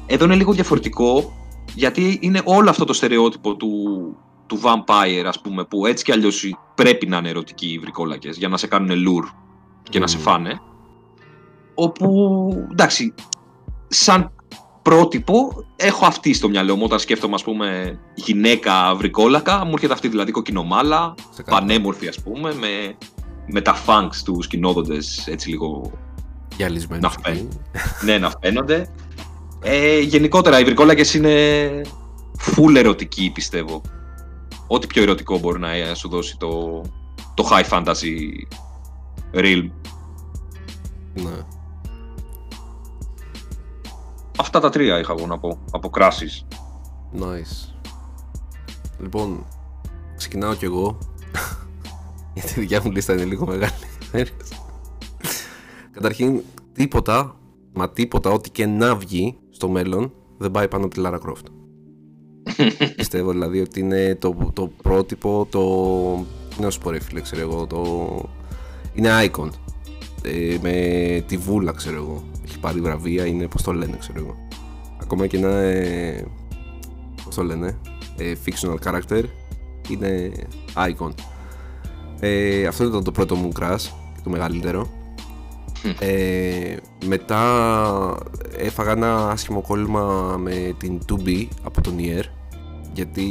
εδώ 0.06 0.24
είναι 0.24 0.34
λίγο 0.34 0.52
διαφορετικό, 0.52 1.32
γιατί 1.74 2.18
είναι 2.22 2.40
όλο 2.44 2.70
αυτό 2.70 2.84
το 2.84 2.92
στερεότυπο 2.92 3.56
του, 3.56 3.70
του 4.46 4.60
vampire, 4.62 5.24
ας 5.26 5.40
πούμε, 5.40 5.64
που 5.64 5.86
έτσι 5.86 6.04
κι 6.04 6.12
αλλιώς 6.12 6.54
πρέπει 6.74 7.06
να 7.06 7.16
είναι 7.16 7.28
ερωτικοί 7.28 7.66
οι 7.72 7.78
βρικόλακες 7.78 8.36
για 8.36 8.48
να 8.48 8.56
σε 8.56 8.66
κάνουν 8.66 8.90
lure 8.90 9.28
και 9.82 9.98
να 9.98 10.06
σε 10.06 10.16
Μμμ. 10.16 10.22
φάνε. 10.22 10.60
Όπου, 11.74 12.66
εντάξει, 12.70 13.14
σαν 13.88 14.32
πρότυπο 14.82 15.64
έχω 15.76 16.06
αυτή 16.06 16.32
στο 16.32 16.48
μυαλό 16.48 16.76
μου 16.76 16.82
όταν 16.84 16.98
σκέφτομαι, 16.98 17.34
ας 17.34 17.42
πούμε, 17.42 17.98
γυναίκα 18.14 18.94
βρικόλακα, 18.94 19.64
μου 19.64 19.70
έρχεται 19.72 19.92
αυτή 19.92 20.08
δηλαδή 20.08 20.30
κοκκινομάλα, 20.32 21.14
Σε 21.30 21.42
κάτι. 21.42 21.50
πανέμορφη 21.50 22.08
ας 22.08 22.20
πούμε, 22.22 22.54
με, 22.54 22.96
με 23.46 23.60
τα 23.60 23.74
funks 23.86 24.16
του 24.24 24.42
σκηνόδοντες 24.42 25.26
έτσι 25.26 25.48
λίγο 25.48 25.90
Γυαλισμένο. 26.56 27.00
Να 27.02 27.08
στο 27.08 27.20
φαίνει. 27.24 27.38
παιδί. 27.38 27.58
ναι, 28.04 28.18
να 28.18 28.30
φαίνονται. 28.42 28.90
Ε, 29.62 29.98
γενικότερα, 29.98 30.60
οι 30.60 30.64
βρικόλακες 30.64 31.14
είναι 31.14 31.30
full 32.38 32.74
ερωτικοί, 32.76 33.30
πιστεύω. 33.34 33.82
Ό,τι 34.66 34.86
πιο 34.86 35.02
ερωτικό 35.02 35.38
μπορεί 35.38 35.58
να 35.58 35.70
ε, 35.70 35.94
σου 35.94 36.08
δώσει 36.08 36.36
το, 36.38 36.82
το 37.34 37.48
high 37.50 37.68
fantasy 37.68 38.16
realm. 39.34 39.70
Ναι. 41.14 41.44
Αυτά 44.38 44.60
τα 44.60 44.70
τρία 44.70 44.98
είχα 44.98 45.14
εγώ 45.18 45.26
να 45.26 45.38
πω, 45.38 45.58
από 45.70 45.90
κράσεις. 45.90 46.46
Nice. 47.20 47.74
Λοιπόν, 49.00 49.46
ξεκινάω 50.16 50.54
κι 50.54 50.64
εγώ. 50.64 50.98
Γιατί 52.34 52.52
η 52.56 52.60
δικιά 52.60 52.80
μου 52.84 52.90
λίστα 52.90 53.12
είναι 53.12 53.24
λίγο 53.24 53.46
μεγάλη. 53.46 53.72
Καταρχήν, 55.94 56.42
τίποτα, 56.72 57.36
μα 57.72 57.90
τίποτα, 57.90 58.30
ό,τι 58.30 58.50
και 58.50 58.66
να 58.66 58.96
βγει 58.96 59.38
στο 59.60 59.68
μέλλον, 59.68 60.12
δεν 60.38 60.50
πάει 60.50 60.68
πάνω 60.68 60.84
από 60.84 60.94
τη 60.94 61.00
Lara 61.04 61.18
Croft. 61.18 61.46
Πιστεύω 62.96 63.30
δηλαδή 63.30 63.60
ότι 63.60 63.80
είναι 63.80 64.14
το, 64.14 64.50
το 64.52 64.70
πρότυπο, 64.82 65.46
το. 65.50 65.64
Τι 66.56 66.62
να 66.62 66.70
σου 66.70 66.78
πω, 66.78 66.90
ρε 66.90 67.00
φίλε, 67.00 67.20
ξέρω 67.20 67.40
εγώ, 67.40 67.66
το. 67.66 67.82
Είναι 68.94 69.08
icon. 69.24 69.48
ε, 70.22 70.56
με 70.62 71.24
τη 71.26 71.36
βούλα, 71.36 71.72
ξέρω 71.72 71.96
εγώ. 71.96 72.24
Έχει 72.44 72.58
πάρει 72.58 72.80
βραβεία, 72.80 73.26
είναι 73.26 73.48
πώς 73.48 73.62
το 73.62 73.72
λένε, 73.72 73.96
ξέρω 73.98 74.18
εγώ. 74.18 74.36
Ακόμα 75.00 75.26
και 75.26 75.36
ένα, 75.36 75.50
ε, 75.50 76.26
πώς 77.24 77.34
το 77.34 77.42
λένε, 77.42 77.78
ε, 78.16 78.32
fictional 78.44 78.76
character, 78.84 79.24
είναι 79.88 80.32
icon. 80.74 81.10
Ε, 82.20 82.66
αυτό 82.66 82.84
ήταν 82.84 83.04
το 83.04 83.12
πρώτο 83.12 83.34
μου 83.34 83.52
crash, 83.60 83.90
το 84.24 84.30
μεγαλύτερο. 84.30 84.88
Ε, 85.98 86.76
μετά 87.04 87.42
έφαγα 88.56 88.90
ένα 88.90 89.30
άσχημο 89.30 89.60
κόλλημα 89.60 90.36
με 90.38 90.74
την 90.78 91.00
2B 91.08 91.46
από 91.62 91.80
τον 91.80 91.96
Nier 91.98 92.24
γιατί 92.92 93.26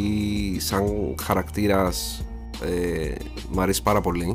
σαν 0.59 1.15
χαρακτήρας 1.21 2.25
ε, 2.65 3.11
μου 3.51 3.61
αρέσει 3.61 3.83
πάρα 3.83 4.01
πολύ. 4.01 4.33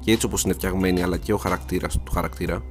Και 0.00 0.12
έτσι 0.12 0.26
όπως 0.26 0.42
είναι 0.42 0.52
φτιαγμένη 0.52 1.02
αλλά 1.02 1.16
και 1.16 1.32
ο 1.32 1.36
χαρακτήρας 1.36 1.98
του 2.04 2.12
χαρακτήρα 2.12 2.62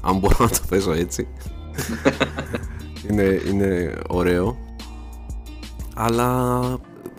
αν 0.00 0.18
μπορώ 0.18 0.36
να 0.38 0.48
το 0.48 0.60
θέσω 0.68 0.92
έτσι. 0.92 1.28
Είναι, 3.10 3.40
είναι 3.48 3.94
ωραίο. 4.08 4.58
Αλλά 5.94 6.60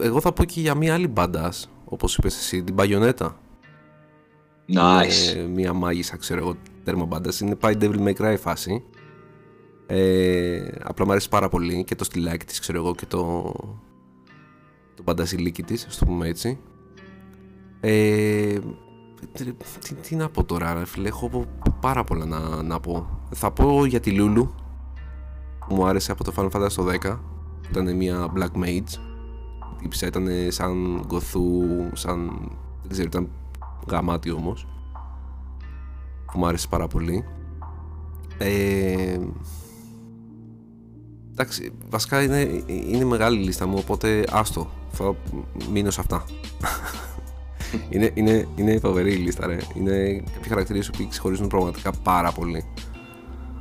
εγώ 0.01 0.21
θα 0.21 0.31
πω 0.31 0.43
και 0.43 0.59
για 0.59 0.75
μια 0.75 0.93
άλλη 0.93 1.07
μπάντας 1.07 1.69
όπως 1.85 2.17
είπες 2.17 2.37
εσύ 2.37 2.63
την 2.63 2.75
Bayonetta 2.77 3.29
Nice. 4.73 5.35
ε, 5.37 5.41
μια 5.41 5.73
μάγισσα 5.73 6.17
ξέρω 6.17 6.39
εγώ 6.39 6.55
τέρμα 6.83 7.05
μπάντας. 7.05 7.39
Είναι 7.39 7.55
πάει 7.55 7.73
Devil 7.79 7.99
May 8.07 8.13
Cry 8.13 8.35
φάση. 8.39 8.83
Ε, 9.85 10.67
απλά 10.83 11.05
μου 11.05 11.11
αρέσει 11.11 11.29
πάρα 11.29 11.49
πολύ 11.49 11.83
και 11.83 11.95
το 11.95 12.03
στυλάκι 12.03 12.45
της 12.45 12.59
ξέρω 12.59 12.77
εγώ 12.77 12.95
και 12.95 13.05
το 13.05 13.53
το 14.99 15.05
μπαντασιλίκι 15.05 15.63
της 15.63 15.85
ας 15.85 15.97
το 15.97 16.05
πούμε 16.05 16.27
έτσι. 16.27 16.59
Ε, 17.79 18.57
τι, 19.31 19.53
τι, 19.79 19.93
τι 19.93 20.15
να 20.15 20.29
πω 20.29 20.43
τώρα 20.43 20.73
ρε 20.73 20.85
φίλε 20.85 21.07
έχω 21.07 21.45
πάρα 21.81 22.03
πολλά 22.03 22.25
να, 22.25 22.63
να 22.63 22.79
πω. 22.79 23.19
Θα 23.31 23.51
πω 23.51 23.85
για 23.85 23.99
τη 23.99 24.11
Λούλου 24.11 24.53
που 25.67 25.75
μου 25.75 25.85
άρεσε 25.85 26.11
από 26.11 26.23
το 26.23 26.33
Final 26.35 26.49
Fantasy 26.49 26.71
το 26.71 26.87
10 26.87 27.17
που 27.61 27.69
ήταν 27.71 27.95
μια 27.95 28.33
Black 28.35 28.63
Mage. 28.63 28.93
Η 29.77 29.81
τύψα 29.81 30.07
ήταν 30.07 30.27
σαν 30.47 31.03
γκοθού 31.05 31.61
σαν 31.93 32.49
δεν 32.81 32.91
ξέρω 32.91 33.07
ήταν 33.07 33.29
γαμάτι 33.87 34.31
όμως 34.31 34.67
που 36.31 36.39
μου 36.39 36.47
άρεσε 36.47 36.67
πάρα 36.67 36.87
πολύ. 36.87 37.25
Ε, 38.37 39.19
εντάξει 41.31 41.71
βασικά 41.89 42.23
είναι, 42.23 42.63
είναι 42.67 43.05
μεγάλη 43.05 43.39
η 43.39 43.43
λίστα 43.43 43.67
μου 43.67 43.75
οπότε 43.79 44.23
άστο 44.29 44.69
θα 44.91 45.15
μείνω 45.71 45.91
σε 45.91 46.01
αυτά. 46.01 46.23
Είναι, 47.89 48.11
είναι, 48.13 48.47
είναι 48.55 48.79
φοβερή 48.79 49.13
η 49.13 49.17
λίστα 49.17 49.47
ρε. 49.47 49.57
Είναι 49.75 50.23
κάποιοι 50.33 50.49
χαρακτήρες 50.49 50.89
που 50.89 51.07
ξεχωρίζουν 51.07 51.47
πραγματικά 51.47 51.91
πάρα 51.91 52.31
πολύ 52.31 52.65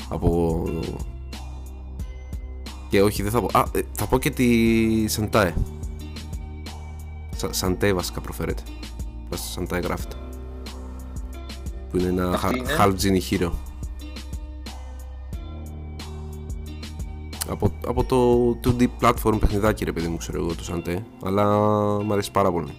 από 0.08 0.62
και 2.88 3.02
όχι 3.02 3.22
δεν 3.22 3.30
θα 3.30 3.40
πω 3.40 3.58
α, 3.58 3.64
ε, 3.72 3.80
θα 3.92 4.06
πω 4.06 4.18
και 4.18 4.30
τη 4.30 5.08
Σαντάε 5.08 5.54
Σαντέ 7.50 7.92
βασικά 7.92 8.20
προφέρεται 8.20 8.62
Σαντάε 9.36 9.80
γράφεται 9.80 10.16
που 11.90 11.98
είναι 11.98 12.08
ένα 12.08 12.30
Αυτή 12.30 12.58
είναι; 12.58 12.76
half 12.78 12.92
genie 13.00 13.30
hero. 13.30 13.50
Από, 17.48 17.72
από 17.86 18.04
το 18.04 18.50
2D 18.64 18.86
platform 19.00 19.38
παιχνιδάκι 19.40 19.84
ρε 19.84 19.92
παιδί 19.92 20.08
μου 20.08 20.16
ξέρω 20.16 20.38
εγώ 20.42 20.54
το 20.54 20.64
Σαντέ 20.64 21.04
αλλά 21.24 21.44
μου 22.02 22.12
αρέσει 22.12 22.30
πάρα 22.30 22.52
πολύ 22.52 22.72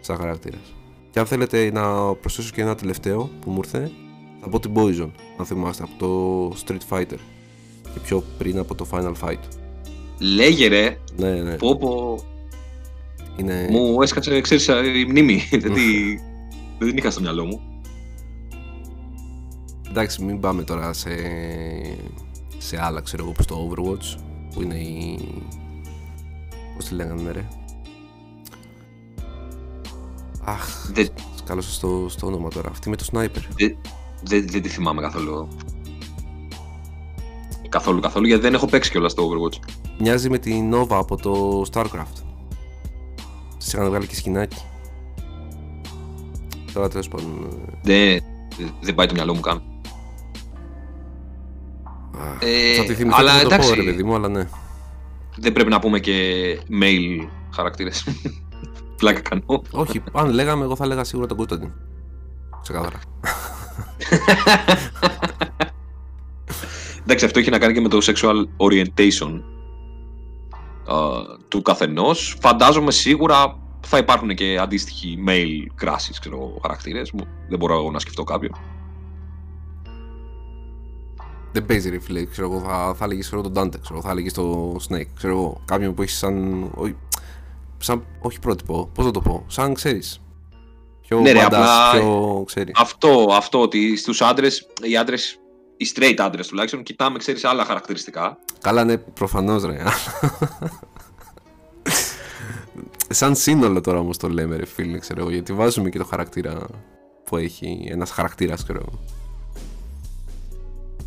σαν 0.00 0.16
χαρακτήρας. 0.16 0.74
Και 1.10 1.18
αν 1.18 1.26
θέλετε 1.26 1.70
να 1.72 2.14
προσθέσω 2.14 2.50
και 2.54 2.60
ένα 2.60 2.74
τελευταίο 2.74 3.30
που 3.40 3.50
μου 3.50 3.60
ήρθε 3.64 3.90
θα 4.40 4.48
πω 4.48 4.60
την 4.60 4.72
Poison 4.74 5.10
αν 5.38 5.46
θυμάστε 5.46 5.82
από 5.82 5.92
το 5.98 6.56
Street 6.66 6.96
Fighter. 6.96 7.18
Και 7.92 8.00
πιο 8.02 8.24
πριν 8.38 8.58
από 8.58 8.74
το 8.74 8.86
Final 8.90 9.12
Fight. 9.22 9.40
Λέγε 10.18 10.68
ρε, 10.68 10.98
ναι 11.16 11.30
ναι. 11.30 11.56
Πω 11.56 11.76
πω, 11.76 12.18
είναι 13.40 13.66
μου 13.70 14.02
έσκατσε, 14.02 14.40
ξέρεις, 14.40 14.66
η 14.66 15.04
μνήμη, 15.08 15.42
δεν, 15.50 15.72
τη- 15.72 16.16
δεν 16.78 16.88
την 16.88 16.96
είχα 16.96 17.10
στο 17.10 17.20
μυαλό 17.20 17.44
μου. 17.44 17.60
εντάξει 19.88 20.24
μην 20.24 20.40
πάμε 20.40 20.62
τώρα 20.62 20.92
σε, 20.92 21.10
σε 22.58 22.82
άλλα 22.82 23.00
ξέρω 23.00 23.22
εγώ 23.22 23.30
όπως 23.32 23.46
το 23.46 23.68
Overwatch 23.70 24.20
που 24.54 24.62
είναι 24.62 24.74
η 24.74 25.18
πώς 26.76 26.84
τη 26.84 26.94
λέγανε 26.94 27.30
ρε 27.32 27.46
Αχ, 30.44 30.90
Δεν, 30.92 31.08
σκάλωσα 31.36 31.70
στο, 31.70 32.06
στο 32.08 32.26
όνομα 32.26 32.48
τώρα. 32.48 32.68
Αυτή 32.70 32.88
με 32.88 32.96
το 32.96 33.04
sniper. 33.12 33.42
δεν, 33.56 33.76
δεν, 34.22 34.46
δεν 34.48 34.62
τη 34.62 34.68
θυμάμαι 34.68 35.00
καθόλου. 35.00 35.48
Καθόλου, 37.68 38.00
καθόλου, 38.00 38.26
γιατί 38.26 38.42
δεν 38.42 38.54
έχω 38.54 38.66
παίξει 38.66 38.90
κιόλας 38.90 39.14
το 39.14 39.22
Overwatch. 39.28 39.58
Μοιάζει 39.98 40.30
με 40.30 40.38
την 40.38 40.74
Nova 40.74 40.86
από 40.90 41.16
το 41.16 41.64
StarCraft. 41.72 42.29
Τη 43.60 43.66
είχαν 43.74 43.86
βγάλει 43.88 44.06
και 44.06 44.14
σκηνάκι. 44.14 44.56
Τώρα 46.72 46.88
τέλος 46.88 47.08
πάντων. 47.08 47.48
Δεν, 47.82 48.20
δεν 48.80 48.94
πάει 48.94 49.06
το 49.06 49.14
μυαλό 49.14 49.34
μου 49.34 49.40
καν. 49.40 49.62
αχ, 52.18 52.36
Ε, 52.40 52.74
θα 52.74 52.84
τη 52.84 52.94
θυμηθώ 52.94 53.16
αλλά 53.18 53.32
και 53.32 53.36
θα 53.38 53.42
το 53.42 53.48
πω, 53.48 53.54
εντάξει. 53.54 53.74
ρε 53.74 53.82
παιδί 53.82 54.02
μου, 54.02 54.14
αλλά 54.14 54.28
ναι. 54.28 54.48
Δεν 55.36 55.52
πρέπει 55.52 55.70
να 55.70 55.78
πούμε 55.78 55.98
και 55.98 56.14
mail 56.82 57.26
χαρακτήρες. 57.54 58.06
Πλάκα 58.96 59.20
κάνω. 59.20 59.62
Όχι, 59.70 60.02
αν 60.12 60.30
λέγαμε, 60.30 60.64
εγώ 60.64 60.76
θα 60.76 60.86
λέγα 60.86 61.04
σίγουρα 61.04 61.26
τον 61.26 61.36
Κούταντιν. 61.36 61.72
Ξεκάθαρα. 62.62 62.98
Εντάξει, 67.02 67.24
αυτό 67.24 67.38
έχει 67.38 67.50
να 67.50 67.58
κάνει 67.58 67.72
και 67.72 67.80
με 67.80 67.88
το 67.88 67.98
sexual 68.02 68.44
orientation 68.56 69.32
α, 69.32 69.59
του 71.48 71.62
καθενός. 71.62 72.36
Φαντάζομαι 72.40 72.90
σίγουρα 72.90 73.58
θα 73.86 73.98
υπάρχουν 73.98 74.34
και 74.34 74.58
αντίστοιχοι 74.60 75.18
male 75.26 75.84
crashes, 75.84 76.16
ξέρω 76.20 76.36
εγώ, 76.36 76.58
χαρακτήρες. 76.62 77.10
Μου- 77.12 77.26
Δεν 77.48 77.58
μπορώ 77.58 77.74
εγώ 77.74 77.90
να 77.90 77.98
σκεφτώ 77.98 78.24
κάποιον. 78.24 78.52
Δεν 81.52 81.66
παίζει 81.66 81.90
ρε 81.90 81.98
φίλε, 82.00 82.24
ξέρω 82.24 82.50
εγώ, 82.50 82.60
θα, 82.60 82.94
θα 82.96 83.04
έλεγες 83.04 83.26
ξέρω, 83.26 83.42
τον 83.42 83.52
Dante, 83.52 83.80
ξέρω, 83.80 83.94
εγώ, 83.98 84.00
θα 84.02 84.10
έλεγες 84.10 84.32
το 84.32 84.76
Snake, 84.88 85.06
ξέρω 85.14 85.32
εγώ, 85.32 85.60
κάποιον 85.64 85.94
που 85.94 86.02
έχεις 86.02 86.16
σαν, 86.18 86.62
όχι, 86.74 86.96
σαν, 87.78 88.04
όχι 88.20 88.38
πρότυπο, 88.38 88.90
πώς 88.94 89.04
να 89.04 89.10
το 89.10 89.20
πω, 89.20 89.44
σαν 89.46 89.74
ξέρεις, 89.74 90.20
πιο 91.00 91.20
Ναι, 91.20 91.32
ρε, 91.32 91.40
badass, 91.40 91.44
απλά- 91.44 91.90
πιο, 91.92 92.42
ξέρει. 92.46 92.72
Αυτό, 92.76 93.26
αυτό 93.32 93.60
ότι 93.60 93.96
στους 93.96 94.20
άντρες, 94.22 94.66
οι 94.82 94.96
άντρες, 94.96 95.38
οι 95.80 95.92
straight 95.94 96.14
άντρες 96.18 96.46
τουλάχιστον, 96.46 96.82
κοιτάμε, 96.82 97.18
ξέρεις, 97.18 97.44
άλλα 97.44 97.64
χαρακτηριστικά. 97.64 98.38
Καλά, 98.60 98.84
ναι, 98.84 98.96
προφανώς 98.96 99.64
ρε. 99.64 99.82
σαν 103.08 103.36
σύνολο 103.36 103.80
τώρα 103.80 103.98
όμως 103.98 104.16
το 104.16 104.28
λέμε 104.28 104.56
ρε 104.56 104.66
φίλε, 104.66 104.98
ξέρω 104.98 105.20
εγώ, 105.20 105.30
γιατί 105.30 105.52
βάζουμε 105.52 105.88
και 105.88 105.98
το 105.98 106.04
χαρακτήρα 106.04 106.66
που 107.24 107.36
έχει 107.36 107.86
ένας 107.90 108.10
χαρακτήρας, 108.10 108.62
ξέρω 108.62 108.78
εγώ. 108.78 109.00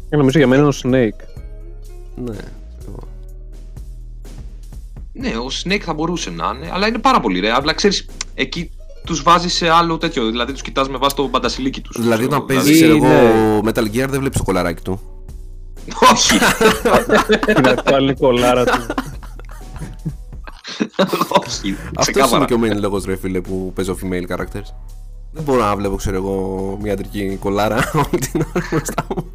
Και 0.10 0.16
νομίζω 0.16 0.38
για 0.38 0.48
μένα 0.48 0.62
είναι 0.62 0.72
ο 0.72 0.80
Snake. 0.84 1.26
Ναι, 2.16 2.38
ξέρω 2.78 2.92
εγώ. 2.92 3.08
Ναι, 5.14 5.38
ο 5.38 5.48
Snake 5.64 5.82
θα 5.82 5.94
μπορούσε 5.94 6.30
να 6.30 6.54
είναι, 6.56 6.70
αλλά 6.72 6.88
είναι 6.88 7.00
πάρα 7.00 7.20
πολύ 7.20 7.40
ρε. 7.40 7.52
Απλά 7.52 7.74
ξέρεις, 7.74 8.10
εκεί 8.36 8.72
τους 9.06 9.24
βάζεις 9.24 9.54
σε 9.54 9.70
άλλο 9.70 9.98
τέτοιο, 9.98 10.26
δηλαδή 10.30 10.52
τους 10.52 10.62
κοιτάς 10.62 10.90
με 10.90 10.98
βάση 10.98 11.16
το 11.16 11.28
μπαντασιλίκι 11.28 11.82
τους. 11.82 11.96
Δηλαδή 12.00 12.28
ξέρω, 12.28 12.36
όταν 12.36 12.46
παίζεις, 12.56 12.82
ξέρω 12.82 12.96
εγώ, 12.96 13.08
ναι. 13.08 13.60
Metal 13.64 13.84
Gear 13.84 14.08
δεν 14.10 14.20
βλέπεις 14.20 14.38
το 14.38 14.44
κολαράκι 14.44 14.82
του. 14.82 15.02
Όχι, 16.12 16.36
Είναι 17.58 17.74
πάλι 17.84 18.14
κολάρα 18.16 18.64
του. 18.66 18.86
όχι, 21.28 21.76
Αυτός 21.98 22.06
ξεκάθαρα. 22.08 22.38
είναι 22.38 22.46
και 22.46 22.54
ο 22.54 22.60
main 22.78 22.82
λόγος 22.82 23.06
ρε 23.06 23.16
φίλε 23.16 23.42
που 23.42 23.72
παίζω 23.76 23.98
female 24.04 24.36
characters. 24.36 24.70
Δεν 25.32 25.44
μπορώ 25.44 25.60
να 25.64 25.76
βλέπω, 25.76 25.96
ξέρω 25.96 26.16
εγώ, 26.16 26.78
μια 26.82 26.94
αντρική 26.94 27.38
κολάρα 27.40 27.92
όλη 28.12 28.22
την 28.32 28.42
ώρα 28.56 28.68
μπροστά 28.72 29.06
μου. 29.16 29.32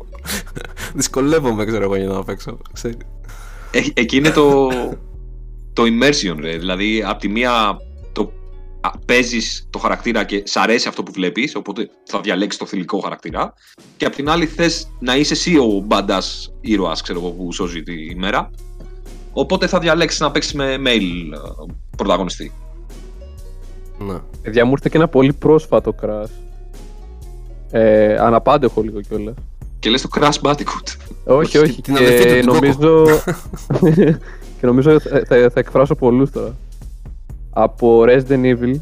Δυσκολεύομαι, 0.95 1.64
ξέρω 1.64 1.85
εγώ, 1.85 1.97
για 1.97 2.07
να 2.07 2.25
παίξω. 2.25 2.59
ξέρεις. 2.73 2.97
Ε, 3.71 3.81
εκεί 3.95 4.16
είναι 4.16 4.31
το, 4.31 4.69
το 5.73 5.83
immersion, 5.83 6.37
ρε. 6.41 6.57
Δηλαδή, 6.59 7.03
από 7.07 7.19
τη 7.21 7.29
μία 7.29 7.77
το 7.79 7.88
παίζεις 9.07 9.66
το 9.70 9.78
χαρακτήρα 9.78 10.24
και 10.24 10.43
σ' 10.47 10.57
αρέσει 10.57 10.89
αυτό 10.89 11.03
που 11.03 11.12
βλέπεις, 11.12 11.55
οπότε 11.55 11.91
θα 12.05 12.20
διαλέξεις 12.20 12.61
το 12.61 12.66
θηλυκό 12.66 12.99
χαρακτήρα. 12.99 13.55
Και 13.97 14.05
απ' 14.05 14.14
την 14.14 14.28
άλλη, 14.28 14.47
θες 14.47 14.91
να 14.99 15.16
είσαι 15.16 15.32
εσύ 15.32 15.57
ο 15.57 15.82
μπαντά 15.84 16.22
ήρωας, 16.61 17.03
ξέρω 17.03 17.18
εγώ, 17.18 17.30
που 17.30 17.53
σώζει 17.53 17.82
τη 17.82 18.11
ημέρα. 18.11 18.51
Οπότε 19.32 19.66
θα 19.66 19.78
διαλέξεις 19.78 20.20
να 20.20 20.30
παίξεις 20.30 20.53
με 20.53 20.76
mail 20.86 21.32
ε, 21.32 21.72
πρωταγωνιστή. 21.97 22.53
Ναι. 23.99 24.18
Παιδιά 24.43 24.64
μου 24.64 24.70
ήρθε 24.70 24.89
και 24.91 24.97
ένα 24.97 25.09
πολύ 25.09 25.32
πρόσφατο 25.32 25.95
crash. 26.03 26.30
Ε, 27.70 28.16
αναπάντεχο 28.16 28.80
λίγο 28.82 29.01
κιόλας. 29.01 29.34
Και 29.78 29.91
λες 29.91 30.03
το 30.03 30.09
Crash 30.14 30.41
Bandicoot. 30.43 30.97
Όχι, 31.24 31.59
όχι. 31.59 31.82
την 31.82 31.97
αδερφή 31.97 32.22
του, 32.22 32.28
Και 32.28 32.41
την 32.41 32.53
νομίζω, 32.53 33.05
και 34.61 34.66
νομίζω 34.66 35.01
θα, 35.01 35.22
θα, 35.26 35.51
θα 35.51 35.61
εκφράσω 35.61 35.95
πολλούς 35.95 36.30
τώρα. 36.30 36.57
Από 37.61 38.02
Resident 38.06 38.42
Evil 38.56 38.80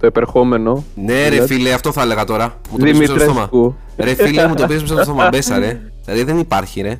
το 0.00 0.06
επερχόμενο. 0.06 0.84
Ναι, 0.94 1.22
ρε 1.22 1.28
Δηλαδή- 1.30 1.54
φίλε, 1.54 1.72
αυτό 1.72 1.92
θα 1.92 2.02
έλεγα 2.02 2.24
τώρα. 2.24 2.60
Μου 2.70 2.78
το 2.78 2.84
πες 2.84 2.98
μέσα 2.98 3.10
στο 3.12 3.20
στόμα. 3.20 3.48
Δημητρέσκου. 3.50 3.74
Ρε 3.96 4.14
φίλε, 4.14 4.46
μου 4.48 4.54
το 4.54 4.66
πες 4.66 4.80
μέσα 4.82 4.94
στο 4.94 5.02
στόμα, 5.02 5.28
μπέσα 5.28 5.58
ρε. 5.58 5.80
Δηλαδή 6.04 6.22
δεν 6.24 6.38
υπάρχει, 6.38 6.80
ρε. 6.80 6.96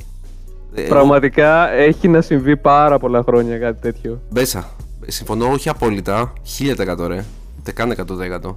Ε, 0.74 0.82
Πραγματικά 0.82 1.70
έχει 1.72 2.08
να 2.08 2.20
συμβεί 2.20 2.56
πάρα 2.56 2.98
πολλά 2.98 3.22
χρόνια 3.22 3.58
κάτι 3.58 3.80
τέτοιο. 3.80 4.20
Μπέσα. 4.30 4.70
Συμφωνώ, 5.06 5.46
όχι 5.50 5.68
απόλυτα. 5.68 6.32
1000% 6.58 7.06
ρε. 7.06 7.24
Ούτε 7.58 7.72
καν 7.72 7.90
100%. 7.90 8.56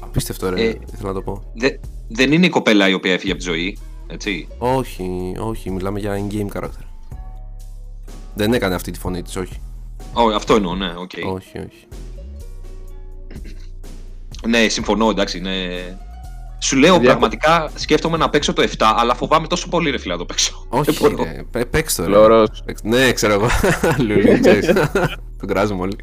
Απίστευτο 0.00 0.50
ρε, 0.50 0.60
Ε, 0.62 0.66
ήθελα 0.68 1.08
να 1.08 1.12
το 1.12 1.20
πω. 1.22 1.42
Δε, 1.54 1.68
δεν 2.08 2.32
είναι 2.32 2.46
η 2.46 2.48
κοπέλα 2.48 2.88
η 2.88 2.92
οποία 2.94 3.12
έφυγε 3.12 3.32
από 3.32 3.40
τη 3.40 3.46
ζωή. 3.48 3.78
Έτσι; 4.06 4.48
Όχι, 4.58 5.34
όχι, 5.38 5.70
μιλάμε 5.70 5.98
για 5.98 6.12
in-game 6.26 6.58
character. 6.58 6.84
Δεν 8.34 8.52
έκανε 8.54 8.74
αυτή 8.74 8.90
τη 8.90 8.98
φωνή 8.98 9.22
της, 9.22 9.36
όχι. 9.36 9.60
Ω, 10.14 10.22
αυτό 10.34 10.54
εννοώ, 10.54 10.74
ναι, 10.74 10.92
οκ. 10.96 11.10
Όχι, 11.34 11.58
όχι. 11.58 11.86
Ναι, 14.48 14.68
συμφωνώ, 14.68 15.08
εντάξει. 15.10 15.40
Ναι. 15.40 15.50
Σου 16.58 16.76
λέω 16.76 16.92
Παιδιά, 16.94 17.08
πραγματικά 17.10 17.70
σκέφτομαι 17.74 18.16
να 18.16 18.30
παίξω 18.30 18.52
το 18.52 18.62
7, 18.62 18.68
αλλά 18.96 19.14
φοβάμαι 19.14 19.46
τόσο 19.46 19.68
πολύ 19.68 19.90
ρε 19.90 19.98
φίλε 19.98 20.12
να 20.12 20.18
το 20.18 20.24
παίξω. 20.24 20.64
Όχι, 20.68 20.90
Δεν 20.90 21.10
μπορώ. 21.16 21.24
ρε. 21.30 21.42
Πε- 21.50 21.64
Παίξτε 21.66 22.02
το, 22.02 22.08
ρε. 22.08 22.14
Λορός. 22.14 22.62
Παίξτε- 22.64 22.90
Ναι, 22.92 23.12
ξέρω 23.12 23.32
εγώ. 23.32 23.46
Λουλί, 24.06 24.38
ξέρεις. 24.40 24.66
Τον 25.38 25.48
κράζουμε 25.48 25.80
όλοι. 25.82 25.96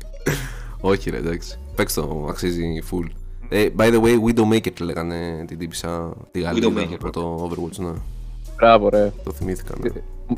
Όχι, 0.82 1.10
ρε, 1.10 1.18
εντάξει. 1.18 1.60
Παίξτε 1.76 2.02
το, 2.02 2.26
αξίζει 2.30 2.84
full. 2.92 3.06
Ε, 3.50 3.68
by 3.78 3.94
the 3.94 4.02
way, 4.02 4.16
Widowmaker 4.26 4.82
λέγανε 4.82 5.44
την 5.48 5.58
τύπισσα 5.58 6.14
τη 6.32 6.40
Γαλλίδα 6.40 6.68
Widowmaker, 6.68 6.94
από 6.94 7.10
το 7.10 7.50
Overwatch, 7.52 7.78
ναι. 7.78 7.92
Μπράβο, 8.56 8.90
ρε. 8.90 9.12
Το 9.24 9.32
θυμήθηκα, 9.32 9.74
ναι. 9.82 9.90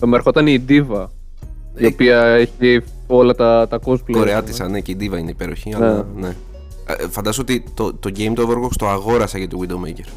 Με 0.07 0.15
ερχόταν 0.15 0.47
η 0.47 0.65
Diva, 0.69 1.05
η 1.75 1.85
Ε, 1.85 1.87
οποία 1.87 2.21
έχει 2.23 2.81
όλα 3.17 3.35
τα, 3.35 3.67
τα 3.67 3.79
cosplay. 3.85 4.11
Κορεάτισα, 4.11 4.67
ναι, 4.67 4.79
και 4.79 4.91
η 4.91 4.97
Diva 4.99 5.17
είναι 5.17 5.29
υπέροχη, 5.29 5.75
αλλά 5.75 6.07
ναι. 6.15 6.35
Ε, 6.85 7.07
Φαντάσου 7.09 7.39
ότι 7.41 7.63
το, 7.73 7.93
το 7.93 8.09
game 8.15 8.31
του 8.35 8.47
Overwatch 8.47 8.75
το 8.77 8.87
αγόρασα 8.87 9.37
για 9.37 9.47
τη 9.47 9.55
Widowmaker. 9.59 10.09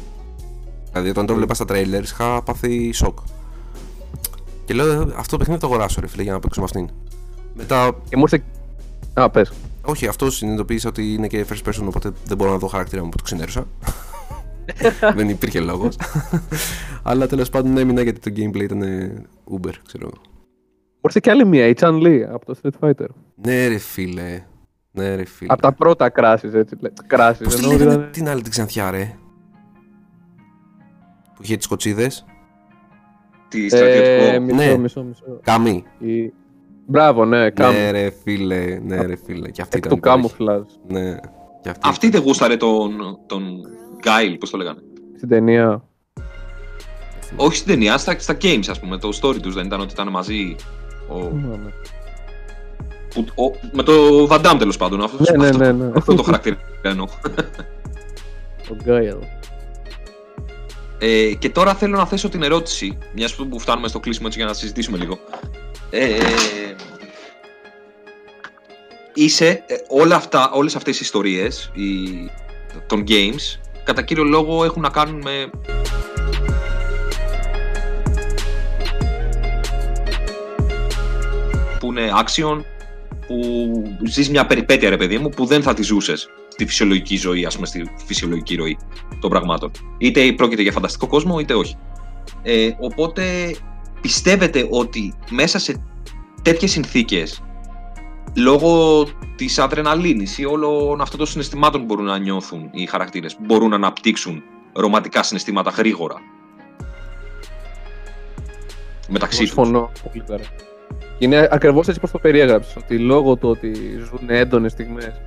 Δηλαδή 0.91 1.09
όταν 1.09 1.25
το 1.25 1.35
βλέπα 1.35 1.53
στα 1.53 1.65
trailers 1.69 2.03
είχα 2.03 2.41
πάθει 2.41 2.91
σοκ. 2.91 3.17
Και 4.65 4.73
λέω, 4.73 5.01
«Ε, 5.01 5.13
αυτό 5.17 5.31
το 5.31 5.37
παιχνίδι 5.37 5.59
το 5.59 5.67
αγοράσω 5.67 6.01
ρε 6.01 6.07
φίλε 6.07 6.23
για 6.23 6.31
να 6.31 6.39
παίξω 6.39 6.59
με 6.59 6.65
αυτήν. 6.65 6.89
Μετά, 7.53 7.91
Και 8.09 8.17
μου 8.17 8.23
ήρθε. 8.31 8.43
Α, 9.13 9.29
πες. 9.29 9.51
όχι 9.81 10.07
αυτό 10.07 10.31
συνειδητοποίησα 10.31 10.89
ότι 10.89 11.13
είναι 11.13 11.27
και 11.27 11.45
first 11.49 11.69
person 11.69 11.83
οπότε 11.87 12.11
δεν 12.25 12.37
μπορώ 12.37 12.51
να 12.51 12.57
δω 12.57 12.67
χαρακτήρα 12.67 13.03
μου 13.03 13.09
που 13.09 13.17
το 13.17 13.23
ξενέρωσα. 13.23 13.67
δεν 15.15 15.29
υπήρχε 15.29 15.59
λόγος. 15.59 15.97
Αλλά 17.03 17.27
τέλος 17.27 17.49
πάντων 17.49 17.77
έμεινα 17.77 18.01
γιατί 18.01 18.31
το 18.31 18.41
gameplay 18.41 18.61
ήταν 18.63 18.81
Uber, 19.51 19.73
ξέρω 19.85 20.09
εγώ. 20.11 20.21
Μου 21.05 21.11
ήρθε 21.15 21.19
και 21.23 21.29
άλλη 21.31 21.45
μία, 21.45 21.67
η 21.67 21.73
Chan 21.79 22.01
Li 22.03 22.21
από 22.33 22.45
το 22.45 22.55
Street 22.61 22.87
Fighter. 22.89 23.05
Ναι 23.35 23.67
ρε 23.67 23.77
φίλε. 23.77 24.43
Ναι 24.91 25.15
ρε 25.15 25.25
φίλε. 25.25 25.53
Από 25.53 25.61
τα 25.61 25.73
πρώτα 25.73 26.11
crashes, 26.15 26.53
έτσι. 26.53 26.75
Crashes. 27.09 27.33
Πώς 27.43 27.55
τη 27.55 27.61
εννοώ 27.63 27.73
ότι 27.73 27.77
λέγανε 27.83 27.93
ήταν- 27.93 28.11
την 28.11 28.29
άλλη 28.29 28.41
την 28.41 28.51
ξανθιά 28.51 28.91
ρε; 28.91 29.15
Που 31.35 31.41
είχε 31.43 31.55
τις 31.57 31.67
κοτσίδες; 31.67 32.25
Τι 33.47 33.65
Ε, 33.65 33.69
στρατιωτικό. 33.69 34.39
μισό, 34.41 34.55
Ναι. 34.55 34.77
μισό, 34.77 35.03
μισό. 35.03 35.23
Κάμι. 35.43 35.83
Η... 35.99 36.33
Μπράβο, 36.87 37.25
ναι, 37.25 37.49
κάμου. 37.49 37.77
Ναι 37.77 37.91
ρε 37.91 38.09
φίλε. 38.23 38.79
Ναι 38.83 39.01
ρε 39.05 39.15
φίλε. 39.15 39.49
Και 39.49 39.61
αυτή 39.61 39.77
Εκ 39.77 39.85
ήταν 39.85 39.99
του 39.99 40.07
υπέροχη. 40.07 40.35
camouflage. 40.37 40.79
Ναι. 40.87 41.15
Και 41.61 41.69
αυτή. 41.69 41.87
Αυτή 41.89 42.09
δεν 42.09 42.21
γούσταρε 42.21 42.57
τον, 42.57 42.91
τον 43.25 43.43
Γκάιλ, 43.99 44.37
πώς 44.37 44.49
το 44.49 44.57
λέγανε. 44.57 44.79
Στην 45.15 45.29
ταινία. 45.29 45.83
Όχι 47.35 47.55
στην 47.55 47.67
ταινία, 47.73 47.97
στα, 47.97 48.19
στα 48.19 48.37
games 48.41 48.65
ας 48.69 48.79
πούμε. 48.79 48.97
Το 48.97 49.09
story 49.21 49.39
τους 49.41 49.53
δεν 49.53 49.65
ήταν 49.65 49.79
ότι 49.79 49.93
ήταν 49.93 50.07
μαζί. 50.09 50.55
Ο, 51.07 51.15
Θυμάμαι. 51.19 51.73
που- 53.13 53.25
ο- 53.35 53.57
με 53.71 53.83
το 53.83 53.93
Van 54.29 54.41
Damme 54.45 54.55
τέλος 54.59 54.77
πάντων. 54.77 55.01
Αυτό, 55.03 55.17
Ναι, 55.31 55.37
ναι, 55.37 55.47
αυτό, 55.49 55.63
ναι, 55.63 55.71
ναι. 55.71 55.91
αυτό 55.95 56.15
το 56.15 56.23
χαρακτήρα 56.23 56.57
εννοώ. 56.81 57.05
Ο 58.71 58.75
Γκάιλ. 58.83 59.15
Ε, 60.99 61.33
και 61.39 61.49
τώρα 61.49 61.73
θέλω 61.73 61.97
να 61.97 62.05
θέσω 62.05 62.29
την 62.29 62.43
ερώτηση, 62.43 62.97
μιας 63.15 63.35
που 63.35 63.59
φτάνουμε 63.59 63.87
στο 63.87 63.99
κλείσιμο 63.99 64.25
έτσι 64.27 64.39
για 64.39 64.47
να 64.47 64.53
συζητήσουμε 64.53 64.97
λίγο. 64.97 65.19
Ε, 65.89 66.17
είσαι 69.13 69.47
ε, 69.67 69.75
όλα 69.89 70.15
αυτά, 70.15 70.51
όλες 70.51 70.75
αυτές 70.75 70.95
οι 70.97 70.99
ιστορίες 71.03 71.71
οι, 71.73 71.83
των 72.87 73.03
games 73.07 73.59
κατά 73.83 74.01
κύριο 74.01 74.23
λόγο 74.23 74.63
έχουν 74.63 74.81
να 74.81 74.89
κάνουν 74.89 75.21
με 75.23 75.49
που 81.85 81.91
είναι 81.91 82.11
action, 82.25 82.61
που 83.27 83.83
ζεις 84.03 84.29
μια 84.29 84.45
περιπέτεια 84.45 84.89
ρε 84.89 84.97
παιδί 84.97 85.17
μου 85.17 85.29
που 85.29 85.45
δεν 85.45 85.61
θα 85.61 85.73
τη 85.73 85.83
ζούσες 85.83 86.29
στη 86.47 86.65
φυσιολογική 86.65 87.17
ζωή, 87.17 87.45
ας 87.45 87.55
πούμε 87.55 87.67
στη 87.67 87.91
φυσιολογική 88.05 88.55
ροή 88.55 88.77
των 89.19 89.29
πραγμάτων. 89.29 89.71
Είτε 89.97 90.33
πρόκειται 90.33 90.61
για 90.61 90.71
φανταστικό 90.71 91.07
κόσμο 91.07 91.39
είτε 91.39 91.53
όχι. 91.53 91.77
Ε, 92.43 92.69
οπότε 92.79 93.55
πιστεύετε 94.01 94.67
ότι 94.69 95.13
μέσα 95.29 95.59
σε 95.59 95.83
τέτοιες 96.41 96.71
συνθήκες 96.71 97.43
λόγω 98.35 99.03
της 99.35 99.59
αδρεναλίνης 99.59 100.37
ή 100.37 100.45
όλων 100.45 101.01
αυτών 101.01 101.17
των 101.17 101.27
συναισθημάτων 101.27 101.79
που 101.79 101.85
μπορούν 101.85 102.05
να 102.05 102.17
νιώθουν 102.17 102.69
οι 102.71 102.85
χαρακτήρες 102.85 103.37
μπορούν 103.39 103.69
να 103.69 103.75
αναπτύξουν 103.75 104.43
ρομαντικά 104.73 105.23
συναισθήματα 105.23 105.69
γρήγορα 105.69 106.15
μεταξύ 109.07 109.39
τους; 109.39 109.47
Συμφωνώ 109.47 109.91
πολύ 110.03 110.23
πέρα. 110.27 110.43
Και 111.17 111.25
είναι 111.25 111.47
ακριβώς 111.51 111.87
έτσι 111.87 111.99
όπω 112.03 112.11
το 112.11 112.19
περιέγραψες. 112.19 112.75
Ότι 112.75 112.99
λόγω 112.99 113.35
του 113.35 113.49
ότι 113.49 113.73
ζουν 113.97 114.29
έντονες 114.29 114.71
στιγμές. 114.71 115.21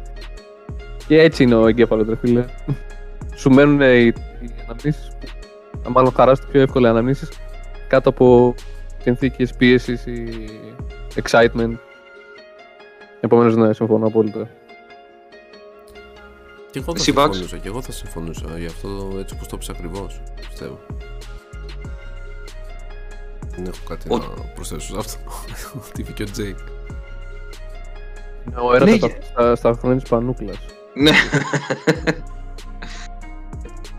Και 1.07 1.21
έτσι 1.21 1.43
είναι 1.43 1.55
ο 1.55 1.67
εγκέφαλος, 1.67 2.09
ρε 2.09 2.17
φίλε. 2.17 2.45
Σου 3.37 3.51
μένουν 3.51 3.81
οι, 3.81 4.07
οι 4.41 4.51
αναμνήσεις 4.65 5.09
που. 5.21 5.91
Μάλλον 5.93 6.13
χαράζονται 6.13 6.47
πιο 6.51 6.61
εύκολα 6.61 6.89
οι 6.89 6.91
αναμνήσεις 6.91 7.29
κάτω 7.89 8.09
από 8.09 8.55
συνθήκες 9.03 9.53
πίεσης 9.55 10.07
ή 10.07 10.29
excitement. 11.23 11.73
Επομένως, 13.21 13.57
ναι, 13.57 13.73
συμφωνώ 13.73 14.07
απόλυτα. 14.07 14.49
Και 16.71 16.79
εγώ 16.79 16.93
θα 16.97 17.01
Εσύ, 17.01 17.13
Vax? 17.17 17.29
συμφωνούσα. 17.33 17.57
Και 17.57 17.69
εγώ 17.69 17.83
θα 17.83 17.93
συμφωνούσα. 17.93 18.47
Γι' 18.59 18.67
αυτό 18.67 18.89
έτσι 19.19 19.35
όπως 19.35 19.49
το 19.49 19.53
είπες 19.55 19.69
ακριβώς. 19.69 20.21
Πιστεύω. 20.49 20.79
Δεν 23.59 23.73
έχω 23.75 23.85
κάτι 23.89 24.07
Ο- 24.13 24.19
να 24.19 24.25
προσθέσω 24.55 24.87
σε 24.93 24.99
αυτό. 24.99 25.19
Τι 25.93 26.01
είπε 26.01 26.13
και 26.13 26.23
ο 26.23 26.27
Τζέικ. 26.31 26.59
Είναι 28.47 28.57
ο 28.61 28.75
έρωτας 28.75 28.91
Ναι, 28.91 28.97
στα, 28.97 29.09
και- 29.09 29.23
στα, 29.25 29.57
στα 29.57 29.73
χρόνια 29.81 30.01
της 30.01 30.09
πανούκλας. 30.11 30.57
Ναι. 30.95 31.11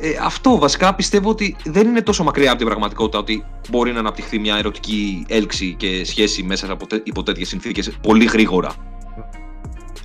Ε, 0.02 0.10
αυτό 0.24 0.58
βασικά 0.60 0.96
πιστεύω 0.96 1.30
ότι 1.30 1.56
δεν 1.66 1.88
είναι 1.88 2.02
τόσο 2.02 2.24
μακριά 2.24 2.50
από 2.50 2.58
την 2.58 2.68
πραγματικότητα 2.68 3.18
ότι 3.20 3.46
μπορεί 3.70 3.92
να 3.92 4.00
αναπτυχθεί 4.00 4.40
μια 4.40 4.58
ερωτική 4.58 5.26
έλξη 5.30 5.74
και 5.74 6.06
σχέση 6.06 6.44
μέσα 6.44 6.72
από 6.72 6.88
τε, 6.88 7.02
υπό 7.04 7.24
τέτοιες 7.24 7.48
συνθήκες 7.48 7.98
πολύ 8.02 8.26
γρήγορα. 8.26 8.72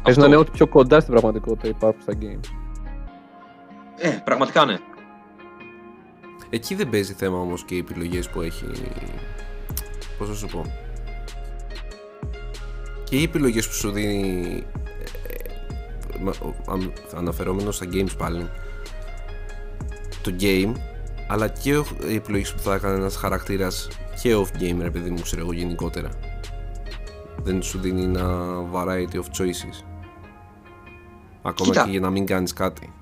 Πες 0.02 0.16
να 0.16 0.26
είναι 0.26 0.36
ότι 0.36 0.50
πιο 0.50 0.66
κοντά 0.66 1.00
στην 1.00 1.12
πραγματικότητα 1.12 1.68
υπάρχουν 1.68 2.02
στα 2.02 2.12
games. 2.20 2.48
Ε, 3.96 4.09
πραγματικά 4.09 4.64
ναι. 4.64 4.78
Εκεί 6.50 6.74
δεν 6.74 6.90
παίζει 6.90 7.12
θέμα 7.12 7.38
όμως 7.38 7.64
και 7.64 7.74
οι 7.74 7.78
επιλογές 7.78 8.28
που 8.30 8.40
έχει... 8.40 8.64
Πώς 10.18 10.28
θα 10.28 10.34
σου 10.34 10.46
πω... 10.46 10.64
Και 13.04 13.16
οι 13.16 13.22
επιλογές 13.22 13.66
που 13.68 13.74
σου 13.74 13.90
δίνει... 13.90 14.62
ε, 15.28 16.18
μα- 16.22 16.34
ο- 16.42 16.54
αμ- 16.72 16.92
Αναφερόμενος 17.16 17.76
στα 17.76 17.86
games 17.92 18.16
πάλι 18.18 18.48
Το 20.22 20.34
game 20.40 20.72
Αλλά 21.28 21.48
και 21.48 21.76
ο- 21.76 21.84
οι 22.08 22.14
επιλογές 22.14 22.52
που 22.52 22.58
θα 22.58 22.74
έκανε 22.74 22.94
ένας 22.94 23.16
χαρακτήρας 23.16 23.88
Και 24.22 24.34
off 24.36 24.62
game 24.62 24.76
ρε 24.80 24.90
παιδί 24.90 25.10
μου 25.10 25.20
ξέρω 25.22 25.40
εγώ 25.42 25.52
γενικότερα 25.52 26.08
Δεν 27.42 27.62
σου 27.62 27.78
δίνει 27.78 28.02
ένα 28.02 28.54
variety 28.74 29.14
of 29.14 29.42
choices 29.42 29.84
Ακόμα 31.42 31.70
Κοίτα. 31.70 31.84
και 31.84 31.90
για 31.90 32.00
να 32.00 32.10
μην 32.10 32.26
κάνεις 32.26 32.52
κάτι 32.52 32.92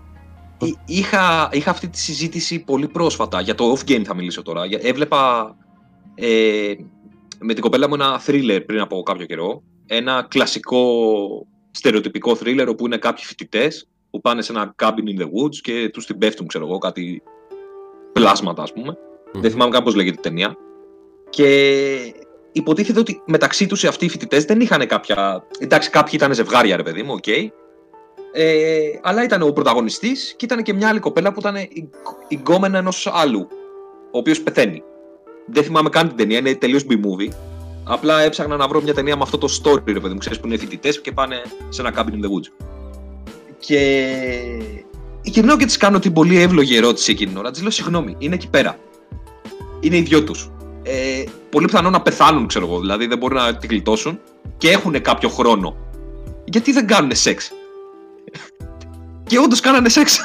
Εί- 0.60 0.78
Είχα, 0.84 1.48
είχα 1.52 1.70
αυτή 1.70 1.88
τη 1.88 1.98
συζήτηση 1.98 2.58
πολύ 2.58 2.88
πρόσφατα. 2.88 3.40
Για 3.40 3.54
το 3.54 3.72
off-game 3.76 4.02
θα 4.04 4.14
μιλήσω 4.14 4.42
τώρα. 4.42 4.66
Για- 4.66 4.78
Έβλεπα 4.82 5.54
ε, 6.14 6.72
με 7.42 7.52
την 7.52 7.62
κοπέλα 7.62 7.88
μου 7.88 7.94
ένα 7.94 8.20
thriller 8.26 8.60
πριν 8.66 8.80
από 8.80 9.02
κάποιο 9.02 9.26
καιρό. 9.26 9.62
Ένα 9.86 10.26
κλασικό 10.30 10.82
στερεοτυπικό 11.70 12.36
thriller 12.40 12.66
όπου 12.68 12.86
είναι 12.86 12.96
κάποιοι 12.96 13.24
φοιτητές 13.24 13.88
που 14.10 14.20
πάνε 14.20 14.42
σε 14.42 14.52
ένα 14.52 14.74
cabin 14.82 15.16
in 15.16 15.20
the 15.20 15.24
woods 15.24 15.56
και 15.62 15.90
τους 15.92 16.06
την 16.06 16.18
πέφτουν, 16.18 16.46
ξέρω 16.46 16.66
εγώ, 16.66 16.78
κάτι 16.78 17.22
πλάσματα, 18.12 18.62
ας 18.62 18.72
πούμε. 18.72 18.96
Δεν 19.32 19.50
θυμάμαι 19.50 19.70
καν 19.70 19.82
πώς 19.82 19.94
λέγεται 19.94 20.18
η 20.18 20.22
ταινία. 20.22 20.56
Και 21.30 22.14
υποτίθεται 22.52 22.98
ότι 22.98 23.22
μεταξύ 23.26 23.66
τους 23.66 23.82
οι 23.82 23.86
αυτοί 23.86 24.04
οι 24.04 24.08
φοιτητές 24.08 24.44
δεν 24.44 24.60
είχαν 24.60 24.86
κάποια. 24.86 25.46
Εντάξει, 25.58 25.90
κάποιοι 25.90 26.12
ήταν 26.14 26.34
ζευγάρια, 26.34 26.76
ρε 26.76 26.82
παιδί 26.82 27.02
μου, 27.02 27.12
οκ. 27.12 27.26
Ε, 28.34 28.80
αλλά 29.02 29.24
ήταν 29.24 29.42
ο 29.42 29.52
πρωταγωνιστής 29.52 30.34
και 30.36 30.44
ήταν 30.44 30.62
και 30.62 30.72
μια 30.72 30.88
άλλη 30.88 30.98
κοπέλα 30.98 31.32
που 31.32 31.40
ήταν 31.40 31.56
η, 31.56 31.90
η 32.28 32.36
γκόμενα 32.36 32.78
ενός 32.78 33.10
άλλου, 33.12 33.48
ο 34.10 34.18
οποίος 34.18 34.42
πεθαίνει. 34.42 34.82
Δεν 35.46 35.64
θυμάμαι 35.64 35.88
καν 35.88 36.08
την 36.08 36.16
ταινία, 36.16 36.38
είναι 36.38 36.54
τελείως 36.54 36.84
B-movie. 36.88 37.28
Απλά 37.84 38.20
έψαχνα 38.20 38.56
να 38.56 38.68
βρω 38.68 38.82
μια 38.82 38.94
ταινία 38.94 39.16
με 39.16 39.22
αυτό 39.22 39.38
το 39.38 39.48
story, 39.62 39.82
ρε 39.84 40.00
παιδί 40.00 40.12
μου, 40.12 40.18
ξέρεις 40.18 40.40
που 40.40 40.46
είναι 40.46 40.56
φοιτητές 40.56 41.00
και 41.00 41.12
πάνε 41.12 41.42
σε 41.68 41.80
ένα 41.80 41.92
cabin 41.96 42.10
in 42.10 42.24
the 42.24 42.28
woods. 42.28 42.66
Και 43.58 44.12
γυρνάω 45.22 45.56
και 45.56 45.64
της 45.64 45.76
κάνω 45.76 45.98
την 45.98 46.12
πολύ 46.12 46.40
εύλογη 46.40 46.76
ερώτηση 46.76 47.12
εκείνη 47.12 47.30
την 47.30 47.38
ώρα. 47.38 47.50
Της 47.50 47.60
λέω 47.60 47.70
συγγνώμη, 47.70 48.14
είναι 48.18 48.34
εκεί 48.34 48.48
πέρα. 48.48 48.78
Είναι 49.80 49.96
οι 49.96 50.00
δυο 50.00 50.24
τους. 50.24 50.50
Ε, 50.82 51.24
πολύ 51.50 51.66
πιθανό 51.66 51.90
να 51.90 52.00
πεθάνουν, 52.00 52.46
ξέρω 52.46 52.66
εγώ. 52.66 52.80
Δηλαδή 52.80 53.06
δεν 53.06 53.18
μπορεί 53.18 53.34
να 53.34 53.56
την 53.56 53.68
γλιτώσουν 53.70 54.20
και 54.58 54.70
έχουν 54.70 55.00
κάποιο 55.00 55.28
χρόνο. 55.28 55.76
Γιατί 56.44 56.72
δεν 56.72 56.86
κάνουν 56.86 57.14
σεξ; 57.14 57.52
Και 59.32 59.38
όντως 59.38 59.60
κάνανε 59.60 59.88
σεξ. 59.88 60.24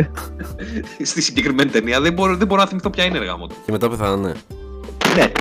Στη 1.02 1.20
συγκεκριμένη 1.22 1.70
ταινία 1.70 2.00
δεν 2.00 2.12
μπορώ, 2.12 2.36
δεν 2.36 2.46
μπορώ 2.46 2.60
να 2.60 2.68
θυμηθώ 2.68 2.90
ποια 2.90 3.04
είναι 3.04 3.18
ρε 3.18 3.36
γαμώ. 3.38 3.46
Και 3.46 3.72
μετά 3.72 3.88
πεθάνανε. 3.88 4.34
Ναι, 5.16 5.32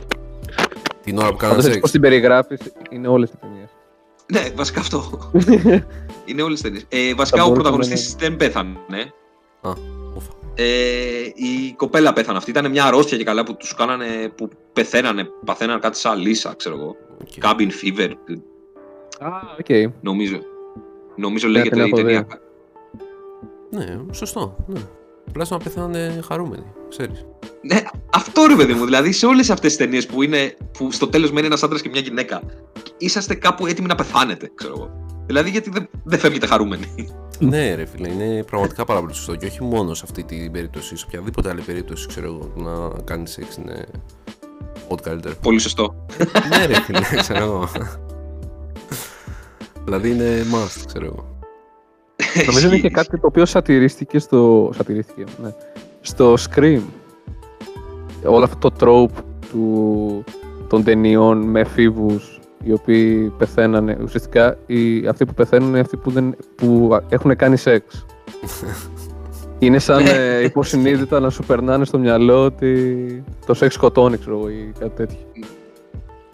Την 1.03 1.17
ώρα 1.17 1.29
που 1.29 1.35
κάνανε 1.35 1.37
Φαντάζεσαι 1.37 1.67
σεξ. 1.69 1.79
πώς 1.79 1.91
την 1.91 2.01
περιγράφεις 2.01 2.59
είναι 2.89 3.07
όλες 3.07 3.29
οι 3.29 3.33
ταινίες. 3.41 3.69
ναι, 4.31 4.53
βασικά 4.55 4.79
αυτό. 4.79 5.31
είναι 6.25 6.41
όλες 6.41 6.61
τις 6.61 6.61
ταινίες. 6.61 7.09
Ε, 7.09 7.13
βασικά 7.13 7.37
Θα 7.37 7.43
ο 7.43 7.47
ναι, 7.47 7.53
μπορούσαμε 7.53 7.53
πρωταγωνιστής 7.53 8.15
δεν 8.15 8.35
πέθανε. 8.35 8.77
Α, 9.61 9.71
ούφα. 10.15 10.31
Ε, 10.55 10.63
η 11.35 11.73
κοπέλα 11.75 12.13
πέθανε 12.13 12.37
αυτή. 12.37 12.49
Ήταν 12.49 12.69
μια 12.71 12.85
αρρώστια 12.85 13.17
και 13.17 13.23
καλά 13.23 13.43
που 13.43 13.55
τους 13.55 13.73
κάνανε. 13.75 14.05
που 14.35 14.49
πεθαίνανε, 14.73 15.27
παθαίνανε 15.45 15.79
κάτι 15.79 15.97
σαν 15.97 16.19
λύσσα, 16.19 16.53
ξέρω 16.57 16.75
εγώ. 16.75 16.95
Οκ. 17.21 17.27
Cabin 17.41 17.69
fever, 17.83 18.09
Α, 19.19 19.29
οκ. 19.59 19.93
νομίζω. 20.01 20.39
Νομίζω 21.15 21.47
Ναι, 21.47 21.53
λέγεται 21.53 21.75
την 21.75 21.85
η 21.85 21.87
έχω 21.87 21.95
ταινία. 21.95 22.27
Ναι, 23.71 23.85
σωστό. 24.11 24.55
Ναι. 24.67 24.79
Τουλάχιστον 25.31 25.57
να 25.57 25.63
πεθάνανε 25.63 26.21
χαρούμενοι, 26.27 26.65
ξέρεις. 26.89 27.25
Ναι, 27.61 27.81
αυτό 28.13 28.45
ρε 28.47 28.55
παιδί 28.55 28.73
μου. 28.73 28.85
Δηλαδή 28.85 29.11
σε 29.11 29.25
όλες 29.25 29.49
αυτές 29.49 29.75
τις 29.75 29.85
ταινίες 29.85 30.05
που, 30.05 30.21
είναι, 30.21 30.55
που 30.77 30.91
στο 30.91 31.07
τέλος 31.07 31.31
μένει 31.31 31.45
ένας 31.45 31.63
άντρας 31.63 31.81
και 31.81 31.89
μια 31.89 32.01
γυναίκα, 32.01 32.41
είσαστε 32.97 33.35
κάπου 33.35 33.67
έτοιμοι 33.67 33.87
να 33.87 33.95
πεθάνετε, 33.95 34.51
ξέρω 34.55 34.73
εγώ. 34.77 35.01
Δηλαδή 35.25 35.49
γιατί 35.49 35.69
δεν, 35.69 35.89
δεν 36.03 36.19
φεύγετε 36.19 36.45
χαρούμενοι. 36.47 36.93
ναι, 37.39 37.75
ρε 37.75 37.85
φίλε, 37.85 38.09
είναι 38.09 38.43
πραγματικά 38.43 38.85
πάρα 38.85 38.99
πολύ 38.99 39.13
σωστό. 39.13 39.35
Και 39.35 39.45
όχι 39.45 39.63
μόνο 39.63 39.93
σε 39.93 40.01
αυτή 40.05 40.23
την 40.23 40.51
περίπτωση, 40.51 40.95
σε 40.95 41.05
οποιαδήποτε 41.07 41.49
άλλη 41.49 41.61
περίπτωση, 41.61 42.07
ξέρω 42.07 42.27
εγώ, 42.27 42.51
το 42.55 42.61
να 42.61 43.01
κάνει 43.03 43.27
σεξ 43.27 43.55
είναι 43.55 43.85
ό,τι 44.87 45.03
καλύτερο. 45.03 45.35
Πολύ 45.41 45.59
σωστό. 45.59 46.05
ναι, 46.49 46.65
ρε 46.65 46.81
φίλε, 46.81 46.99
ξέρω 47.21 47.43
εγώ. 47.43 47.69
δηλαδή 49.85 50.09
είναι 50.09 50.45
must, 50.53 50.83
ξέρω 50.85 51.05
εγώ. 51.05 51.30
Νομίζω 52.45 52.67
είναι 52.67 52.77
και 52.77 52.89
κάτι 52.89 53.19
το 53.19 53.27
οποίο 53.27 53.45
σατυρίστηκε 53.45 54.19
στο. 54.19 54.69
Σατυρίστηκε, 54.75 55.23
ναι. 55.43 55.53
Στο 56.01 56.33
Scream. 56.33 56.81
Όλο 58.25 58.43
αυτό 58.43 58.69
το 58.69 58.75
trope 58.79 59.23
του, 59.51 60.23
των 60.67 60.83
ταινιών 60.83 61.37
με 61.41 61.59
εφήβους 61.59 62.39
οι 62.63 62.71
οποίοι 62.73 63.33
πεθαίνανε. 63.37 63.97
Ουσιαστικά 64.03 64.57
οι, 64.65 65.07
αυτοί 65.07 65.25
που 65.25 65.33
πεθαίνουν 65.33 65.69
είναι 65.69 65.79
αυτοί 65.79 65.97
που, 65.97 66.11
δεν, 66.11 66.35
που 66.55 66.99
έχουν 67.09 67.35
κάνει 67.35 67.57
σεξ. 67.57 68.05
είναι 69.59 69.79
σαν 69.79 70.05
ε, 70.05 70.43
υποσυνείδητα 70.43 71.19
να 71.19 71.29
σου 71.29 71.43
περνάνε 71.43 71.85
στο 71.85 71.99
μυαλό 71.99 72.43
ότι 72.43 73.23
το 73.45 73.53
σεξ 73.53 73.73
σκοτώνει, 73.73 74.17
ξέρω 74.17 74.37
εγώ, 74.37 74.49
ή 74.49 74.71
κάτι 74.79 74.95
τέτοιο. 74.95 75.17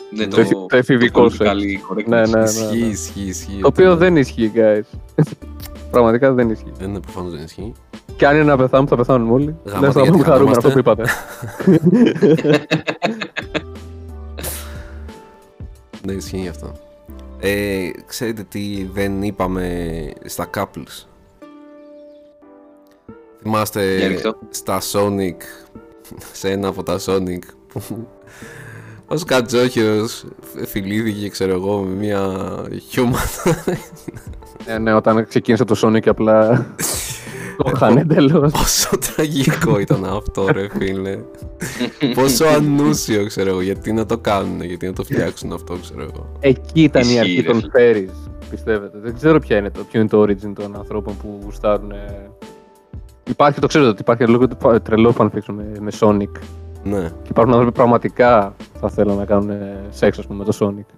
Ναι, 0.10 0.28
Το 0.28 0.40
εφη- 0.40 0.68
το 0.68 0.78
εφηβικό 0.78 1.24
το 1.24 1.30
σεξ. 1.30 1.50
political 1.52 1.94
correctness. 1.94 2.08
Ναι, 2.08 2.22
ναι, 2.22 2.40
ναι. 2.40 2.44
ισχύει, 2.44 2.80
ναι. 2.80 2.86
ισχύει, 2.86 3.22
ισχύει. 3.22 3.60
Το 3.62 3.68
οποίο 3.68 3.96
δεν 3.96 4.18
ισχύει, 4.18 4.52
guys. 4.56 4.82
Πραγματικά 5.92 6.32
δεν 6.34 6.50
ισχύει. 6.50 6.72
Δεν 6.78 6.90
είναι 6.90 7.00
προφανώς 7.00 7.32
δεν 7.32 7.44
ισχύει. 7.44 7.74
Και 8.16 8.28
αν 8.28 8.36
είναι 8.36 8.44
να 8.44 8.58
πεθάνουμε, 8.58 8.90
θα 8.90 8.96
πεθάνουμε 8.96 9.32
όλοι. 9.34 9.56
Γαμάτα, 9.66 9.80
Δεν 9.82 9.92
θα 9.92 10.02
γιατί 10.02 10.18
πούμε 10.18 10.30
χαρούμενο 10.32 10.58
αυτό 10.58 10.70
που 10.70 10.84
χανόμαστε. 10.84 11.04
είπατε. 11.04 11.10
Ναι, 16.06 16.14
ισχύει 16.14 16.48
αυτό. 16.48 16.72
Ε, 17.40 17.90
ξέρετε 18.06 18.44
τι 18.44 18.88
δεν 18.94 19.24
είπαμε 19.24 19.94
στα 20.26 20.50
couples; 20.58 21.06
Θυμάστε 23.42 23.96
Για 23.98 24.08
ρίχτω. 24.08 24.36
στα 24.50 24.80
Sonic, 24.92 25.36
σε 26.34 26.50
ένα 26.50 26.68
από 26.68 26.84
τα 26.84 27.00
Sonic 27.06 27.40
που 27.68 28.08
ο 29.08 29.18
Σκατζόχυρος 29.18 30.26
φιλήθηκε, 30.66 31.30
ξέρω 31.30 31.54
εγώ, 31.54 31.80
με 31.82 31.94
μια 31.96 32.36
human. 32.96 33.52
Ναι, 34.68 34.78
ναι, 34.78 34.94
όταν 34.94 35.28
ξεκίνησε 35.28 35.64
το 35.66 35.76
Sonic 35.84 36.00
και 36.00 36.10
απλά 36.10 36.66
το 37.58 37.72
είχαν 37.76 37.98
εντελώς. 37.98 38.52
Πόσο 38.52 38.90
τραγικό 39.16 39.80
ήταν 39.80 40.06
αυτό, 40.06 40.48
ρε 40.52 40.68
φίλε. 40.78 41.20
Πόσο 42.14 42.46
ανούσιο, 42.46 43.26
ξέρω 43.26 43.50
εγώ. 43.50 43.62
Γιατί 43.62 43.94
να 43.94 44.06
το 44.06 44.18
κάνουν, 44.18 44.62
γιατί 44.62 44.86
να 44.86 44.94
το 44.94 45.04
φτιάξουν 45.04 45.52
αυτό, 45.54 45.76
ξέρω 45.82 46.02
εγώ. 46.02 46.32
Εκεί 46.40 46.82
ήταν 46.84 47.02
η 47.02 47.06
Ισχύει, 47.06 47.20
αρχή 47.20 47.42
ρε 47.42 47.52
των 47.52 47.60
φίλε. 47.60 47.72
fairies, 47.76 48.30
πιστεύετε. 48.50 48.98
Δεν 49.02 49.16
ξέρω 49.16 49.40
ποια 49.40 49.58
είναι 49.58 49.70
το, 49.70 49.84
ποιο 49.92 50.00
είναι 50.00 50.10
το 50.10 50.22
origin 50.22 50.52
των 50.56 50.76
ανθρώπων 50.76 51.18
που 51.18 51.40
γουστάρουν. 51.44 51.92
ε. 51.92 52.30
Υπάρχει, 53.30 53.60
το 53.60 53.68
ξέρετε, 53.68 53.90
ότι 53.90 54.02
υπάρχει 54.02 54.28
λόγω 54.28 54.48
του 54.48 54.58
τρελό 54.84 55.14
fanfiction 55.18 55.54
με, 55.56 55.72
με 55.80 55.92
Sonic. 56.00 56.32
Ναι. 56.84 57.00
Και 57.02 57.30
υπάρχουν 57.30 57.52
άνθρωποι 57.54 57.66
που 57.66 57.72
πραγματικά 57.78 58.56
θα 58.80 58.90
θέλουν 58.90 59.18
να 59.18 59.26
κάνουν 59.26 59.50
ε, 59.50 59.86
σεξ, 59.90 60.20
ας 60.20 60.26
πούμε, 60.28 60.38
με 60.46 60.52
το 60.52 60.58
Sonic. 60.60 60.94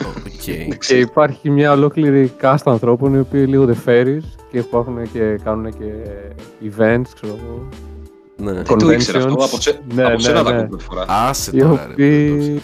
Οκ. 0.00 0.76
Και 0.86 0.98
υπάρχει 0.98 1.50
μια 1.50 1.72
ολόκληρη 1.72 2.32
κάστα 2.42 2.56
ανθρώπων 2.64 3.14
οι 3.14 3.18
οποίοι 3.18 3.44
λέγονται 3.48 3.76
furries 3.86 4.24
και 4.50 4.58
υπάρχουν 4.58 5.12
και 5.12 5.40
κάνουν 5.44 5.70
και 5.78 5.84
events, 6.62 7.06
ξέρω 7.14 7.38
εγώ. 7.38 7.68
Ναι. 8.36 8.52
Δεν 8.52 8.78
το 8.78 8.90
ήξερα 8.90 9.18
αυτό; 9.18 9.30
Conventions. 9.34 9.44
Από, 9.44 9.60
σε, 9.60 9.80
Ναι, 9.94 10.02
από 10.02 10.12
ναι, 10.12 10.18
σένα 10.18 10.42
τα 10.42 10.50
ναι. 10.50 10.56
ακούω 10.56 10.68
πρώτη 10.68 10.84
φορά. 10.84 11.04
Άσε 11.08 11.50
Οι 11.54 11.58
τώρα, 11.60 11.84
ρε. 11.86 11.92
οποίοι- 11.92 12.28
που 12.30 12.36
το 12.36 12.42
ξέρεις. 12.44 12.62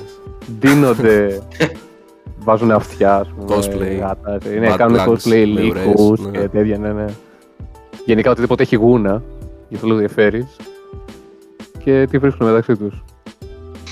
Ντύνονται, 0.58 1.42
βάζουν 2.44 2.70
αυτιά, 2.70 3.16
ας 3.16 3.28
πούμε. 3.28 3.56
Cosplay. 3.56 3.98
γάτα, 4.00 4.38
ναι, 4.60 4.72
Butt 4.72 4.76
κάνουν 4.76 4.98
plugs 4.98 5.08
cosplay 5.08 5.28
με 5.28 5.60
λύκους 5.60 5.82
ωραίες, 5.96 6.30
και 6.32 6.38
ναι. 6.38 6.48
τέτοια, 6.48 6.78
ναι, 6.78 6.92
ναι. 6.92 7.04
Γενικά 8.04 8.30
οτιδήποτε 8.30 8.62
έχει 8.62 8.76
γούνα, 8.76 9.22
για 9.68 9.78
το 9.78 9.86
λόγο 9.86 9.98
διαφέρεις, 9.98 10.56
και 11.84 12.06
τι 12.10 12.18
βρίσκουν 12.18 12.46
μεταξύ 12.46 12.76
τους. 12.76 13.04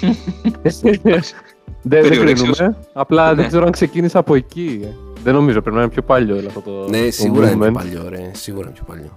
δεν, 1.83 2.01
δεν 2.01 2.09
Περιορέξιος. 2.09 2.57
κρίνουμε, 2.57 2.77
απλά 2.93 3.29
Ναι. 3.29 3.35
δεν 3.35 3.47
ξέρω 3.49 3.65
αν 3.65 3.71
ξεκίνησε 3.71 4.19
από 4.19 4.35
εκεί. 4.35 4.85
Δεν 5.23 5.35
νομίζω, 5.35 5.61
πρέπει 5.61 5.77
να 5.77 5.83
είναι 5.83 5.91
πιο 5.93 6.03
παλιό 6.03 6.37
όλο 6.37 6.47
αυτό 6.47 6.61
το 6.61 6.89
Ναι, 6.89 7.05
το 7.05 7.11
σίγουρα 7.13 7.51
είναι 7.51 7.57
πιο 7.57 7.67
movement. 7.69 7.73
παλιό, 7.75 8.09
ρε. 8.09 8.31
Σίγουρα 8.35 8.65
είναι 8.67 8.75
πιο 8.75 8.85
παλιό. 8.87 9.13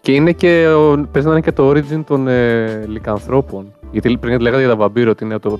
Και 0.00 0.12
είναι 0.14 0.32
και, 0.32 0.68
ο, 0.68 1.08
παίζει 1.12 1.26
να 1.28 1.32
είναι 1.34 1.42
και 1.42 1.52
το 1.52 1.70
origin 1.70 2.02
των 2.06 2.28
ε, 2.28 2.84
λικανθρώπων. 2.86 3.72
Γιατί 3.90 4.16
πριν 4.18 4.40
λέγατε 4.40 4.60
για 4.60 4.70
τα 4.70 4.76
βαμπύρο 4.76 5.10
ότι 5.10 5.24
είναι 5.24 5.38
το, 5.38 5.58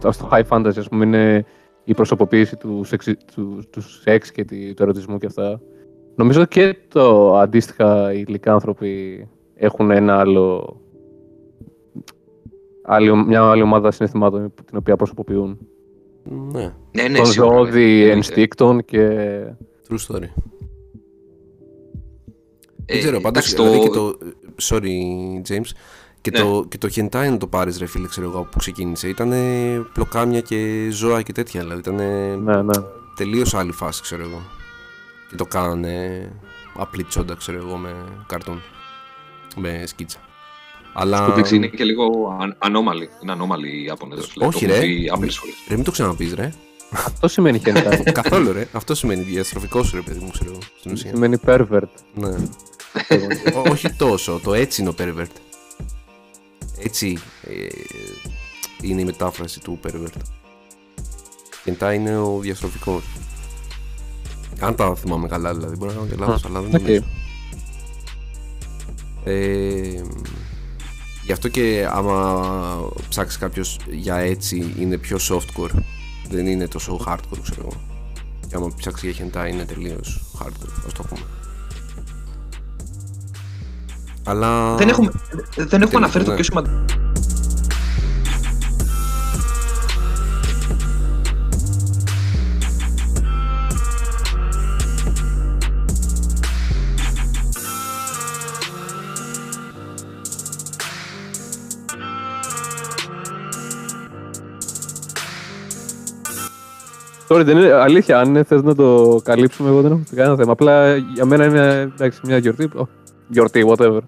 το, 0.00 0.12
στο 0.12 0.28
high 0.32 0.42
fantasy, 0.48 0.78
ας 0.78 0.88
πούμε, 0.88 1.04
είναι 1.04 1.44
η 1.84 1.94
προσωποποίηση 1.94 2.56
του, 2.56 2.80
σεξι, 2.84 3.16
του, 3.34 3.62
του 3.70 3.80
σεξ 4.00 4.32
και 4.32 4.44
τη- 4.44 4.74
του 4.74 4.82
ερωτισμού 4.82 5.18
και 5.18 5.26
αυτά. 5.26 5.60
Νομίζω 6.14 6.44
και 6.44 6.76
το 6.88 7.36
αντίστοιχα 7.38 8.12
οι 8.12 8.24
λικάνθρωποι 8.26 9.26
έχουν 9.54 9.90
ένα 9.90 10.18
άλλο, 10.18 10.76
άλλη, 12.86 13.16
μια 13.16 13.42
άλλη 13.42 13.62
ομάδα 13.62 13.90
συναισθημάτων 13.90 14.52
την 14.64 14.76
οποία 14.78 14.96
προσωποποιούν. 14.96 15.58
Ναι. 16.52 16.72
Ναι, 16.92 17.02
ναι, 17.08 17.16
Των 17.16 17.26
σίγουρα, 17.26 17.56
ζώδη 17.56 18.04
ναι. 18.04 18.10
ενστίκτων 18.10 18.84
και... 18.84 19.08
True 19.88 19.96
story. 20.08 20.22
Ε, 20.22 20.28
Δεν 22.92 22.98
ξέρω, 22.98 23.20
πάντως, 23.20 23.52
εντάξει, 23.52 23.54
δηλαδή 23.54 23.76
το- 23.78 23.82
και 23.82 23.90
το... 23.90 24.18
Sorry, 24.62 24.90
James. 25.48 25.70
Και, 26.20 26.30
Ναι. 26.30 26.38
το, 26.38 26.64
και 26.68 26.78
το 26.78 26.88
hentai 26.94 27.28
να 27.30 27.36
το 27.36 27.46
πάρεις 27.46 27.78
ρε 27.78 27.86
φίλε, 27.86 28.06
ξέρω 28.06 28.28
εγώ, 28.30 28.48
που 28.50 28.58
ξεκίνησε. 28.58 29.08
Ήταν 29.08 29.32
πλοκάμια 29.92 30.40
και 30.40 30.88
ζώα 30.90 31.22
και 31.22 31.32
τέτοια. 31.32 31.60
Δηλαδή 31.60 31.80
ήταν 31.80 31.94
Ναι, 32.42 32.62
ναι. 32.62 32.82
τελείως 33.16 33.54
άλλη 33.54 33.72
φάση, 33.72 34.02
ξέρω 34.02 34.22
εγώ. 34.22 34.40
Και 35.30 35.36
το 35.36 35.44
κάνανε 35.44 36.28
απλή 36.76 37.04
τσόντα, 37.04 37.34
ξέρω 37.34 37.58
εγώ, 37.58 37.76
με 37.76 37.90
καρτούν. 38.26 38.60
Με 39.56 39.82
σκίτσα. 39.86 40.18
Αλλά... 40.98 41.26
Εντάξει, 41.32 41.56
είναι 41.56 41.66
και 41.66 41.84
λίγο 41.84 42.36
αν, 42.40 42.56
ανώμαλοι. 42.58 43.08
Είναι 43.22 43.32
ανώμαλοι 43.32 43.68
οι 43.68 43.82
Ιάπωνες. 43.84 44.28
δηλαδή, 44.32 44.56
Όχι, 44.56 44.66
το 44.66 44.72
έχουν 44.72 44.80
ρε. 44.80 44.86
πει 44.86 45.10
άπειρες 45.12 45.38
φορές. 45.38 45.54
Ρε, 45.68 45.74
μην 45.74 45.84
το 45.84 45.90
ξαναπείς, 45.90 46.34
ρε. 46.34 46.52
Αυτό 46.90 47.28
σημαίνει 47.28 47.60
hentai. 47.64 48.10
Καθόλου, 48.22 48.52
ρε. 48.52 48.68
Αυτό 48.72 48.94
σημαίνει 48.94 49.22
διαστροφικός, 49.22 49.92
ρε, 49.92 50.00
παιδί 50.00 50.18
μου, 50.18 50.30
ξέρω 50.30 50.50
εγώ, 50.50 50.60
στην 50.78 50.92
ουσία. 50.92 51.10
σημαίνει 51.10 51.38
pervert. 51.46 51.92
Ναι. 52.14 52.28
Ό- 53.54 53.70
όχι 53.70 53.92
τόσο. 53.92 54.40
Το 54.44 54.54
έτσι 54.54 54.80
είναι 54.80 54.90
ο 54.90 54.94
pervert. 54.98 55.34
Έτσι 56.78 57.18
ε, 57.42 57.66
είναι 58.82 59.00
η 59.00 59.04
μετάφραση 59.04 59.60
του 59.60 59.78
pervert. 59.86 60.20
Hentai 61.64 61.94
είναι 61.94 62.16
ο 62.18 62.38
διαστροφικός. 62.40 63.04
Αν 64.60 64.74
τα 64.74 64.94
θυμάμαι 64.94 65.28
καλά, 65.28 65.54
δηλαδή. 65.54 65.76
Μπορεί 65.76 65.92
να 65.92 65.98
κάνω 65.98 66.10
και 66.10 66.16
λάθος, 66.18 66.44
αλλά 66.44 66.60
δεν 66.60 66.74
οκ. 66.74 66.80
νομίζω. 66.80 67.04
Ε, 69.24 70.02
γι' 71.26 71.32
αυτό 71.32 71.48
και 71.48 71.88
άμα 71.90 72.90
ψάξεις 73.08 73.38
κάποιος 73.38 73.78
για 73.90 74.16
ecchi 74.16 74.74
είναι 74.78 74.98
πιο 74.98 75.16
softcore. 75.28 75.70
Δεν 76.28 76.46
είναι 76.46 76.68
τόσο 76.68 77.00
hardcore, 77.06 77.38
ξέρω 77.42 77.60
εγώ. 77.60 77.80
Και 78.48 78.56
άμα 78.56 78.72
ψάξεις 78.76 79.16
για 79.16 79.26
hentai 79.26 79.52
είναι 79.52 79.64
τελείως 79.64 80.22
hardcore, 80.38 80.82
ας 80.86 80.92
το 80.92 81.02
πούμε. 81.02 81.26
Αλλά... 84.24 84.74
Δεν 84.74 84.88
έχουμε, 84.88 85.10
δεν 85.56 85.82
έχουμε 85.82 85.96
αναφέρει 85.96 86.24
το 86.24 86.30
ναι. 86.30 86.36
πιο 86.36 86.44
σημαντικό. 86.44 87.05
Sorry, 107.28 107.42
δεν 107.44 107.56
είναι 107.56 107.72
αλήθεια. 107.72 108.18
Αν 108.18 108.44
θες 108.44 108.62
να 108.62 108.74
το 108.74 109.20
καλύψουμε, 109.24 109.68
εγώ 109.68 109.80
δεν 109.80 109.92
έχω 109.92 110.00
κανένα 110.14 110.36
θέμα. 110.36 110.52
Απλά 110.52 110.96
για 110.96 111.24
μένα 111.24 111.44
είναι 111.44 111.80
εντάξει, 111.94 112.20
μια 112.24 112.38
γιορτή. 112.38 112.70
Oh, 112.78 112.86
γιορτή, 113.28 113.64
whatever. 113.68 113.98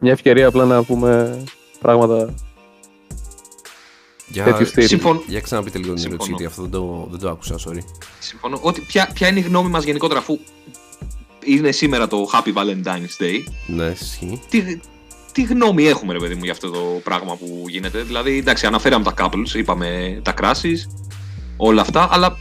Μια 0.00 0.12
ευκαιρία 0.12 0.46
απλά 0.46 0.64
να 0.64 0.82
πούμε 0.82 1.42
πράγματα 1.80 2.34
Για, 4.26 4.44
τέτοιου 4.44 4.66
στυλ. 4.66 4.86
Συμφων... 4.86 5.22
για 5.26 5.40
ξαναπείτε 5.40 5.78
λίγο 5.78 5.92
την 5.92 6.02
Συμφωνώ. 6.02 6.22
ερώτηση, 6.22 6.44
γιατί 6.44 6.44
αυτό 6.46 6.62
δεν 6.62 6.70
το, 6.70 7.08
δεν 7.10 7.20
το 7.20 7.28
άκουσα, 7.28 7.54
sorry. 7.54 7.78
Συμφωνώ. 8.18 8.58
Ότι 8.62 8.80
ποια, 8.80 9.10
ποια 9.14 9.28
είναι 9.28 9.38
η 9.38 9.42
γνώμη 9.42 9.68
μας 9.68 9.84
γενικότερα, 9.84 10.20
αφού 10.20 10.38
είναι 11.44 11.70
σήμερα 11.70 12.08
το 12.08 12.28
Happy 12.32 12.52
Valentine's 12.52 13.22
Day. 13.22 13.38
Ναι, 13.66 13.84
ισχύει. 13.84 14.40
Τι, 14.50 14.80
τι 15.32 15.42
γνώμη 15.42 15.86
έχουμε, 15.86 16.12
ρε 16.12 16.18
παιδί 16.18 16.34
μου, 16.34 16.44
για 16.44 16.52
αυτό 16.52 16.70
το 16.70 16.80
πράγμα 17.04 17.36
που 17.36 17.64
γίνεται; 17.68 18.02
Δηλαδή, 18.02 18.38
εντάξει, 18.38 18.66
αναφέραμε 18.66 19.04
τα 19.04 19.14
couples, 19.18 19.54
είπαμε 19.54 20.20
τα 20.24 20.34
crashes, 20.40 21.06
όλα 21.56 21.80
αυτά, 21.80 22.08
αλλά 22.10 22.36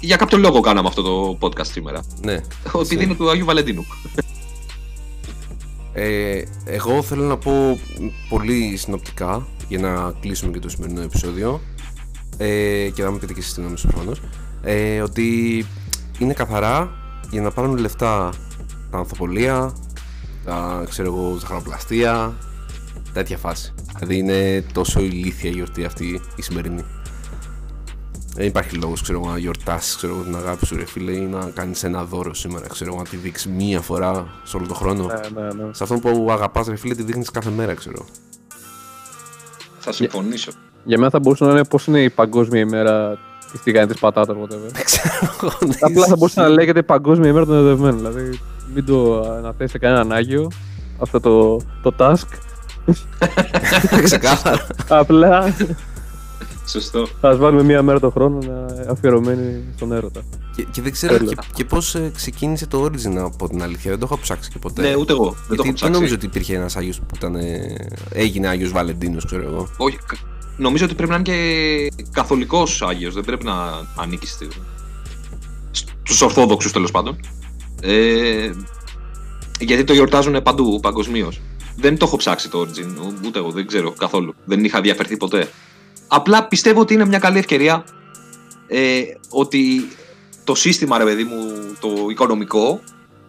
για 0.00 0.16
κάποιο 0.16 0.38
λόγο 0.38 0.60
κάναμε 0.60 0.88
αυτό 0.88 1.02
το 1.02 1.38
podcast 1.40 1.66
σήμερα. 1.66 2.02
Ναι. 2.20 2.40
Επειδή 2.80 3.04
είναι 3.04 3.14
του 3.14 3.30
Αγίου 3.30 3.44
Βαλεντίνου. 3.44 3.86
Ε, 5.92 6.42
εγώ 6.64 7.02
θέλω 7.02 7.24
να 7.24 7.36
πω 7.36 7.80
πολύ 8.28 8.76
συνοπτικά 8.76 9.46
για 9.68 9.78
να 9.78 10.12
κλείσουμε 10.20 10.52
και 10.52 10.58
το 10.58 10.68
σημερινό 10.68 11.00
επεισόδιο 11.00 11.60
ε, 12.36 12.90
και 12.94 13.02
να 13.02 13.10
μην 13.10 13.20
πείτε 13.20 13.32
και 13.32 13.38
εσείς 13.40 13.52
την 13.52 13.62
γνώμη 13.62 13.78
σας 13.78 13.90
προφανώς 13.90 14.20
ε, 14.62 15.00
ότι 15.00 15.66
είναι 16.18 16.32
καθαρά 16.32 16.90
για 17.30 17.40
να 17.40 17.50
πάρουν 17.50 17.76
λεφτά 17.76 18.32
τα 18.90 18.98
ανθοπολία, 18.98 19.72
τα 20.44 20.86
ξέρω 20.88 21.14
εγώ, 21.14 21.36
ζαχαροπλαστεία, 21.40 22.36
τέτοια 23.12 23.36
φάση. 23.36 23.74
Δηλαδή 23.98 24.16
είναι 24.16 24.64
τόσο 24.72 25.00
ηλίθια 25.00 25.50
η 25.50 25.52
γιορτή 25.52 25.84
αυτή 25.84 26.20
η 26.36 26.42
σημερινή. 26.42 26.84
Δεν 28.34 28.46
υπάρχει 28.46 28.76
λόγος 28.76 29.02
να 29.10 29.38
γιορτάσεις 29.38 29.96
την 29.96 30.36
αγάπη 30.36 30.66
σου, 30.66 30.76
ρε 30.76 30.84
φίλε, 30.84 31.12
ή 31.12 31.20
να 31.20 31.50
κάνεις 31.54 31.84
ένα 31.84 32.04
δώρο 32.04 32.34
σήμερα, 32.34 32.66
ξέρω 32.68 32.90
εγώ, 32.92 33.02
να 33.02 33.08
τη 33.08 33.16
δείξεις 33.16 33.52
μία 33.52 33.80
φορά 33.80 34.26
σε 34.44 34.56
όλο 34.56 34.66
τον 34.66 34.76
χρόνο. 34.76 35.06
Ναι, 35.06 35.42
ναι, 35.42 35.64
ναι. 35.64 35.72
Σε 35.72 35.82
αυτόν 35.82 36.00
που 36.00 36.28
αγαπάς 36.30 36.66
ρε 36.66 36.76
φίλε 36.76 36.94
τη 36.94 37.02
δείχνεις 37.02 37.30
κάθε 37.30 37.50
μέρα 37.50 37.74
ξέρω 37.74 38.04
Θα 39.78 39.92
συμφωνήσω. 39.92 40.50
Για 40.84 40.98
μένα 40.98 41.10
θα 41.10 41.18
μπορούσε 41.18 41.44
να 41.44 41.50
είναι 41.50 41.64
πώς 41.64 41.86
είναι 41.86 42.02
η 42.02 42.10
παγκόσμια 42.10 42.60
ημέρα 42.60 43.18
της 43.52 43.60
τηγάνη 43.60 43.92
τη 43.92 43.98
πατάτας, 44.00 44.36
whatever. 44.36 44.72
Δεν 44.72 44.84
ξέρω 44.90 45.34
εγώ 45.42 45.52
Απλά 45.80 46.06
θα 46.06 46.16
μπορούσε 46.16 46.40
να 46.40 46.48
λέγεται 46.48 46.82
Παγκόσμια 46.82 47.28
ημέρα 47.28 47.46
των 47.46 47.56
Εδευμένων. 47.56 47.96
Δηλαδή, 47.96 48.40
μην 48.74 48.84
το 48.84 49.20
αναθέσει 49.20 49.70
σε 49.70 49.78
κανέναν 49.78 50.12
Άγιο 50.12 50.50
αυτό 50.98 51.20
το, 51.20 51.56
το 51.82 51.94
task. 51.98 52.28
Ξεκάθαρα 54.02 54.66
Απλά 54.88 55.54
Σωστό. 56.70 57.06
θα 57.20 57.28
ας 57.28 57.36
βάλουμε 57.38 57.62
μία 57.62 57.82
μέρα 57.82 58.00
το 58.00 58.10
χρόνο 58.10 58.38
να 58.38 58.90
αφιερωμένη 58.92 59.64
στον 59.76 59.92
έρωτα. 59.92 60.20
και, 60.56 60.66
και 60.70 60.82
δεν 60.82 60.92
ξέρω 60.92 61.16
Τέλος. 61.16 61.34
και, 61.34 61.40
και 61.54 61.64
πώς 61.64 61.94
ε, 61.94 62.10
ξεκίνησε 62.14 62.66
το 62.66 62.84
Origin 62.84 63.16
από 63.16 63.48
την 63.48 63.62
αλήθεια 63.62 63.90
Δεν 63.90 63.98
το 64.00 64.06
έχω 64.10 64.18
ψάξει 64.18 64.50
και 64.50 64.58
ποτέ 64.58 64.82
Ναι, 64.82 64.94
ούτε 64.96 65.12
εγώ. 65.12 65.24
Δεν 65.24 65.32
το 65.32 65.38
Γιατί 65.48 65.54
έχω 65.54 65.62
δεν 65.64 65.74
ψάξει. 65.74 65.92
νομίζω 65.94 66.14
ότι 66.14 66.26
υπήρχε 66.26 66.54
ένας 66.54 66.76
Άγιος 66.76 66.98
που 66.98 67.14
ήταν, 67.16 67.34
ε, 67.34 67.74
έγινε 68.12 68.48
Άγιος 68.48 68.72
Βαλεντίνος 68.72 69.24
ξέρω 69.24 69.42
εγώ 69.42 69.68
Όχι, 69.76 69.96
κα- 70.06 70.16
νομίζω 70.56 70.84
ότι 70.84 70.94
πρέπει 70.94 71.10
να 71.10 71.16
είναι 71.16 71.24
και 71.24 71.88
καθολικός 72.12 72.82
Άγιος. 72.82 73.14
Δεν 73.14 73.24
πρέπει 73.24 73.44
να 73.44 73.54
ανήκει 73.96 74.26
στη... 74.26 74.48
στους 76.02 76.20
Ορθόδοξους 76.20 76.72
τέλος 76.72 76.90
πάντων. 76.90 77.20
Ε, 77.82 78.50
γιατί 79.60 79.84
το 79.84 79.92
γιορτάζουν 79.92 80.42
παντού 80.42 80.80
παγκοσμίως. 80.82 81.40
Δεν 81.76 81.98
το 81.98 82.04
έχω 82.04 82.16
ψάξει 82.16 82.48
το 82.50 82.60
Origin, 82.60 83.04
ου- 83.04 83.26
ούτε 83.26 83.38
εγώ, 83.38 83.50
δεν 83.50 83.66
ξέρω 83.66 83.92
καθόλου. 83.92 84.34
Δεν 84.44 84.64
είχα 84.64 84.80
διαφερθεί 84.80 85.16
ποτέ. 85.16 85.48
Απλά 86.12 86.46
πιστεύω 86.46 86.80
ότι 86.80 86.94
είναι 86.94 87.04
μια 87.06 87.18
καλή 87.18 87.38
ευκαιρία 87.38 87.84
ε, 88.66 89.02
ότι 89.30 89.88
το 90.44 90.54
σύστημα, 90.54 90.98
ρε 90.98 91.04
παιδί 91.04 91.24
μου, 91.24 91.36
το 91.80 91.88
οικονομικό, 92.10 92.80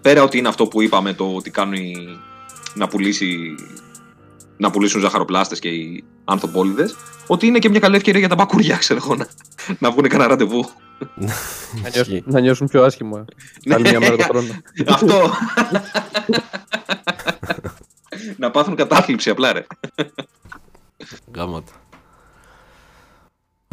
πέρα 0.02 0.24
ότι 0.24 0.38
είναι 0.38 0.48
αυτό 0.48 0.68
που 0.68 0.82
είπαμε, 0.82 1.14
το 1.14 1.36
ότι 1.36 1.50
κάνει 1.50 2.08
να 2.74 2.88
πουλήσει 2.88 3.56
να 4.58 4.70
πουλήσουν 4.70 5.02
ζαχαροπλάστες 5.02 5.60
και 5.60 5.70
οι 5.70 6.04
ανθοπόλυδες, 6.26 6.96
ότι 7.28 7.48
είναι 7.48 7.60
και 7.60 7.70
μια 7.70 7.80
καλή 7.80 7.96
ευκαιρία 7.96 8.20
για 8.20 8.30
τα 8.30 8.36
μπακουριά, 8.36 8.78
ξέρω 8.78 9.00
εγώ, 9.04 9.16
να, 9.16 9.28
να 9.80 9.92
βγουν 9.92 10.08
κανένα 10.08 10.30
ραντεβού. 10.30 10.70
Να 11.16 11.88
Ισχύει. 11.88 12.12
νιώσουν, 12.12 12.24
να 12.26 12.40
νιώσουν 12.40 12.68
πιο 12.68 12.84
άσχημα. 12.84 13.26
Ναι. 13.66 13.74
Άλλη 13.74 13.90
μία 13.90 14.00
μέρα 14.00 14.16
το 14.16 14.24
χρόνο. 14.24 14.54
Αυτό. 14.96 15.34
να 18.38 18.52
πάθουν 18.52 18.76
κατάθλιψη 18.76 19.30
απλά, 19.30 19.54
ρε. 19.54 19.66
Γάματα 21.36 21.81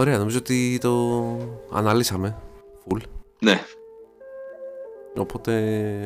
Ωραία 0.01 0.19
νομίζω 0.19 0.39
ότι 0.39 0.79
το 0.81 1.25
αναλύσαμε 1.73 2.37
Full 2.85 3.01
Ναι. 3.41 3.61
Οπότε 5.19 5.53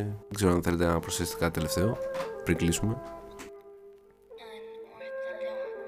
δεν 0.05 0.35
ξέρω 0.35 0.53
αν 0.53 0.63
θέλετε 0.63 0.87
να 0.87 1.01
προσθέσετε 1.01 1.39
κάτι 1.39 1.53
τελευταίο 1.53 1.97
πριν 2.45 2.57
κλείσουμε 2.57 2.97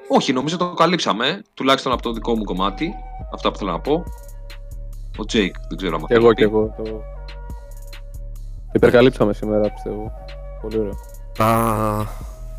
Όχι, 0.08 0.32
νομίζω 0.32 0.56
το 0.56 0.74
καλύψαμε, 0.74 1.42
τουλάχιστον 1.54 1.92
από 1.92 2.02
το 2.02 2.12
δικό 2.12 2.36
μου 2.36 2.44
κομμάτι. 2.44 2.94
Αυτά 3.34 3.50
που 3.50 3.58
θέλω 3.58 3.70
να 3.70 3.80
πω. 3.80 4.04
Ο 5.18 5.24
Τζέικ, 5.24 5.54
δεν 5.68 5.76
ξέρω 5.76 5.96
αν 5.96 6.06
Και 6.06 6.14
εγώ 6.14 6.32
και 6.32 6.44
εγώ. 6.44 6.74
Το... 6.76 7.02
Υπερκαλύψαμε 8.72 9.32
σήμερα, 9.32 9.72
πιστεύω. 9.72 10.12
Πολύ 10.60 10.78
ωραίο. 10.78 10.94
Τα 11.36 12.06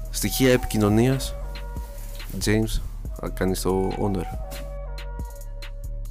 στοιχεία 0.10 0.52
επικοινωνίας 0.52 1.36
James 2.46 2.82
θα 3.14 3.30
κάνεις 3.30 3.62
το 3.62 3.88
honor 4.02 4.56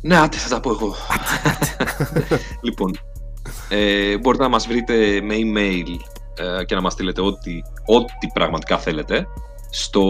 Ναι, 0.07 0.17
άντε, 0.17 0.37
θα 0.37 0.49
τα 0.49 0.61
πω 0.61 0.71
εγώ. 0.71 0.95
λοιπόν, 2.63 2.99
ε, 3.69 4.19
μπορείτε 4.19 4.43
να 4.43 4.49
μας 4.49 4.67
βρείτε 4.67 5.21
με 5.21 5.35
email 5.35 5.97
ε, 6.39 6.65
και 6.65 6.75
να 6.75 6.81
μας 6.81 6.93
στείλετε 6.93 7.21
ό,τι, 7.21 7.61
ό,τι 7.87 8.27
πραγματικά 8.33 8.79
θέλετε 8.79 9.27
στο 9.71 10.05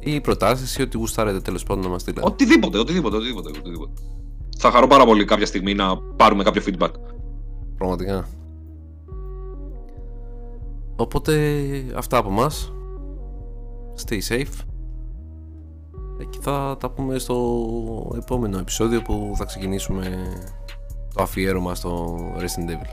Ή 0.00 0.20
προτάσεις 0.20 0.76
ή 0.76 0.82
ό,τι 0.82 0.96
γουστάρετε 0.96 1.40
τέλος 1.40 1.62
πάντων 1.62 1.82
να 1.82 1.88
μας 1.88 2.00
στείλετε 2.00 2.26
Οτιδήποτε, 2.26 2.78
οτιδήποτε, 2.78 3.16
οτιδήποτε, 3.16 3.50
οτιδήποτε. 3.58 3.92
Θα 4.58 4.70
χαρώ 4.70 4.86
πάρα 4.86 5.04
πολύ 5.04 5.24
κάποια 5.24 5.46
στιγμή 5.46 5.74
να 5.74 5.96
πάρουμε 6.16 6.42
κάποιο 6.42 6.62
feedback. 6.66 6.90
Πραγματικά. 7.76 8.28
Οπότε 10.96 11.34
αυτά 11.96 12.16
από 12.16 12.30
μας. 12.30 12.72
Stay 14.06 14.18
safe. 14.28 14.64
Ε, 16.20 16.24
Και 16.24 16.38
θα 16.40 16.76
τα 16.80 16.90
πούμε 16.90 17.18
στο 17.18 18.14
επόμενο 18.16 18.58
επεισόδιο 18.58 19.02
που 19.02 19.32
θα 19.36 19.44
ξεκινήσουμε 19.44 20.02
το 21.14 21.22
αφιέρωμα 21.22 21.74
στο 21.74 22.16
Resident 22.38 22.70
Evil. 22.70 22.90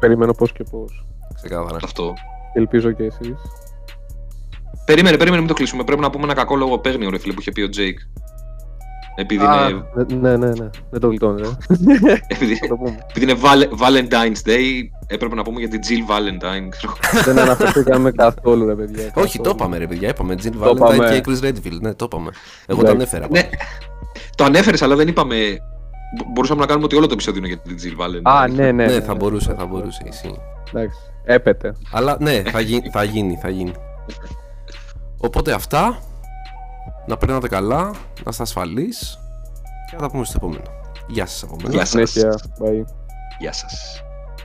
Περιμένω 0.00 0.32
πώς 0.32 0.52
και 0.52 0.64
πώς. 0.70 1.06
Ξεκάθαρα. 1.34 1.76
Αυτό. 1.84 2.14
Ελπίζω 2.54 2.92
και 2.92 3.02
εσείς. 3.04 3.34
Περίμενε, 4.84 5.16
περίμενε, 5.16 5.38
μην 5.40 5.48
το 5.48 5.54
κλείσουμε. 5.54 5.84
Πρέπει 5.84 6.00
να 6.00 6.10
πούμε 6.10 6.24
ένα 6.24 6.34
κακό 6.34 6.56
λογοπαίγνιο, 6.56 7.10
ρε 7.10 7.18
φίλε, 7.18 7.32
που 7.32 7.40
είχε 7.40 7.52
πει 7.52 7.62
ο 7.62 7.68
Τζέικ. 7.68 7.98
Επειδή 9.16 9.44
Α, 9.44 9.68
είναι, 9.68 9.84
Ναι, 10.20 10.36
ναι, 10.36 10.46
ναι. 10.46 10.70
Δεν 10.90 11.00
το 11.00 11.06
γλιτώνετε. 11.08 11.56
επειδή, 12.26 12.54
Θα 12.56 12.66
το 12.66 12.76
πούμε. 12.76 12.98
επειδή 13.10 13.30
είναι 13.32 13.40
Val- 13.42 13.78
Valentine's 13.78 14.48
Day, 14.48 14.70
έπρεπε 15.10 15.34
να 15.34 15.42
πούμε 15.42 15.58
για 15.60 15.68
την 15.68 15.80
Jill 15.82 16.10
Valentine. 16.12 16.68
ξέρω. 16.68 16.92
Δεν 17.24 17.38
αναφερθήκαμε 17.38 18.10
καθόλου, 18.10 18.66
ρε 18.66 18.74
παιδιά. 18.74 19.02
Όχι, 19.02 19.12
καθόλου. 19.14 19.42
το 19.42 19.50
είπαμε 19.50 19.78
ρε 19.78 19.86
παιδιά. 19.86 20.08
Είπαμε 20.08 20.34
Jill 20.34 20.50
Το 20.52 20.68
Valentine 20.70 20.74
είπαμε. 20.94 21.20
και 21.20 21.30
Chris 21.30 21.44
Redfield. 21.44 21.78
Ναι, 21.80 21.94
το 21.94 22.04
είπαμε. 22.04 22.30
Εγώ 22.66 22.82
το 22.82 22.90
Εντάξει. 22.90 23.16
ανέφερα. 23.16 23.26
ναι, 23.30 23.48
το 24.34 24.44
ανέφερες, 24.44 24.82
αλλά 24.82 24.96
δεν 24.96 25.08
είπαμε. 25.08 25.36
μπο- 26.16 26.26
Μπορούσαμε 26.32 26.60
να 26.60 26.66
κάνουμε 26.66 26.84
ότι 26.84 26.96
όλο 26.96 27.06
το 27.06 27.12
επεισόδιο 27.12 27.38
είναι 27.44 27.48
για 27.48 27.58
την 27.58 27.76
Jill 27.82 28.02
Valentine. 28.04 28.20
Α, 28.42 28.48
ναι, 28.48 28.72
ναι. 28.72 28.86
Ναι, 28.86 29.00
θα 29.00 29.14
μπορούσε, 29.14 29.54
θα 29.58 29.66
μπορούσε. 29.66 30.02
Ισχύει. 30.08 30.38
Εντάξει. 30.72 30.98
Έπεται. 31.24 31.74
Αλλά 31.92 32.16
ναι, 32.20 32.42
θα, 32.42 32.60
γι- 32.60 32.82
θα 32.92 33.02
γίνει, 33.04 33.38
θα 33.42 33.48
γίνει. 33.48 33.72
Οπότε 35.18 35.52
αυτά. 35.52 35.98
Να 37.06 37.16
περνάτε 37.16 37.48
καλά, 37.48 37.82
να 38.24 38.30
είστε 38.30 38.42
ασφαλείς 38.42 39.18
και 39.90 39.96
θα 39.96 40.02
τα 40.02 40.10
πούμε 40.10 40.24
στο 40.24 40.34
επόμενο. 40.36 40.62
Γεια 41.08 41.26
σας 41.26 41.42
από 41.42 41.56
μένα. 41.62 41.70
Γεια 41.74 41.84
σας. 41.84 42.10
Συνέχεια. 42.10 42.38
Bye. 42.58 42.84
Γεια 43.38 43.52
σας. 43.52 44.02